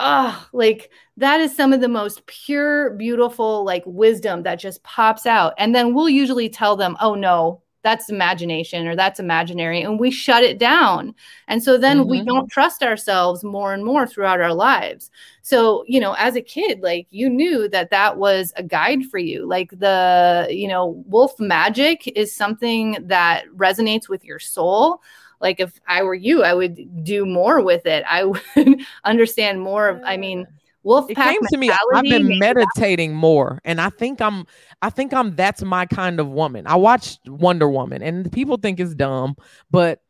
oh, 0.00 0.46
like 0.52 0.90
that 1.16 1.40
is 1.40 1.56
some 1.56 1.72
of 1.72 1.80
the 1.80 1.88
most 1.88 2.26
pure, 2.26 2.90
beautiful, 2.90 3.64
like 3.64 3.82
wisdom 3.86 4.42
that 4.42 4.56
just 4.58 4.82
pops 4.82 5.26
out. 5.26 5.54
And 5.58 5.74
then 5.74 5.94
we'll 5.94 6.08
usually 6.08 6.48
tell 6.48 6.76
them, 6.76 6.96
oh 7.00 7.14
no, 7.14 7.62
that's 7.82 8.10
imagination 8.10 8.88
or 8.88 8.96
that's 8.96 9.20
imaginary. 9.20 9.80
And 9.80 9.98
we 10.00 10.10
shut 10.10 10.42
it 10.42 10.58
down. 10.58 11.14
And 11.46 11.62
so 11.62 11.78
then 11.78 12.08
we 12.08 12.20
Mhm. 12.20 12.26
don't 12.26 12.50
trust 12.50 12.82
ourselves 12.82 13.44
more 13.44 13.72
and 13.72 13.84
more 13.84 14.06
throughout 14.08 14.40
our 14.40 14.52
lives. 14.52 15.10
So, 15.42 15.84
you 15.86 16.00
know, 16.00 16.12
as 16.14 16.34
a 16.34 16.42
kid, 16.42 16.80
like 16.82 17.06
you 17.10 17.30
knew 17.30 17.68
that 17.68 17.90
that 17.90 18.18
was 18.18 18.52
a 18.56 18.62
guide 18.64 19.04
for 19.06 19.18
you. 19.18 19.46
Like 19.46 19.70
the, 19.78 20.48
you 20.50 20.66
know, 20.66 21.02
wolf 21.06 21.38
magic 21.38 22.08
is 22.16 22.34
something 22.34 22.98
that 23.06 23.44
resonates 23.56 24.08
with 24.08 24.24
your 24.24 24.40
soul 24.40 25.00
like 25.40 25.60
if 25.60 25.78
i 25.86 26.02
were 26.02 26.14
you 26.14 26.42
i 26.42 26.54
would 26.54 27.04
do 27.04 27.26
more 27.26 27.62
with 27.62 27.86
it. 27.86 28.04
I 28.08 28.24
would 28.56 28.80
understand 29.04 29.60
more 29.60 29.88
of 29.88 30.00
i 30.04 30.16
mean 30.16 30.46
wolf 30.82 31.10
it 31.10 31.16
came 31.16 31.40
to 31.50 31.56
me 31.56 31.70
i've 31.70 32.04
been 32.04 32.38
meditating 32.38 33.14
more 33.14 33.60
and 33.64 33.80
i 33.80 33.90
think 33.90 34.20
i'm 34.20 34.46
i 34.82 34.90
think 34.90 35.12
i'm 35.12 35.34
that's 35.34 35.62
my 35.62 35.86
kind 35.86 36.20
of 36.20 36.28
woman. 36.28 36.66
I 36.66 36.76
watched 36.76 37.20
wonder 37.28 37.68
woman 37.68 38.02
and 38.02 38.30
people 38.30 38.56
think 38.56 38.78
it's 38.78 38.94
dumb 38.94 39.36
but 39.70 40.00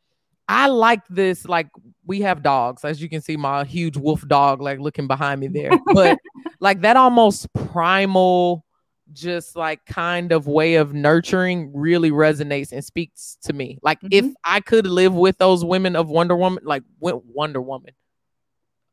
i 0.47 0.67
like 0.67 1.01
this 1.09 1.45
like 1.45 1.69
we 2.07 2.21
have 2.21 2.41
dogs. 2.41 2.83
As 2.83 3.01
you 3.01 3.09
can 3.09 3.21
see 3.21 3.37
my 3.37 3.65
huge 3.65 3.97
wolf 3.97 4.25
dog 4.27 4.61
like 4.61 4.79
looking 4.79 5.07
behind 5.07 5.41
me 5.41 5.47
there. 5.47 5.77
But 5.93 6.17
like 6.59 6.81
that 6.81 6.97
almost 6.97 7.53
primal 7.53 8.63
just 9.13 9.55
like 9.55 9.85
kind 9.85 10.31
of 10.31 10.47
way 10.47 10.75
of 10.75 10.93
nurturing 10.93 11.71
really 11.73 12.11
resonates 12.11 12.71
and 12.71 12.83
speaks 12.83 13.37
to 13.41 13.53
me 13.53 13.77
like 13.81 13.99
if 14.11 14.25
Mhm. 14.25 14.33
i 14.43 14.59
could 14.59 14.85
live 14.87 15.13
with 15.13 15.37
those 15.37 15.63
women 15.63 15.95
of 15.95 16.09
wonder 16.09 16.35
woman 16.35 16.63
like 16.65 16.83
Wo- 16.99 17.23
wonder 17.33 17.61
woman 17.61 17.93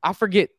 i 0.03 0.13
forget 0.13 0.51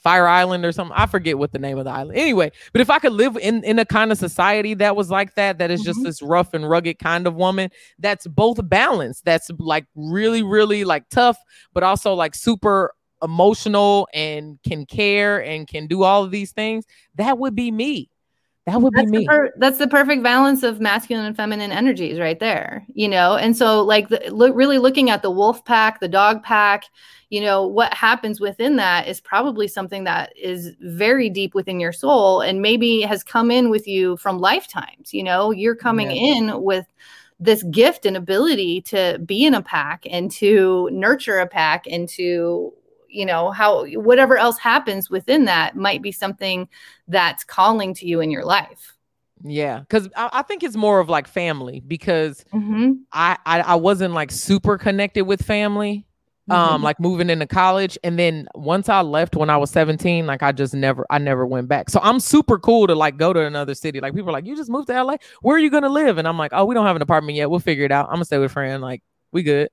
Fire 0.00 0.28
Island 0.28 0.64
or 0.64 0.70
something. 0.70 0.94
I 0.96 1.06
forget 1.06 1.36
what 1.38 1.50
the 1.50 1.58
name 1.58 1.76
of 1.76 1.84
the 1.84 1.90
island. 1.90 2.16
Anyway, 2.16 2.52
but 2.72 2.80
if 2.80 2.88
I 2.88 3.00
could 3.00 3.14
live 3.14 3.36
in 3.36 3.64
in 3.64 3.80
a 3.80 3.84
kind 3.84 4.12
of 4.12 4.18
society 4.18 4.74
that 4.74 4.94
was 4.94 5.10
like 5.10 5.34
that, 5.34 5.58
that 5.58 5.72
is 5.72 5.82
just 5.82 5.98
Mhm. 5.98 6.04
this 6.04 6.22
rough 6.22 6.54
and 6.54 6.70
rugged 6.70 7.00
kind 7.00 7.26
of 7.26 7.34
woman, 7.34 7.68
that's 7.98 8.24
both 8.28 8.60
balanced. 8.68 9.24
That's 9.24 9.50
like 9.58 9.86
really, 9.96 10.44
really 10.44 10.84
like 10.84 11.08
tough, 11.08 11.36
but 11.72 11.82
also 11.82 12.14
like 12.14 12.36
super 12.36 12.92
emotional 13.24 14.06
and 14.14 14.60
can 14.62 14.86
care 14.86 15.42
and 15.44 15.66
can 15.66 15.88
do 15.88 16.04
all 16.04 16.22
of 16.22 16.30
these 16.30 16.52
things. 16.52 16.84
That 17.16 17.38
would 17.38 17.56
be 17.56 17.72
me. 17.72 18.08
That 18.68 18.82
would 18.82 18.92
that's 18.92 19.10
be 19.10 19.18
the, 19.18 19.18
me. 19.20 19.26
per- 19.26 19.52
that's 19.56 19.78
the 19.78 19.88
perfect 19.88 20.22
balance 20.22 20.62
of 20.62 20.80
masculine 20.80 21.24
and 21.24 21.34
feminine 21.36 21.72
energies 21.72 22.20
right 22.20 22.38
there 22.38 22.84
you 22.94 23.08
know 23.08 23.34
and 23.36 23.56
so 23.56 23.82
like 23.82 24.08
the, 24.10 24.20
look 24.30 24.54
really 24.54 24.78
looking 24.78 25.08
at 25.10 25.22
the 25.22 25.30
wolf 25.30 25.64
pack 25.64 26.00
the 26.00 26.08
dog 26.08 26.42
pack 26.42 26.84
you 27.30 27.40
know 27.40 27.66
what 27.66 27.94
happens 27.94 28.40
within 28.40 28.76
that 28.76 29.08
is 29.08 29.20
probably 29.20 29.68
something 29.68 30.04
that 30.04 30.36
is 30.36 30.72
very 30.80 31.30
deep 31.30 31.54
within 31.54 31.80
your 31.80 31.92
soul 31.92 32.40
and 32.42 32.60
maybe 32.60 33.00
has 33.00 33.24
come 33.24 33.50
in 33.50 33.70
with 33.70 33.88
you 33.88 34.16
from 34.18 34.38
lifetimes 34.38 35.14
you 35.14 35.22
know 35.22 35.50
you're 35.50 35.74
coming 35.76 36.10
Yeah. 36.10 36.34
in 36.36 36.62
with 36.62 36.86
this 37.40 37.62
gift 37.64 38.04
and 38.04 38.16
ability 38.16 38.80
to 38.82 39.18
be 39.24 39.46
in 39.46 39.54
a 39.54 39.62
pack 39.62 40.04
and 40.10 40.30
to 40.32 40.90
nurture 40.92 41.38
a 41.38 41.46
pack 41.46 41.84
and 41.88 42.08
to 42.08 42.72
you 43.08 43.26
know 43.26 43.50
how 43.50 43.86
whatever 43.86 44.36
else 44.36 44.58
happens 44.58 45.10
within 45.10 45.46
that 45.46 45.76
might 45.76 46.02
be 46.02 46.12
something 46.12 46.68
that's 47.08 47.44
calling 47.44 47.94
to 47.94 48.06
you 48.06 48.20
in 48.20 48.30
your 48.30 48.44
life. 48.44 48.94
Yeah, 49.44 49.80
because 49.80 50.08
I, 50.16 50.30
I 50.32 50.42
think 50.42 50.62
it's 50.62 50.76
more 50.76 51.00
of 51.00 51.08
like 51.08 51.28
family 51.28 51.80
because 51.86 52.44
mm-hmm. 52.52 52.94
I, 53.12 53.38
I 53.46 53.60
I 53.60 53.74
wasn't 53.76 54.14
like 54.14 54.30
super 54.30 54.78
connected 54.78 55.22
with 55.24 55.42
family. 55.42 56.04
um 56.50 56.82
like 56.82 56.98
moving 56.98 57.28
into 57.30 57.46
college. 57.46 57.98
And 58.02 58.18
then 58.18 58.48
once 58.54 58.88
i 58.88 59.02
left 59.02 59.36
when 59.36 59.50
i 59.50 59.56
was 59.58 59.70
17 59.70 60.26
like 60.26 60.42
i 60.42 60.50
just 60.50 60.72
never 60.72 61.06
i 61.10 61.18
never 61.18 61.46
went 61.46 61.68
back. 61.68 61.90
So 61.90 62.00
i'm 62.02 62.20
super 62.20 62.58
cool 62.58 62.86
to 62.86 62.94
like 62.94 63.18
go 63.18 63.32
to 63.32 63.44
another 63.44 63.74
city. 63.74 64.00
Like 64.00 64.14
people 64.14 64.30
are 64.30 64.32
like 64.32 64.46
you 64.46 64.56
just 64.56 64.70
moved 64.70 64.88
to 64.88 65.04
la 65.04 65.16
where 65.42 65.56
are 65.56 65.60
you 65.60 65.70
gonna 65.70 65.90
live? 65.90 66.16
And 66.18 66.26
i'm 66.26 66.38
like 66.38 66.52
oh 66.54 66.64
we 66.64 66.74
don't 66.74 66.86
have 66.86 66.96
an 66.96 67.02
apartment 67.02 67.36
yet. 67.36 67.50
We'll 67.50 67.60
figure 67.60 67.84
it 67.84 67.92
out. 67.92 68.06
I'm 68.06 68.14
gonna 68.14 68.24
stay 68.24 68.38
with 68.38 68.50
a 68.50 68.54
friend. 68.54 68.82
Like 68.82 69.02
we 69.30 69.42
good. 69.42 69.68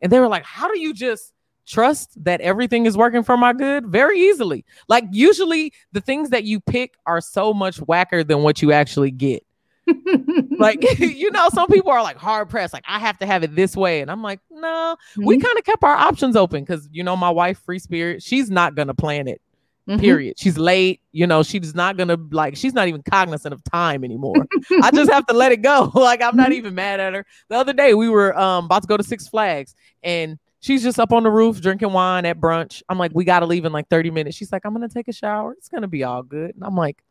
And 0.00 0.10
they 0.12 0.20
were 0.20 0.28
like 0.28 0.44
how 0.44 0.72
do 0.72 0.78
you 0.78 0.94
just 0.94 1.32
trust 1.70 2.22
that 2.24 2.40
everything 2.40 2.84
is 2.86 2.96
working 2.96 3.22
for 3.22 3.36
my 3.36 3.52
good 3.52 3.86
very 3.86 4.18
easily 4.18 4.64
like 4.88 5.04
usually 5.12 5.72
the 5.92 6.00
things 6.00 6.30
that 6.30 6.42
you 6.44 6.58
pick 6.60 6.94
are 7.06 7.20
so 7.20 7.54
much 7.54 7.76
whacker 7.82 8.24
than 8.24 8.42
what 8.42 8.60
you 8.60 8.72
actually 8.72 9.10
get 9.12 9.44
like 10.58 10.82
you 10.98 11.30
know 11.30 11.48
some 11.52 11.66
people 11.68 11.90
are 11.90 12.02
like 12.02 12.16
hard 12.16 12.48
pressed 12.48 12.72
like 12.72 12.84
i 12.88 12.98
have 12.98 13.18
to 13.18 13.26
have 13.26 13.42
it 13.42 13.54
this 13.54 13.76
way 13.76 14.00
and 14.00 14.10
i'm 14.10 14.22
like 14.22 14.40
no 14.50 14.96
we 15.16 15.36
Mm-hmm. 15.36 15.44
kind 15.46 15.58
of 15.58 15.64
kept 15.64 15.82
our 15.84 15.94
options 15.96 16.36
open 16.36 16.62
because 16.64 16.88
you 16.92 17.02
know 17.04 17.16
my 17.16 17.30
wife 17.30 17.58
free 17.60 17.78
spirit 17.78 18.22
she's 18.22 18.50
not 18.50 18.74
gonna 18.74 18.94
plan 18.94 19.28
it 19.28 19.40
Mhm. 19.88 19.98
period 19.98 20.38
she's 20.38 20.58
late 20.58 21.00
you 21.10 21.26
know 21.26 21.42
she's 21.42 21.74
not 21.74 21.96
gonna 21.96 22.18
like 22.32 22.54
she's 22.54 22.74
not 22.74 22.86
even 22.86 23.02
cognizant 23.02 23.54
of 23.54 23.64
time 23.64 24.04
anymore 24.04 24.46
i 24.82 24.90
just 24.90 25.10
have 25.10 25.24
to 25.26 25.32
let 25.32 25.52
it 25.52 25.62
go 25.62 25.90
like 25.94 26.20
i'm 26.22 26.36
not 26.36 26.50
Mhm. 26.50 26.54
even 26.56 26.74
mad 26.74 27.00
at 27.00 27.14
her 27.14 27.24
the 27.48 27.56
other 27.56 27.72
day 27.72 27.94
we 27.94 28.08
were 28.10 28.38
um 28.38 28.66
about 28.66 28.82
to 28.82 28.86
go 28.88 28.98
to 28.98 29.02
six 29.02 29.26
flags 29.26 29.74
and 30.02 30.38
she's 30.60 30.82
just 30.82 31.00
up 31.00 31.12
on 31.12 31.22
the 31.22 31.30
roof 31.30 31.60
drinking 31.60 31.92
wine 31.92 32.24
at 32.26 32.38
brunch 32.38 32.82
i'm 32.88 32.98
like 32.98 33.10
we 33.14 33.24
gotta 33.24 33.46
leave 33.46 33.64
in 33.64 33.72
like 33.72 33.88
30 33.88 34.10
minutes 34.10 34.36
she's 34.36 34.52
like 34.52 34.64
i'm 34.64 34.72
gonna 34.72 34.88
take 34.88 35.08
a 35.08 35.12
shower 35.12 35.52
it's 35.52 35.68
gonna 35.68 35.88
be 35.88 36.04
all 36.04 36.22
good 36.22 36.54
and 36.54 36.62
i'm 36.64 36.76
like 36.76 37.02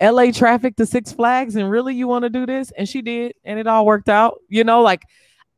LA 0.00 0.30
traffic 0.30 0.76
to 0.76 0.86
Six 0.86 1.10
Flags 1.10 1.56
and 1.56 1.68
really 1.68 1.92
you 1.92 2.06
want 2.06 2.22
to 2.22 2.30
do 2.30 2.46
this? 2.46 2.70
And 2.70 2.88
she 2.88 3.02
did, 3.02 3.34
and 3.42 3.58
it 3.58 3.66
all 3.66 3.84
worked 3.84 4.08
out. 4.08 4.38
You 4.48 4.62
know, 4.62 4.80
like 4.82 5.02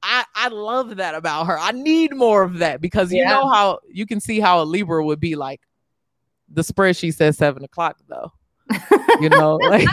I 0.03 0.25
I 0.35 0.49
love 0.49 0.97
that 0.97 1.15
about 1.15 1.47
her. 1.49 1.59
I 1.59 1.73
need 1.73 2.17
more 2.17 2.43
of 2.43 2.57
that 2.61 2.81
because 2.81 3.13
you 3.13 3.19
Yeah. 3.19 3.29
know 3.35 3.51
how 3.51 3.81
you 3.91 4.07
can 4.07 4.19
see 4.19 4.41
how 4.41 4.63
a 4.63 4.65
Libra 4.65 5.05
would 5.05 5.21
be 5.21 5.37
like. 5.37 5.61
The 6.49 6.63
spreadsheet 6.63 7.17
says 7.17 7.37
seven 7.37 7.65
o'clock 7.65 7.99
though. 8.09 8.33
You 9.21 9.29
know, 9.29 9.57
like 9.63 9.87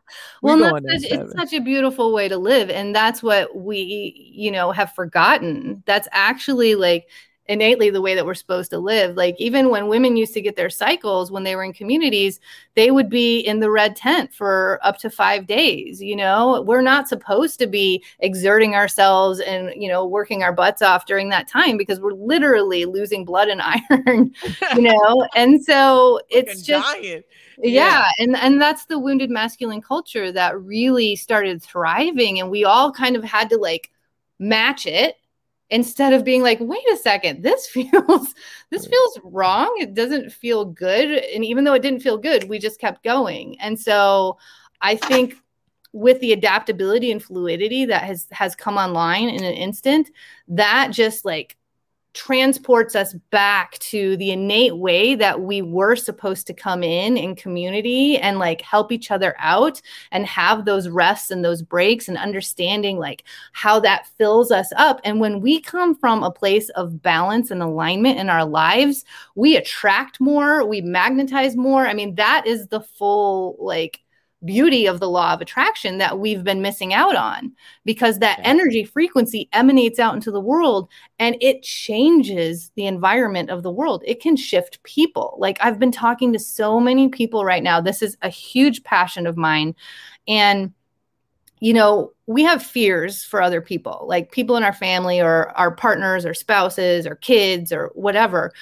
well, 0.42 0.58
that's 0.58 1.02
such, 1.08 1.12
it's 1.12 1.32
such 1.32 1.52
a 1.52 1.60
beautiful 1.60 2.12
way 2.12 2.28
to 2.28 2.36
live, 2.36 2.70
and 2.70 2.94
that's 2.94 3.22
what 3.22 3.56
we, 3.56 4.32
you 4.34 4.50
know, 4.50 4.72
have 4.72 4.92
forgotten. 4.94 5.82
That's 5.86 6.08
actually 6.12 6.74
like 6.74 7.06
innately 7.46 7.90
the 7.90 8.00
way 8.00 8.14
that 8.14 8.24
we're 8.24 8.34
supposed 8.34 8.70
to 8.70 8.78
live. 8.78 9.16
Like 9.16 9.34
even 9.38 9.68
when 9.68 9.88
women 9.88 10.16
used 10.16 10.32
to 10.34 10.40
get 10.40 10.56
their 10.56 10.70
cycles 10.70 11.30
when 11.30 11.42
they 11.42 11.56
were 11.56 11.64
in 11.64 11.72
communities, 11.72 12.40
they 12.74 12.90
would 12.90 13.10
be 13.10 13.40
in 13.40 13.60
the 13.60 13.70
red 13.70 13.96
tent 13.96 14.32
for 14.32 14.78
up 14.82 14.98
to 14.98 15.10
five 15.10 15.46
days. 15.46 16.00
You 16.00 16.16
know, 16.16 16.62
we're 16.62 16.82
not 16.82 17.08
supposed 17.08 17.58
to 17.58 17.66
be 17.66 18.04
exerting 18.20 18.74
ourselves 18.74 19.40
and 19.40 19.72
you 19.76 19.88
know 19.88 20.06
working 20.06 20.42
our 20.42 20.52
butts 20.52 20.82
off 20.82 21.06
during 21.06 21.28
that 21.30 21.48
time 21.48 21.76
because 21.76 22.00
we're 22.00 22.12
literally 22.12 22.84
losing 22.84 23.24
blood 23.24 23.48
and 23.48 23.62
iron. 23.90 24.32
You 24.74 24.82
know, 24.82 25.26
and 25.34 25.62
so 25.62 26.20
it's 26.30 26.62
just 26.62 26.86
dying. 26.86 27.22
Yeah. 27.62 28.04
and 28.18 28.36
and 28.36 28.60
that's 28.60 28.86
the 28.86 28.98
wounded 28.98 29.30
masculine 29.30 29.82
culture 29.82 30.32
that 30.32 30.60
really 30.60 31.16
started 31.16 31.62
thriving. 31.62 32.40
And 32.40 32.50
we 32.50 32.64
all 32.64 32.92
kind 32.92 33.16
of 33.16 33.24
had 33.24 33.50
to 33.50 33.56
like 33.56 33.90
match 34.38 34.86
it 34.86 35.16
instead 35.70 36.12
of 36.12 36.24
being 36.24 36.42
like 36.42 36.58
wait 36.60 36.84
a 36.92 36.96
second. 36.96 37.42
This 37.42 37.66
feels 37.68 38.34
this 38.70 38.86
feels 38.86 39.20
wrong. 39.24 39.74
It 39.80 39.94
doesn't 39.94 40.32
feel 40.32 40.64
good. 40.64 41.10
And 41.10 41.44
even 41.44 41.64
though 41.64 41.74
it 41.74 41.82
didn't 41.82 42.00
feel 42.00 42.18
good 42.18 42.48
we 42.48 42.58
just 42.58 42.80
kept 42.80 43.04
going. 43.04 43.58
And 43.60 43.78
so 43.78 44.38
i 44.84 44.96
think 44.96 45.36
with 45.92 46.18
the 46.20 46.32
adaptability 46.32 47.12
and 47.12 47.22
fluidity 47.22 47.84
that 47.84 48.02
has 48.02 48.26
has 48.32 48.54
come 48.54 48.76
online 48.76 49.28
in 49.28 49.44
an 49.44 49.52
instant 49.52 50.10
that 50.48 50.90
just 50.90 51.24
like 51.24 51.56
transports 52.14 52.94
us 52.94 53.14
back 53.30 53.78
to 53.78 54.16
the 54.18 54.30
innate 54.32 54.76
way 54.76 55.14
that 55.14 55.40
we 55.40 55.62
were 55.62 55.96
supposed 55.96 56.46
to 56.46 56.54
come 56.54 56.82
in 56.82 57.16
in 57.16 57.34
community 57.34 58.18
and 58.18 58.38
like 58.38 58.60
help 58.60 58.92
each 58.92 59.10
other 59.10 59.34
out 59.38 59.80
and 60.10 60.26
have 60.26 60.64
those 60.64 60.88
rests 60.88 61.30
and 61.30 61.44
those 61.44 61.62
breaks 61.62 62.08
and 62.08 62.18
understanding 62.18 62.98
like 62.98 63.24
how 63.52 63.80
that 63.80 64.06
fills 64.18 64.50
us 64.50 64.70
up. 64.76 65.00
And 65.04 65.20
when 65.20 65.40
we 65.40 65.60
come 65.60 65.94
from 65.94 66.22
a 66.22 66.30
place 66.30 66.68
of 66.70 67.02
balance 67.02 67.50
and 67.50 67.62
alignment 67.62 68.18
in 68.18 68.28
our 68.28 68.44
lives 68.44 69.04
we 69.34 69.56
attract 69.56 70.20
more 70.20 70.66
we 70.66 70.80
magnetize 70.80 71.56
more. 71.56 71.86
I 71.86 71.94
mean 71.94 72.14
that 72.16 72.46
is 72.46 72.66
the 72.68 72.80
full 72.80 73.56
like 73.58 74.02
beauty 74.44 74.86
of 74.86 75.00
the 75.00 75.08
law 75.08 75.32
of 75.32 75.40
attraction 75.40 75.98
that 75.98 76.18
we've 76.18 76.44
been 76.44 76.62
missing 76.62 76.92
out 76.92 77.14
on 77.14 77.52
because 77.84 78.18
that 78.18 78.40
energy 78.42 78.84
frequency 78.84 79.48
emanates 79.52 79.98
out 79.98 80.14
into 80.14 80.30
the 80.30 80.40
world 80.40 80.88
and 81.18 81.36
it 81.40 81.62
changes 81.62 82.70
the 82.74 82.86
environment 82.86 83.50
of 83.50 83.62
the 83.62 83.70
world. 83.70 84.02
It 84.06 84.20
can 84.20 84.36
shift 84.36 84.82
people. 84.82 85.36
Like 85.38 85.58
I've 85.60 85.78
been 85.78 85.92
talking 85.92 86.32
to 86.32 86.38
so 86.38 86.80
many 86.80 87.08
people 87.08 87.44
right 87.44 87.62
now. 87.62 87.80
This 87.80 88.02
is 88.02 88.16
a 88.22 88.28
huge 88.28 88.82
passion 88.84 89.26
of 89.26 89.36
mine. 89.36 89.74
And 90.26 90.72
you 91.60 91.72
know, 91.72 92.10
we 92.26 92.42
have 92.42 92.60
fears 92.60 93.22
for 93.22 93.40
other 93.40 93.60
people, 93.60 94.04
like 94.08 94.32
people 94.32 94.56
in 94.56 94.64
our 94.64 94.72
family 94.72 95.20
or 95.20 95.50
our 95.50 95.70
partners 95.70 96.26
or 96.26 96.34
spouses 96.34 97.06
or 97.06 97.14
kids 97.14 97.72
or 97.72 97.92
whatever. 97.94 98.52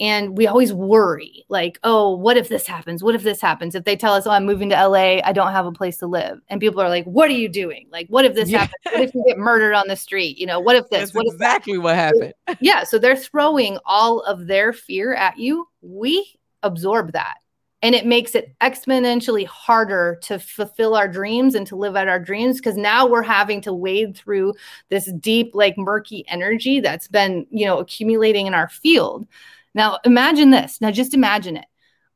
And 0.00 0.36
we 0.36 0.48
always 0.48 0.72
worry, 0.72 1.44
like, 1.48 1.78
oh, 1.84 2.16
what 2.16 2.36
if 2.36 2.48
this 2.48 2.66
happens? 2.66 3.02
What 3.02 3.14
if 3.14 3.22
this 3.22 3.40
happens? 3.40 3.76
If 3.76 3.84
they 3.84 3.94
tell 3.94 4.12
us, 4.12 4.26
oh, 4.26 4.32
I'm 4.32 4.44
moving 4.44 4.68
to 4.70 4.88
LA, 4.88 5.20
I 5.24 5.32
don't 5.32 5.52
have 5.52 5.66
a 5.66 5.72
place 5.72 5.98
to 5.98 6.06
live. 6.06 6.40
And 6.48 6.60
people 6.60 6.80
are 6.80 6.88
like, 6.88 7.04
what 7.04 7.28
are 7.28 7.34
you 7.34 7.48
doing? 7.48 7.86
Like, 7.92 8.08
what 8.08 8.24
if 8.24 8.34
this 8.34 8.48
Yeah. 8.50 8.58
happens? 8.58 8.74
What 8.92 9.02
if 9.02 9.14
you 9.14 9.24
get 9.26 9.38
murdered 9.38 9.74
on 9.74 9.86
the 9.86 9.94
street? 9.94 10.36
You 10.36 10.46
know, 10.46 10.58
what 10.58 10.74
if 10.74 10.88
this? 10.90 11.12
That's 11.12 11.14
what 11.14 11.26
exactly 11.26 11.78
what 11.78 11.94
happened. 11.94 12.34
yeah 12.60 12.84
so 12.84 12.98
they're 12.98 13.16
throwing 13.16 13.78
all 13.84 14.20
of 14.20 14.46
their 14.46 14.72
fear 14.72 15.14
at 15.14 15.38
you 15.38 15.66
we 15.82 16.34
absorb 16.62 17.12
that 17.12 17.36
and 17.82 17.94
it 17.94 18.06
makes 18.06 18.34
it 18.34 18.54
exponentially 18.60 19.46
harder 19.46 20.18
to 20.22 20.38
fulfill 20.38 20.94
our 20.94 21.08
dreams 21.08 21.54
and 21.54 21.66
to 21.66 21.76
live 21.76 21.96
out 21.96 22.08
our 22.08 22.18
dreams 22.20 22.56
because 22.58 22.76
now 22.76 23.06
we're 23.06 23.22
having 23.22 23.60
to 23.60 23.72
wade 23.72 24.16
through 24.16 24.54
this 24.88 25.10
deep 25.20 25.50
like 25.54 25.76
murky 25.76 26.24
energy 26.28 26.80
that's 26.80 27.08
been 27.08 27.46
you 27.50 27.66
know 27.66 27.78
accumulating 27.78 28.46
in 28.46 28.54
our 28.54 28.68
field 28.68 29.26
now 29.74 29.98
imagine 30.04 30.50
this. 30.50 30.80
Now 30.80 30.90
just 30.90 31.14
imagine 31.14 31.56
it. 31.56 31.66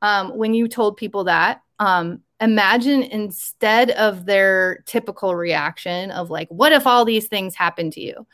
Um, 0.00 0.36
when 0.36 0.54
you 0.54 0.68
told 0.68 0.96
people 0.96 1.24
that 1.24 1.61
um, 1.78 2.20
imagine 2.40 3.02
instead 3.02 3.90
of 3.90 4.26
their 4.26 4.82
typical 4.86 5.34
reaction 5.34 6.11
of 6.11 6.30
like 6.30 6.48
what 6.48 6.72
if 6.72 6.86
all 6.86 7.04
these 7.04 7.26
things 7.26 7.54
happen 7.54 7.90
to 7.92 8.00
you? 8.00 8.26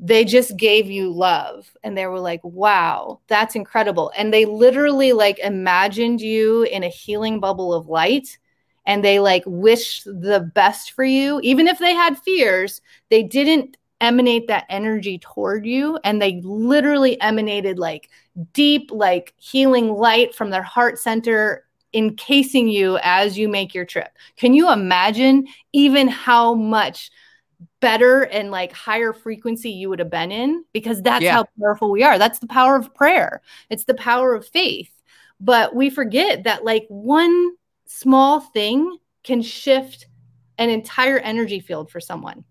They 0.00 0.24
just 0.24 0.56
gave 0.56 0.90
you 0.90 1.10
love 1.12 1.72
and 1.82 1.96
they 1.96 2.06
were 2.06 2.20
like 2.20 2.40
wow 2.42 3.20
that's 3.26 3.56
incredible. 3.56 4.12
And 4.16 4.32
they 4.32 4.44
literally 4.44 5.12
like 5.12 5.38
imagined 5.38 6.20
you 6.20 6.62
in 6.64 6.84
a 6.84 6.88
healing 6.88 7.40
bubble 7.40 7.74
of 7.74 7.88
light 7.88 8.38
and 8.86 9.02
they 9.02 9.18
like 9.18 9.44
wished 9.46 10.04
the 10.04 10.50
best 10.54 10.92
for 10.92 11.04
you. 11.04 11.40
Even 11.42 11.66
if 11.66 11.78
they 11.78 11.94
had 11.94 12.18
fears 12.18 12.80
they 13.08 13.22
didn't 13.22 13.76
emanate 14.00 14.48
that 14.48 14.66
energy 14.68 15.18
toward 15.18 15.64
you 15.64 15.98
and 16.04 16.20
they 16.20 16.40
literally 16.42 17.20
emanated 17.20 17.78
like 17.78 18.10
deep 18.52 18.90
like 18.92 19.34
healing 19.36 19.92
light 19.92 20.34
from 20.34 20.50
their 20.50 20.62
heart 20.62 20.98
center 20.98 21.64
encasing 21.92 22.68
you 22.68 22.98
as 23.02 23.38
you 23.38 23.48
make 23.48 23.72
your 23.74 23.84
trip 23.84 24.08
can 24.36 24.52
you 24.54 24.70
imagine 24.72 25.46
even 25.72 26.08
how 26.08 26.54
much 26.54 27.10
better 27.80 28.22
and 28.22 28.50
like 28.50 28.72
higher 28.72 29.12
frequency 29.12 29.70
you 29.70 29.88
would 29.88 29.98
have 29.98 30.10
been 30.10 30.32
in 30.32 30.64
because 30.72 31.00
that's 31.02 31.22
Yeah. 31.22 31.34
how 31.34 31.46
powerful 31.60 31.90
we 31.90 32.02
are. 32.02 32.18
That's 32.18 32.38
the 32.40 32.46
power 32.46 32.76
of 32.76 32.94
prayer. 32.94 33.42
It's 33.70 33.84
the 33.84 33.94
power 33.94 34.34
of 34.34 34.46
faith. 34.46 34.90
but 35.40 35.74
we 35.74 35.90
forget 35.90 36.44
that 36.44 36.64
like 36.64 36.86
one 36.88 37.52
small 37.86 38.40
thing 38.40 38.98
can 39.24 39.42
shift 39.42 40.06
an 40.58 40.70
entire 40.70 41.18
energy 41.18 41.60
field 41.60 41.90
for 41.90 42.00
someone. 42.00 42.44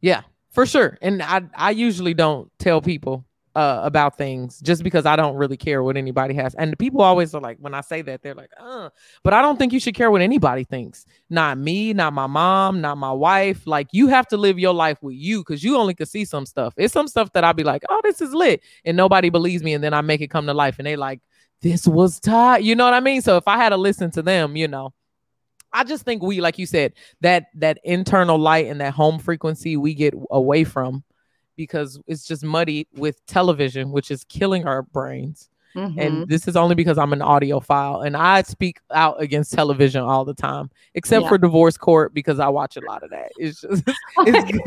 Yeah, 0.00 0.22
for 0.52 0.64
sure. 0.66 0.96
And 1.02 1.22
I 1.22 1.42
I 1.54 1.70
usually 1.72 2.14
don't 2.14 2.50
tell 2.58 2.80
people 2.80 3.24
uh 3.56 3.80
about 3.82 4.16
things 4.16 4.60
just 4.60 4.82
because 4.84 5.06
I 5.06 5.16
don't 5.16 5.36
really 5.36 5.56
care 5.56 5.82
what 5.82 5.96
anybody 5.96 6.34
has. 6.34 6.54
And 6.54 6.78
people 6.78 7.02
always 7.02 7.34
are 7.34 7.40
like 7.40 7.58
when 7.58 7.74
I 7.74 7.80
say 7.80 8.02
that 8.02 8.22
they're 8.22 8.34
like, 8.34 8.50
"Uh." 8.58 8.90
But 9.24 9.34
I 9.34 9.42
don't 9.42 9.58
think 9.58 9.72
you 9.72 9.80
should 9.80 9.94
care 9.94 10.10
what 10.10 10.22
anybody 10.22 10.64
thinks. 10.64 11.04
Not 11.28 11.58
me, 11.58 11.92
not 11.92 12.12
my 12.12 12.26
mom, 12.26 12.80
not 12.80 12.98
my 12.98 13.12
wife. 13.12 13.66
Like 13.66 13.88
you 13.92 14.08
have 14.08 14.26
to 14.28 14.36
live 14.36 14.58
your 14.58 14.74
life 14.74 14.98
with 15.02 15.16
you 15.16 15.42
cuz 15.44 15.64
you 15.64 15.76
only 15.76 15.94
can 15.94 16.06
see 16.06 16.24
some 16.24 16.46
stuff. 16.46 16.74
It's 16.76 16.92
some 16.92 17.08
stuff 17.08 17.32
that 17.32 17.44
I'll 17.44 17.54
be 17.54 17.64
like, 17.64 17.82
"Oh, 17.88 18.00
this 18.04 18.20
is 18.20 18.32
lit." 18.34 18.62
And 18.84 18.96
nobody 18.96 19.30
believes 19.30 19.62
me 19.62 19.74
and 19.74 19.82
then 19.82 19.94
I 19.94 20.00
make 20.00 20.20
it 20.20 20.28
come 20.30 20.46
to 20.46 20.54
life 20.54 20.78
and 20.78 20.86
they 20.86 20.96
like, 20.96 21.20
"This 21.62 21.86
was 21.86 22.20
tight." 22.20 22.62
You 22.62 22.74
know 22.76 22.84
what 22.84 22.94
I 22.94 23.00
mean? 23.00 23.22
So 23.22 23.36
if 23.36 23.48
I 23.48 23.56
had 23.56 23.70
to 23.70 23.76
listen 23.76 24.10
to 24.12 24.22
them, 24.22 24.56
you 24.56 24.68
know, 24.68 24.92
I 25.72 25.84
just 25.84 26.04
think 26.04 26.22
we, 26.22 26.40
like 26.40 26.58
you 26.58 26.66
said, 26.66 26.94
that 27.20 27.46
that 27.56 27.78
internal 27.84 28.38
light 28.38 28.66
and 28.66 28.80
that 28.80 28.92
home 28.94 29.18
frequency 29.18 29.76
we 29.76 29.94
get 29.94 30.14
away 30.30 30.64
from 30.64 31.04
because 31.66 32.00
it's 32.06 32.24
just 32.26 32.42
muddy 32.42 32.86
with 32.96 33.24
television, 33.26 33.90
which 33.90 34.10
is 34.10 34.24
killing 34.24 34.66
our 34.66 34.80
brains. 34.82 35.50
Mhm. 35.76 35.98
And 35.98 36.26
this 36.28 36.48
is 36.48 36.56
only 36.56 36.74
because 36.74 36.96
I'm 36.98 37.12
an 37.12 37.20
audiophile 37.20 38.04
and 38.06 38.16
I 38.16 38.42
speak 38.42 38.80
out 38.92 39.20
against 39.20 39.52
television 39.52 40.02
all 40.02 40.24
the 40.24 40.34
time, 40.34 40.70
except 40.94 41.22
Yeah. 41.24 41.28
for 41.28 41.38
divorce 41.38 41.76
court 41.76 42.12
because 42.14 42.40
I 42.40 42.48
watch 42.48 42.76
a 42.76 42.80
lot 42.80 43.02
of 43.04 43.10
that. 43.10 43.30
It's 43.38 43.60
just 43.60 43.84
Oh 43.86 44.24
it's, 44.26 44.58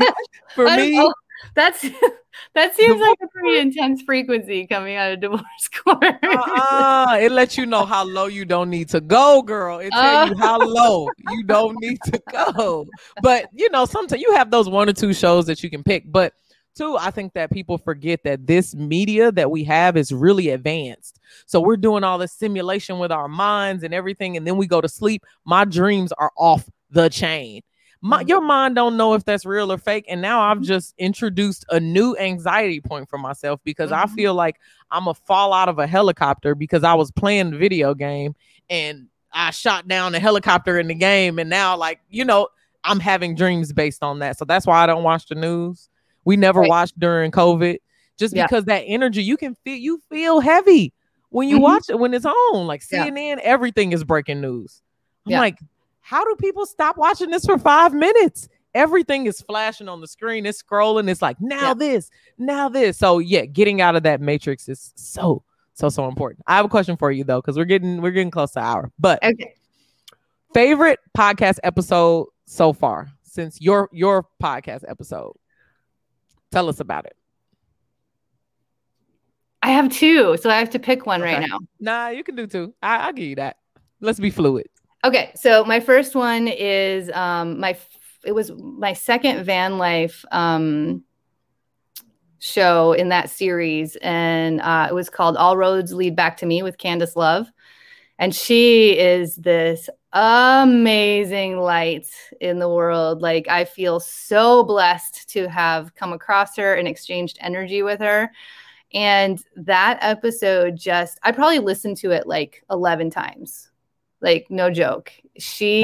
for 0.54 0.66
I 0.68 0.76
me. 0.76 1.12
That's 1.54 1.82
that 2.54 2.74
seems 2.74 3.00
like 3.00 3.18
a 3.22 3.26
pretty 3.28 3.58
intense 3.58 4.00
frequency 4.02 4.66
coming 4.66 4.96
out 4.96 5.12
of 5.12 5.20
divorce 5.20 5.68
court. 5.84 6.02
Uh-uh. 6.22 7.18
It 7.20 7.32
lets 7.32 7.58
you 7.58 7.66
know 7.66 7.84
how 7.84 8.04
low 8.04 8.26
you 8.26 8.46
don't 8.46 8.70
need 8.70 8.88
to 8.90 9.00
go, 9.02 9.42
girl. 9.42 9.80
It 9.80 9.90
tell 9.90 10.28
you 10.28 10.36
how 10.38 10.58
low 10.58 11.08
you 11.30 11.42
don't 11.44 11.76
need 11.80 11.98
to 12.06 12.22
go. 12.32 12.86
But 13.20 13.50
you 13.52 13.68
know, 13.70 13.84
sometimes 13.84 14.22
you 14.22 14.32
have 14.36 14.50
those 14.50 14.70
one 14.70 14.88
or 14.88 14.94
two 14.94 15.12
shows 15.12 15.44
that 15.46 15.62
you 15.62 15.68
can 15.68 15.82
pick. 15.82 16.10
But 16.10 16.32
two, 16.74 16.96
I 16.96 17.10
think 17.10 17.32
that 17.34 17.50
people 17.50 17.78
forget 17.78 18.24
that 18.24 18.46
this 18.46 18.74
media 18.74 19.32
that 19.32 19.50
we 19.50 19.64
have 19.64 19.96
is 19.96 20.12
really 20.12 20.50
advanced. 20.50 21.20
So 21.46 21.60
we're 21.60 21.76
doing 21.76 22.04
all 22.04 22.18
this 22.18 22.32
simulation 22.32 22.98
with 22.98 23.12
our 23.12 23.28
minds 23.28 23.82
and 23.82 23.94
everything, 23.94 24.36
and 24.36 24.46
then 24.46 24.56
we 24.56 24.66
go 24.66 24.80
to 24.80 24.88
sleep. 24.88 25.24
My 25.44 25.64
dreams 25.64 26.12
are 26.12 26.32
off 26.36 26.68
the 26.90 27.08
chain. 27.08 27.62
My, 28.00 28.22
Mhm. 28.22 28.28
your 28.28 28.40
mind 28.42 28.74
don't 28.74 28.98
know 28.98 29.14
if 29.14 29.24
that's 29.24 29.46
real 29.46 29.72
or 29.72 29.78
fake. 29.78 30.04
And 30.10 30.20
now 30.20 30.42
I've 30.42 30.60
just 30.60 30.94
introduced 30.98 31.64
a 31.70 31.80
new 31.80 32.14
anxiety 32.18 32.80
point 32.80 33.08
for 33.08 33.16
myself 33.16 33.60
because 33.64 33.92
I 33.92 34.04
Mhm. 34.04 34.10
feel 34.14 34.34
like 34.34 34.60
I'm 34.90 35.08
a 35.08 35.14
fall 35.14 35.54
out 35.54 35.70
of 35.70 35.78
a 35.78 35.86
helicopter 35.86 36.54
because 36.54 36.84
I 36.84 36.92
was 36.92 37.10
playing 37.10 37.52
the 37.52 37.56
video 37.56 37.94
game 37.94 38.34
and 38.68 39.06
I 39.32 39.52
shot 39.52 39.88
down 39.88 40.12
the 40.12 40.20
helicopter 40.20 40.78
in 40.78 40.88
the 40.88 40.94
game. 40.94 41.38
And 41.38 41.48
now, 41.48 41.78
like, 41.78 42.00
you 42.10 42.26
know, 42.26 42.48
I'm 42.84 43.00
having 43.00 43.34
dreams 43.34 43.72
based 43.72 44.02
on 44.02 44.18
that. 44.18 44.36
So 44.36 44.44
that's 44.44 44.66
why 44.66 44.82
I 44.82 44.86
don't 44.86 45.02
watch 45.02 45.26
the 45.26 45.34
news. 45.34 45.88
We 46.24 46.36
never 46.36 46.60
Right. 46.60 46.68
watched 46.68 46.98
during 46.98 47.30
COVID 47.30 47.78
just 48.18 48.34
Yeah. 48.34 48.46
because 48.46 48.64
that 48.64 48.80
energy 48.86 49.22
you 49.22 49.36
can 49.36 49.54
feel, 49.64 49.76
you 49.76 50.00
feel 50.10 50.40
heavy 50.40 50.92
when 51.30 51.48
you 51.48 51.58
Mhm. 51.58 51.62
watch 51.62 51.84
it, 51.88 51.98
when 51.98 52.14
it's 52.14 52.24
on. 52.26 52.66
Like 52.66 52.82
Yeah. 52.90 53.04
CNN, 53.06 53.38
everything 53.40 53.92
is 53.92 54.04
breaking 54.04 54.40
news. 54.40 54.82
I'm 55.26 55.32
Yeah. 55.32 55.40
like, 55.40 55.58
how 56.00 56.24
do 56.24 56.36
people 56.36 56.66
stop 56.66 56.96
watching 56.96 57.30
this 57.30 57.44
for 57.44 57.58
five 57.58 57.92
minutes? 57.94 58.48
Everything 58.74 59.26
is 59.26 59.40
flashing 59.40 59.88
on 59.88 60.00
the 60.00 60.06
screen. 60.08 60.46
It's 60.46 60.62
scrolling. 60.62 61.08
It's 61.08 61.22
like 61.22 61.40
now 61.40 61.68
Yeah. 61.68 61.74
this, 61.74 62.10
now 62.38 62.68
this. 62.68 62.98
So 62.98 63.18
yeah, 63.20 63.44
getting 63.44 63.80
out 63.80 63.94
of 63.96 64.02
that 64.02 64.20
matrix 64.20 64.68
is 64.68 64.92
so 64.96 65.42
so 65.76 65.88
so 65.88 66.06
important. 66.06 66.40
I 66.46 66.54
have 66.56 66.64
a 66.64 66.68
question 66.68 66.96
for 66.96 67.10
you 67.10 67.24
though, 67.24 67.40
because 67.40 67.56
we're 67.56 67.64
getting 67.64 68.00
we're 68.00 68.12
getting 68.12 68.30
close 68.30 68.52
to 68.52 68.60
hour. 68.60 68.90
But 68.98 69.22
okay. 69.24 69.54
favorite 70.52 71.00
podcast 71.16 71.58
episode 71.64 72.28
so 72.46 72.72
far 72.72 73.08
since 73.22 73.60
your 73.60 73.88
your 73.92 74.26
podcast 74.42 74.84
episode. 74.88 75.32
Tell 76.54 76.68
us 76.68 76.78
about 76.78 77.04
it. 77.04 77.16
I 79.60 79.70
have 79.70 79.90
two, 79.90 80.36
so 80.36 80.48
I 80.50 80.58
have 80.60 80.70
to 80.70 80.78
pick 80.78 81.04
one 81.04 81.20
right 81.20 81.40
now. 81.40 81.58
Nah, 81.80 82.08
you 82.10 82.22
can 82.22 82.36
do 82.36 82.46
two. 82.46 82.72
I, 82.80 82.98
I'll 82.98 83.12
give 83.12 83.24
you 83.24 83.34
that. 83.36 83.56
Let's 84.00 84.20
be 84.20 84.30
fluid. 84.30 84.68
Okay, 85.02 85.32
so 85.34 85.64
my 85.64 85.80
first 85.80 86.14
one 86.14 86.46
is 86.46 87.10
um 87.10 87.58
my 87.58 87.70
f- 87.70 87.88
it 88.24 88.32
was 88.36 88.52
my 88.52 88.92
second 88.92 89.44
van 89.44 89.78
life 89.78 90.24
um 90.30 91.02
show 92.38 92.92
in 92.92 93.08
that 93.08 93.30
series 93.30 93.96
and 93.96 94.60
uh 94.60 94.86
it 94.88 94.94
was 94.94 95.10
called 95.10 95.36
All 95.36 95.56
Roads 95.56 95.92
Lead 95.92 96.14
Back 96.14 96.36
to 96.36 96.46
Me 96.46 96.62
with 96.62 96.78
Candace 96.78 97.16
Love. 97.16 97.48
And 98.16 98.32
she 98.32 98.96
is 98.96 99.34
this 99.34 99.90
amazing 100.14 101.58
light 101.58 102.08
in 102.40 102.58
the 102.58 102.68
world. 102.68 103.20
Like 103.20 103.48
I 103.48 103.64
feel 103.64 104.00
so 104.00 104.62
blessed 104.62 105.28
to 105.30 105.48
have 105.48 105.94
come 105.94 106.12
across 106.12 106.56
her 106.56 106.74
and 106.74 106.88
exchanged 106.88 107.36
energy 107.40 107.82
with 107.82 108.00
her. 108.00 108.30
And 108.92 109.42
that 109.56 109.98
episode 110.00 110.76
just 110.76 111.18
I 111.22 111.32
probably 111.32 111.58
listened 111.58 111.96
to 111.98 112.12
it 112.12 112.26
like 112.26 112.64
11 112.70 113.10
times. 113.10 113.70
Like 114.20 114.46
no 114.50 114.70
joke. 114.70 115.12
She 115.36 115.82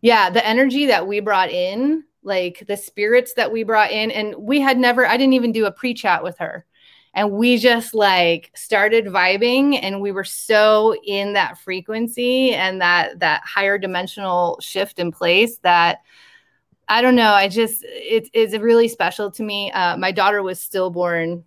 yeah, 0.00 0.30
the 0.30 0.46
energy 0.46 0.86
that 0.86 1.06
we 1.06 1.18
brought 1.18 1.50
in, 1.50 2.04
like 2.22 2.64
the 2.68 2.76
spirits 2.76 3.34
that 3.34 3.50
we 3.50 3.64
brought 3.64 3.90
in, 3.90 4.12
and 4.12 4.36
we 4.36 4.60
had 4.60 4.78
never, 4.78 5.04
I 5.06 5.16
didn't 5.16 5.32
even 5.32 5.52
do 5.52 5.66
a 5.66 5.72
pre 5.72 5.94
chat 5.94 6.22
with 6.22 6.38
her. 6.38 6.64
And 7.16 7.32
we 7.32 7.56
just 7.56 7.94
like 7.94 8.52
started 8.54 9.06
vibing 9.06 9.80
and 9.82 10.02
we 10.02 10.12
were 10.12 10.22
so 10.22 10.94
in 11.02 11.32
that 11.32 11.56
frequency 11.56 12.52
and 12.52 12.78
that 12.82 13.20
that 13.20 13.42
higher 13.42 13.78
dimensional 13.78 14.58
shift 14.60 14.98
in 14.98 15.10
place 15.10 15.56
that 15.58 16.02
I 16.88 17.00
don't 17.00 17.16
know. 17.16 17.32
I 17.32 17.48
just 17.48 17.82
it 17.84 18.28
is 18.34 18.56
really 18.58 18.86
special 18.86 19.30
to 19.32 19.42
me. 19.42 19.72
Uh, 19.72 19.96
my 19.96 20.12
daughter 20.12 20.42
was 20.42 20.60
stillborn, 20.60 21.42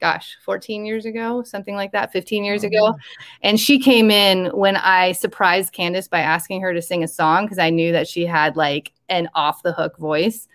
gosh, 0.00 0.38
14 0.46 0.86
years 0.86 1.04
ago, 1.04 1.42
something 1.42 1.76
like 1.76 1.92
that, 1.92 2.10
15 2.10 2.42
years 2.42 2.64
ago. 2.64 2.94
And 3.42 3.60
she 3.60 3.78
came 3.78 4.10
in 4.10 4.46
when 4.46 4.76
I 4.76 5.12
surprised 5.12 5.74
Candace 5.74 6.08
by 6.08 6.20
asking 6.20 6.62
her 6.62 6.72
to 6.72 6.80
sing 6.80 7.04
a 7.04 7.08
song 7.08 7.44
because 7.44 7.58
I 7.58 7.68
knew 7.68 7.92
that 7.92 8.08
she 8.08 8.24
had 8.24 8.56
like 8.56 8.92
an 9.10 9.28
off 9.34 9.62
the 9.62 9.72
hook 9.72 9.98
voice. 9.98 10.48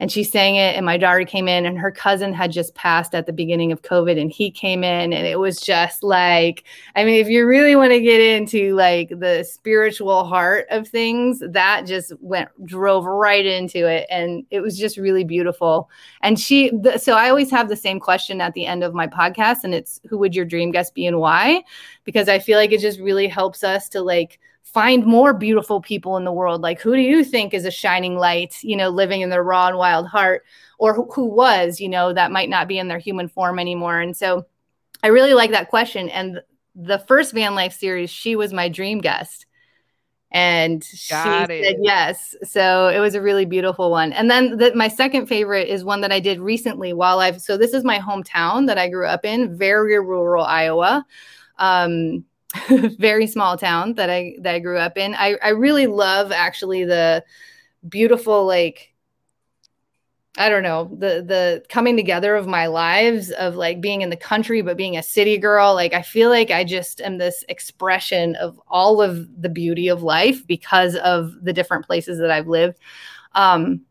And 0.00 0.10
she 0.10 0.24
sang 0.24 0.56
it, 0.56 0.74
and 0.76 0.86
my 0.86 0.96
daughter 0.96 1.24
came 1.26 1.46
in, 1.46 1.66
and 1.66 1.78
her 1.78 1.92
cousin 1.92 2.32
had 2.32 2.50
just 2.50 2.74
passed 2.74 3.14
at 3.14 3.26
the 3.26 3.32
beginning 3.32 3.70
of 3.70 3.82
COVID, 3.82 4.18
and 4.18 4.32
he 4.32 4.50
came 4.50 4.82
in, 4.82 5.12
and 5.12 5.26
it 5.26 5.38
was 5.38 5.60
just 5.60 6.02
like, 6.02 6.64
I 6.96 7.04
mean, 7.04 7.20
if 7.20 7.28
you 7.28 7.46
really 7.46 7.76
want 7.76 7.92
to 7.92 8.00
get 8.00 8.18
into 8.18 8.74
like 8.74 9.10
the 9.10 9.44
spiritual 9.44 10.24
heart 10.24 10.66
of 10.70 10.88
things, 10.88 11.42
that 11.46 11.86
just 11.86 12.14
went 12.20 12.48
drove 12.64 13.04
right 13.04 13.44
into 13.44 13.86
it, 13.86 14.06
and 14.10 14.46
it 14.50 14.60
was 14.60 14.78
just 14.78 14.96
really 14.96 15.22
beautiful. 15.22 15.90
And 16.22 16.40
she, 16.40 16.70
the, 16.70 16.96
so 16.96 17.12
I 17.12 17.28
always 17.28 17.50
have 17.50 17.68
the 17.68 17.76
same 17.76 18.00
question 18.00 18.40
at 18.40 18.54
the 18.54 18.64
end 18.64 18.82
of 18.82 18.94
my 18.94 19.06
podcast, 19.06 19.64
and 19.64 19.74
it's 19.74 20.00
who 20.08 20.16
would 20.16 20.34
your 20.34 20.46
dream 20.46 20.70
guest 20.70 20.94
be 20.94 21.06
and 21.06 21.20
why? 21.20 21.62
Because 22.04 22.26
I 22.26 22.38
feel 22.38 22.58
like 22.58 22.72
it 22.72 22.80
just 22.80 23.00
really 23.00 23.28
helps 23.28 23.62
us 23.62 23.88
to 23.90 24.00
like 24.00 24.40
find 24.62 25.04
more 25.04 25.32
beautiful 25.32 25.80
people 25.80 26.16
in 26.16 26.24
the 26.24 26.32
world. 26.32 26.60
Like, 26.60 26.80
who 26.80 26.94
do 26.94 27.02
you 27.02 27.24
think 27.24 27.52
is 27.52 27.64
a 27.64 27.70
shining 27.70 28.16
light, 28.16 28.56
you 28.62 28.76
know, 28.76 28.88
living 28.88 29.20
in 29.20 29.30
their 29.30 29.42
raw 29.42 29.66
and 29.68 29.76
wild 29.76 30.06
heart, 30.06 30.44
or 30.78 30.94
who, 30.94 31.10
who 31.12 31.24
was, 31.26 31.80
you 31.80 31.88
know, 31.88 32.12
that 32.12 32.30
might 32.30 32.48
not 32.48 32.68
be 32.68 32.78
in 32.78 32.88
their 32.88 32.98
human 32.98 33.28
form 33.28 33.58
anymore? 33.58 33.98
And 34.00 34.16
so 34.16 34.46
I 35.02 35.08
really 35.08 35.34
like 35.34 35.50
that 35.50 35.70
question. 35.70 36.08
And 36.08 36.40
the 36.74 37.00
first 37.00 37.34
van 37.34 37.54
life 37.54 37.72
series, 37.72 38.10
she 38.10 38.36
was 38.36 38.52
my 38.52 38.68
dream 38.68 39.00
guest. 39.00 39.46
And 40.30 40.84
she 40.84 41.12
Got 41.12 41.48
said 41.48 41.78
yes. 41.82 42.36
So 42.44 42.86
it 42.86 43.00
was 43.00 43.16
a 43.16 43.20
really 43.20 43.46
beautiful 43.46 43.90
one. 43.90 44.12
And 44.12 44.30
then 44.30 44.58
the, 44.58 44.72
my 44.76 44.86
second 44.86 45.26
favorite 45.26 45.68
is 45.68 45.84
one 45.84 46.02
that 46.02 46.12
I 46.12 46.20
did 46.20 46.38
recently 46.38 46.92
while 46.92 47.18
I've, 47.18 47.40
so 47.40 47.56
this 47.56 47.74
is 47.74 47.82
my 47.82 47.98
hometown 47.98 48.68
that 48.68 48.78
I 48.78 48.88
grew 48.88 49.06
up 49.06 49.24
in, 49.24 49.56
very 49.56 49.98
rural 49.98 50.44
Iowa. 50.44 51.04
Um, 51.58 52.24
very 52.98 53.26
small 53.26 53.56
town 53.56 53.94
that 53.94 54.10
I 54.10 54.36
that 54.40 54.54
I 54.54 54.58
grew 54.58 54.78
up 54.78 54.96
in. 54.98 55.14
I 55.14 55.36
I 55.42 55.50
really 55.50 55.86
love 55.86 56.32
actually 56.32 56.84
the 56.84 57.24
beautiful 57.88 58.46
like 58.46 58.92
I 60.38 60.48
don't 60.48 60.62
know 60.62 60.84
the 60.92 61.24
the 61.26 61.64
coming 61.68 61.96
together 61.96 62.36
of 62.36 62.46
my 62.46 62.66
lives 62.66 63.30
of 63.32 63.56
like 63.56 63.80
being 63.80 64.02
in 64.02 64.10
the 64.10 64.16
country 64.16 64.62
but 64.62 64.76
being 64.76 64.96
a 64.96 65.02
city 65.02 65.36
girl. 65.38 65.74
Like 65.74 65.92
I 65.92 66.02
feel 66.02 66.30
like 66.30 66.50
I 66.50 66.64
just 66.64 67.00
am 67.00 67.18
this 67.18 67.44
expression 67.48 68.36
of 68.36 68.60
all 68.68 69.02
of 69.02 69.42
the 69.42 69.48
beauty 69.48 69.88
of 69.88 70.02
life 70.02 70.46
because 70.46 70.94
of 70.96 71.32
the 71.42 71.52
different 71.52 71.84
places 71.84 72.18
that 72.20 72.30
I've 72.30 72.48
lived. 72.48 72.78
Um, 73.34 73.82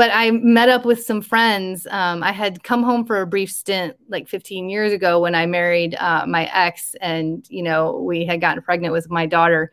but 0.00 0.10
I 0.14 0.30
met 0.30 0.70
up 0.70 0.86
with 0.86 1.04
some 1.04 1.20
friends. 1.20 1.86
Um, 1.90 2.22
I 2.22 2.32
had 2.32 2.62
come 2.62 2.82
home 2.82 3.04
for 3.04 3.20
a 3.20 3.26
brief 3.26 3.52
stint 3.52 3.98
like 4.08 4.28
15 4.28 4.70
years 4.70 4.94
ago 4.94 5.20
when 5.20 5.34
I 5.34 5.44
married 5.44 5.94
uh, 5.96 6.24
my 6.26 6.46
ex, 6.54 6.94
and 7.02 7.46
you 7.50 7.62
know 7.62 7.98
we 7.98 8.24
had 8.24 8.40
gotten 8.40 8.62
pregnant 8.62 8.94
with 8.94 9.10
my 9.10 9.26
daughter. 9.26 9.70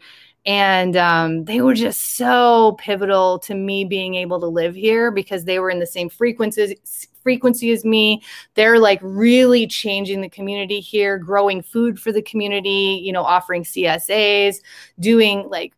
And 0.48 0.96
um, 0.96 1.44
they 1.44 1.60
were 1.60 1.74
just 1.74 2.16
so 2.16 2.78
pivotal 2.80 3.38
to 3.40 3.54
me 3.54 3.84
being 3.84 4.16
able 4.16 4.40
to 4.40 4.48
live 4.48 4.74
here 4.74 5.12
because 5.12 5.44
they 5.44 5.60
were 5.60 5.70
in 5.70 5.80
the 5.80 5.86
same 5.86 6.10
frequencies 6.10 7.08
frequency 7.22 7.74
as 7.74 7.84
me. 7.84 8.24
They're 8.54 8.80
like 8.80 9.00
really 9.04 9.68
changing 9.68 10.22
the 10.22 10.30
community 10.30 10.80
here 10.80 11.18
growing 11.18 11.62
food 11.62 12.00
for 12.00 12.14
the 12.14 12.22
community 12.22 13.02
you 13.04 13.12
know 13.12 13.24
offering 13.24 13.66
csas 13.66 14.62
doing 15.02 15.46
like 15.50 15.74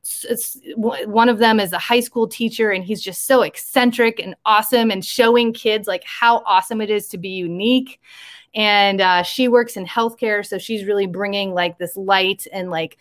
one 0.75 1.27
of 1.27 1.39
them 1.39 1.59
is 1.59 1.73
a 1.73 1.79
high 1.79 1.99
school 1.99 2.27
teacher 2.27 2.69
and 2.69 2.83
he's 2.83 3.01
just 3.01 3.25
so 3.25 3.41
eccentric 3.41 4.19
and 4.19 4.35
awesome 4.45 4.91
and 4.91 5.03
showing 5.03 5.51
kids 5.51 5.87
like 5.87 6.03
how 6.05 6.43
awesome 6.45 6.79
it 6.79 6.91
is 6.91 7.07
to 7.07 7.17
be 7.17 7.29
unique. 7.29 7.99
And 8.53 9.01
uh, 9.01 9.23
she 9.23 9.47
works 9.47 9.77
in 9.77 9.87
healthcare 9.87 10.45
so 10.45 10.59
she's 10.59 10.85
really 10.85 11.07
bringing 11.07 11.55
like 11.55 11.79
this 11.79 11.97
light 11.97 12.45
and 12.53 12.69
like 12.69 12.99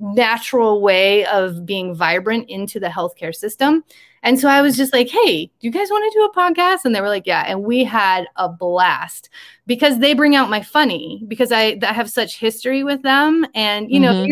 natural 0.00 0.80
way 0.80 1.26
of 1.26 1.66
being 1.66 1.94
vibrant 1.94 2.48
into 2.48 2.80
the 2.80 2.88
healthcare 2.88 3.34
system. 3.34 3.84
And 4.22 4.38
so 4.38 4.48
I 4.48 4.62
was 4.62 4.76
just 4.76 4.92
like, 4.92 5.08
hey, 5.08 5.46
do 5.46 5.52
you 5.60 5.70
guys 5.70 5.88
want 5.90 6.12
to 6.12 6.18
do 6.18 6.24
a 6.24 6.34
podcast? 6.34 6.84
And 6.84 6.94
they 6.94 7.00
were 7.00 7.08
like, 7.08 7.26
yeah. 7.26 7.44
And 7.46 7.62
we 7.62 7.84
had 7.84 8.26
a 8.36 8.48
blast 8.48 9.28
because 9.66 10.00
they 10.00 10.14
bring 10.14 10.34
out 10.34 10.50
my 10.50 10.62
funny 10.62 11.22
because 11.28 11.52
I, 11.52 11.78
I 11.82 11.92
have 11.92 12.10
such 12.10 12.38
history 12.38 12.82
with 12.82 13.02
them. 13.02 13.46
And, 13.54 13.90
you 13.90 14.00
mm-hmm. 14.00 14.24
know, 14.24 14.26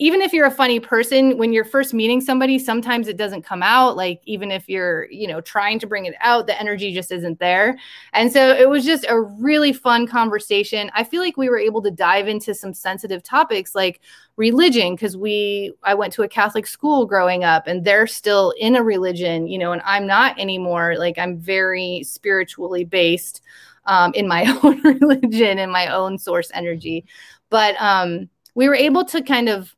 even 0.00 0.20
if 0.20 0.32
you're 0.32 0.46
a 0.46 0.50
funny 0.50 0.80
person 0.80 1.38
when 1.38 1.52
you're 1.52 1.64
first 1.64 1.94
meeting 1.94 2.20
somebody 2.20 2.58
sometimes 2.58 3.06
it 3.06 3.16
doesn't 3.16 3.42
come 3.42 3.62
out 3.62 3.96
like 3.96 4.20
even 4.24 4.50
if 4.50 4.68
you're 4.68 5.08
you 5.10 5.28
know 5.28 5.40
trying 5.40 5.78
to 5.78 5.86
bring 5.86 6.06
it 6.06 6.14
out 6.20 6.46
the 6.46 6.60
energy 6.60 6.92
just 6.92 7.12
isn't 7.12 7.38
there. 7.38 7.78
And 8.12 8.32
so 8.32 8.54
it 8.54 8.68
was 8.68 8.84
just 8.84 9.06
a 9.08 9.20
really 9.20 9.72
fun 9.72 10.06
conversation. 10.06 10.90
I 10.94 11.04
feel 11.04 11.22
like 11.22 11.36
we 11.36 11.48
were 11.48 11.58
able 11.58 11.80
to 11.82 11.90
dive 11.92 12.26
into 12.26 12.54
some 12.54 12.74
sensitive 12.74 13.22
topics 13.22 13.74
like 13.74 14.00
religion 14.36 14.94
because 14.94 15.16
we 15.16 15.72
i 15.84 15.94
went 15.94 16.12
to 16.12 16.24
a 16.24 16.28
catholic 16.28 16.66
school 16.66 17.06
growing 17.06 17.44
up 17.44 17.68
and 17.68 17.84
they're 17.84 18.06
still 18.08 18.52
in 18.58 18.74
a 18.74 18.82
religion 18.82 19.46
you 19.46 19.56
know 19.56 19.70
and 19.70 19.82
i'm 19.84 20.08
not 20.08 20.36
anymore. 20.40 20.96
Like 20.98 21.18
i'm 21.18 21.38
very 21.38 22.02
spiritually 22.02 22.84
based 22.84 23.42
um, 23.86 24.12
in 24.14 24.26
my 24.26 24.44
own 24.64 24.80
religion 24.82 25.58
and 25.58 25.70
my 25.70 25.86
own 25.88 26.18
source 26.18 26.50
energy. 26.52 27.04
But 27.48 27.76
um 27.80 28.28
we 28.56 28.68
were 28.68 28.74
able 28.74 29.04
to 29.04 29.22
kind 29.22 29.48
of 29.48 29.74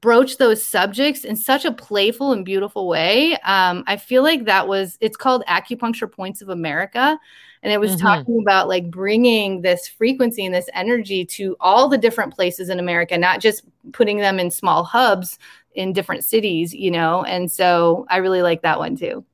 broach 0.00 0.38
those 0.38 0.64
subjects 0.64 1.24
in 1.24 1.36
such 1.36 1.64
a 1.64 1.72
playful 1.72 2.32
and 2.32 2.44
beautiful 2.44 2.86
way. 2.88 3.36
Um, 3.38 3.84
I 3.86 3.96
feel 3.96 4.22
like 4.22 4.44
that 4.44 4.68
was, 4.68 4.96
it's 5.00 5.16
called 5.16 5.44
Acupuncture 5.48 6.10
Points 6.10 6.42
of 6.42 6.48
America. 6.48 7.18
And 7.62 7.72
it 7.72 7.80
was 7.80 7.92
mm-hmm. 7.92 8.06
talking 8.06 8.38
about 8.40 8.68
like 8.68 8.90
bringing 8.90 9.62
this 9.62 9.88
frequency 9.88 10.44
and 10.44 10.54
this 10.54 10.68
energy 10.74 11.24
to 11.26 11.56
all 11.58 11.88
the 11.88 11.98
different 11.98 12.34
places 12.34 12.68
in 12.68 12.78
America, 12.78 13.18
not 13.18 13.40
just 13.40 13.64
putting 13.92 14.18
them 14.18 14.38
in 14.38 14.50
small 14.50 14.84
hubs 14.84 15.38
in 15.74 15.92
different 15.92 16.24
cities, 16.24 16.72
you 16.72 16.90
know? 16.90 17.24
And 17.24 17.50
so 17.50 18.06
I 18.08 18.18
really 18.18 18.42
like 18.42 18.62
that 18.62 18.78
one 18.78 18.96
too. 18.96 19.24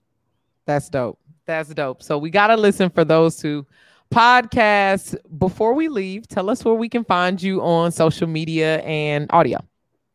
That's 0.66 0.88
dope. 0.88 1.18
That's 1.46 1.68
dope. 1.74 2.02
So 2.02 2.16
we 2.16 2.30
got 2.30 2.46
to 2.46 2.56
listen 2.56 2.88
for 2.88 3.04
those 3.04 3.40
who 3.42 3.66
podcast. 4.12 5.16
Before 5.38 5.74
we 5.74 5.88
leave, 5.88 6.26
tell 6.26 6.48
us 6.48 6.64
where 6.64 6.74
we 6.74 6.88
can 6.88 7.04
find 7.04 7.42
you 7.42 7.60
on 7.60 7.92
social 7.92 8.26
media 8.26 8.78
and 8.80 9.26
audio. 9.30 9.58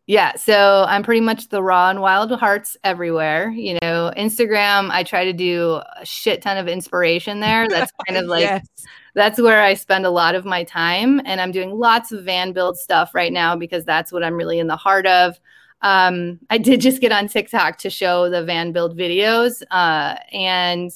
Yeah, 0.10 0.38
so 0.38 0.86
I'm 0.88 1.04
pretty 1.04 1.22
much 1.22 1.50
the 1.50 1.62
raw 1.62 1.92
and 1.92 2.02
wild 2.02 2.32
hearts 2.32 2.76
everywhere. 2.84 3.52
You 3.52 3.78
know, 3.80 4.12
Instagram, 4.18 4.90
I 4.90 5.04
try 5.04 5.24
to 5.24 5.34
do 5.34 5.84
a 6.02 6.04
shit 6.04 6.42
ton 6.42 6.58
of 6.58 6.68
inspiration 6.68 7.42
there. 7.42 7.70
That's 7.70 7.92
kind 8.08 8.18
of 8.18 8.26
like 8.28 8.42
yes. 8.42 8.68
that's 9.14 9.40
where 9.40 9.62
I 9.62 9.76
spend 9.76 10.08
a 10.08 10.10
lot 10.10 10.34
of 10.34 10.46
my 10.46 10.64
time. 10.64 11.22
And 11.26 11.40
I'm 11.40 11.52
doing 11.52 11.78
lots 11.78 12.12
of 12.12 12.24
van 12.24 12.54
build 12.54 12.80
stuff 12.80 13.14
right 13.14 13.32
now 13.32 13.56
because 13.56 13.86
that's 13.86 14.12
what 14.12 14.24
I'm 14.24 14.34
really 14.34 14.58
in 14.58 14.66
the 14.66 14.76
heart 14.76 15.06
of. 15.06 15.40
Um, 15.84 16.40
I 16.50 16.58
did 16.58 16.82
just 16.82 17.02
get 17.02 17.12
on 17.12 17.28
TikTok 17.28 17.78
to 17.78 17.92
show 17.92 18.32
the 18.32 18.44
van 18.44 18.72
build 18.72 18.98
videos. 18.98 19.62
Uh, 19.70 20.16
and 20.32 20.90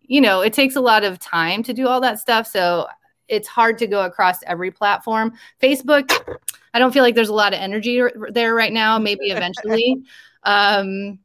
you 0.00 0.22
know, 0.22 0.40
it 0.40 0.54
takes 0.54 0.74
a 0.74 0.80
lot 0.80 1.04
of 1.04 1.18
time 1.18 1.62
to 1.64 1.74
do 1.74 1.86
all 1.86 2.00
that 2.00 2.18
stuff. 2.18 2.46
So 2.46 2.86
it's 3.28 3.48
hard 3.48 3.78
to 3.78 3.86
go 3.86 4.04
across 4.04 4.42
every 4.44 4.70
platform. 4.70 5.32
Facebook, 5.62 6.38
I 6.72 6.78
don't 6.78 6.92
feel 6.92 7.02
like 7.02 7.14
there's 7.14 7.28
a 7.28 7.34
lot 7.34 7.52
of 7.52 7.60
energy 7.60 8.02
there 8.30 8.54
right 8.54 8.72
now. 8.72 8.98
Maybe 8.98 9.30
eventually. 9.30 10.02
um, 10.44 11.18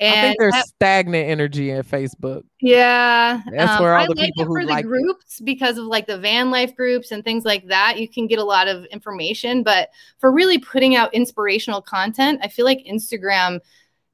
and 0.00 0.18
I 0.18 0.22
think 0.22 0.36
there's 0.40 0.68
stagnant 0.68 1.28
energy 1.28 1.70
in 1.70 1.82
Facebook. 1.82 2.42
Yeah, 2.60 3.40
that's 3.50 3.72
um, 3.72 3.82
where 3.82 3.94
all 3.94 4.06
the 4.06 4.14
like 4.14 4.26
people 4.34 4.44
who 4.46 4.54
for 4.54 4.64
like 4.64 4.84
the 4.84 4.88
groups 4.88 5.40
it. 5.40 5.44
because 5.44 5.78
of 5.78 5.86
like 5.86 6.06
the 6.06 6.18
van 6.18 6.50
life 6.50 6.74
groups 6.74 7.12
and 7.12 7.22
things 7.22 7.44
like 7.44 7.68
that. 7.68 7.98
You 7.98 8.08
can 8.08 8.26
get 8.26 8.40
a 8.40 8.44
lot 8.44 8.66
of 8.66 8.84
information, 8.86 9.62
but 9.62 9.90
for 10.18 10.32
really 10.32 10.58
putting 10.58 10.96
out 10.96 11.14
inspirational 11.14 11.80
content, 11.80 12.40
I 12.42 12.48
feel 12.48 12.64
like 12.64 12.84
Instagram 12.84 13.60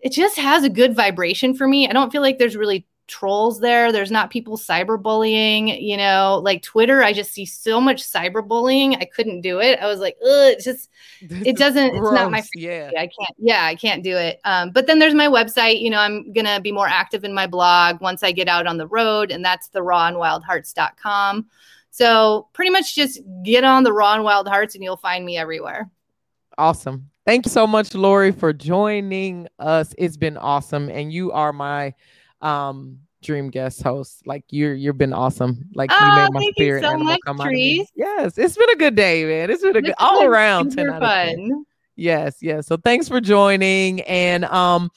it 0.01 0.12
just 0.12 0.38
has 0.38 0.64
a 0.64 0.70
good 0.70 0.95
vibration 0.95 1.55
for 1.55 1.68
me. 1.68 1.88
I 1.88 1.93
don't 1.93 2.11
feel 2.11 2.22
like 2.22 2.38
there's 2.38 2.57
really 2.57 2.86
trolls 3.11 3.61
there. 3.61 3.92
There's 3.92 4.11
not 4.11 4.30
people 4.30 4.56
cyberbullying, 4.56 5.82
you 5.82 5.96
know, 5.96 6.40
like 6.42 6.62
Twitter. 6.62 7.02
I 7.02 7.12
just 7.12 7.32
see 7.32 7.44
so 7.44 7.80
much 7.80 8.02
cyberbullying. 8.02 8.96
I 9.00 9.04
couldn't 9.04 9.40
do 9.40 9.61
it. 9.61 9.78
I 9.80 9.86
was 9.86 9.98
like, 9.98 10.16
Ugh, 10.22 10.52
it's 10.52 10.64
just, 10.64 10.88
it 11.20 11.56
doesn't, 11.56 11.96
it's 11.96 12.12
not 12.12 12.30
my, 12.30 12.42
yeah, 12.54 12.90
I 12.96 13.08
can't, 13.08 13.36
yeah, 13.38 13.64
I 13.64 13.74
can't 13.74 14.02
do 14.02 14.16
it. 14.16 14.40
Um, 14.44 14.70
but 14.70 14.86
then 14.86 15.00
there's 15.00 15.14
my 15.14 15.26
website, 15.26 15.82
you 15.82 15.90
know, 15.90 15.98
I'm 15.98 16.32
going 16.32 16.46
to 16.46 16.61
be 16.61 16.72
more 16.72 16.88
active 16.88 17.24
in 17.24 17.34
my 17.34 17.46
blog 17.46 18.00
once 18.00 18.22
I 18.22 18.32
get 18.32 18.48
out 18.48 18.66
on 18.66 18.78
the 18.78 18.86
road 18.86 19.30
and 19.30 19.44
that's 19.44 19.68
the 19.68 19.82
raw 19.82 20.06
and 20.06 20.16
wild 20.16 20.44
hearts.com. 20.44 21.46
So 21.90 22.48
pretty 22.52 22.70
much 22.70 22.94
just 22.94 23.20
get 23.42 23.64
on 23.64 23.82
the 23.82 23.92
raw 23.92 24.14
and 24.14 24.24
wild 24.24 24.48
hearts 24.48 24.74
and 24.74 24.84
you'll 24.84 24.96
find 24.96 25.24
me 25.26 25.36
everywhere. 25.36 25.90
Awesome. 26.56 27.11
Thank 27.26 27.46
you 27.46 27.50
so 27.50 27.66
much, 27.66 27.94
Lori, 27.94 28.32
for 28.32 28.52
joining 28.52 29.48
us. 29.58 29.94
It's 29.98 30.16
been 30.16 30.36
awesome. 30.36 30.88
And 30.88 31.12
you 31.12 31.32
are 31.32 31.52
my 31.52 31.94
um 32.41 33.01
dream 33.22 33.51
guest 33.51 33.82
host. 33.82 34.26
Like 34.26 34.45
you're 34.51 34.74
you've 34.74 34.99
been 34.99 35.12
awesome. 35.12 35.64
Like 35.74 35.91
oh, 35.93 35.99
you 35.99 36.14
made 36.14 36.32
my 36.32 36.41
thank 36.41 36.55
spirit 36.57 36.82
you 36.82 36.88
so 36.88 36.95
animal 36.95 37.16
come 37.24 37.41
out. 37.41 37.53
Yes, 37.53 38.38
it's 38.38 38.57
been 38.57 38.70
a 38.70 38.76
good 38.76 38.95
day, 38.95 39.24
man. 39.24 39.51
It's 39.51 39.62
been 39.62 39.76
a 39.76 39.82
good 39.82 39.95
all 39.99 40.24
around 40.24 40.72
10 40.76 40.91
out 40.91 41.03
of 41.03 41.09
10. 41.09 41.64
Yes, 41.97 42.36
yes. 42.41 42.66
So 42.66 42.76
thanks 42.76 43.09
for 43.09 43.20
joining 43.20 44.01
and 44.03 44.45
um 44.47 44.91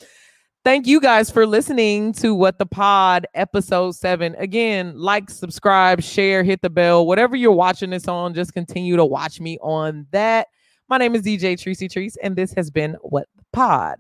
thank 0.64 0.88
you 0.88 1.02
guys 1.02 1.30
for 1.30 1.46
listening 1.46 2.14
to 2.14 2.34
what 2.34 2.58
the 2.58 2.66
pod 2.66 3.28
episode 3.34 3.92
7 3.92 4.34
again 4.36 4.98
like 4.98 5.30
subscribe 5.30 6.02
share 6.02 6.42
hit 6.42 6.62
the 6.62 6.70
bell 6.70 7.06
whatever 7.06 7.36
you're 7.36 7.52
watching 7.52 7.90
this 7.90 8.08
on 8.08 8.34
just 8.34 8.54
continue 8.54 8.96
to 8.96 9.04
watch 9.04 9.42
me 9.42 9.58
on 9.62 10.08
that 10.12 10.48
my 10.88 10.98
name 10.98 11.16
is 11.16 11.22
dj 11.24 11.62
tracy 11.62 11.90
trees 11.90 12.18
and 12.24 12.38
this 12.38 12.54
has 12.54 12.72
been 12.72 12.94
what 13.02 13.28
the 13.36 13.44
pod 13.52 13.92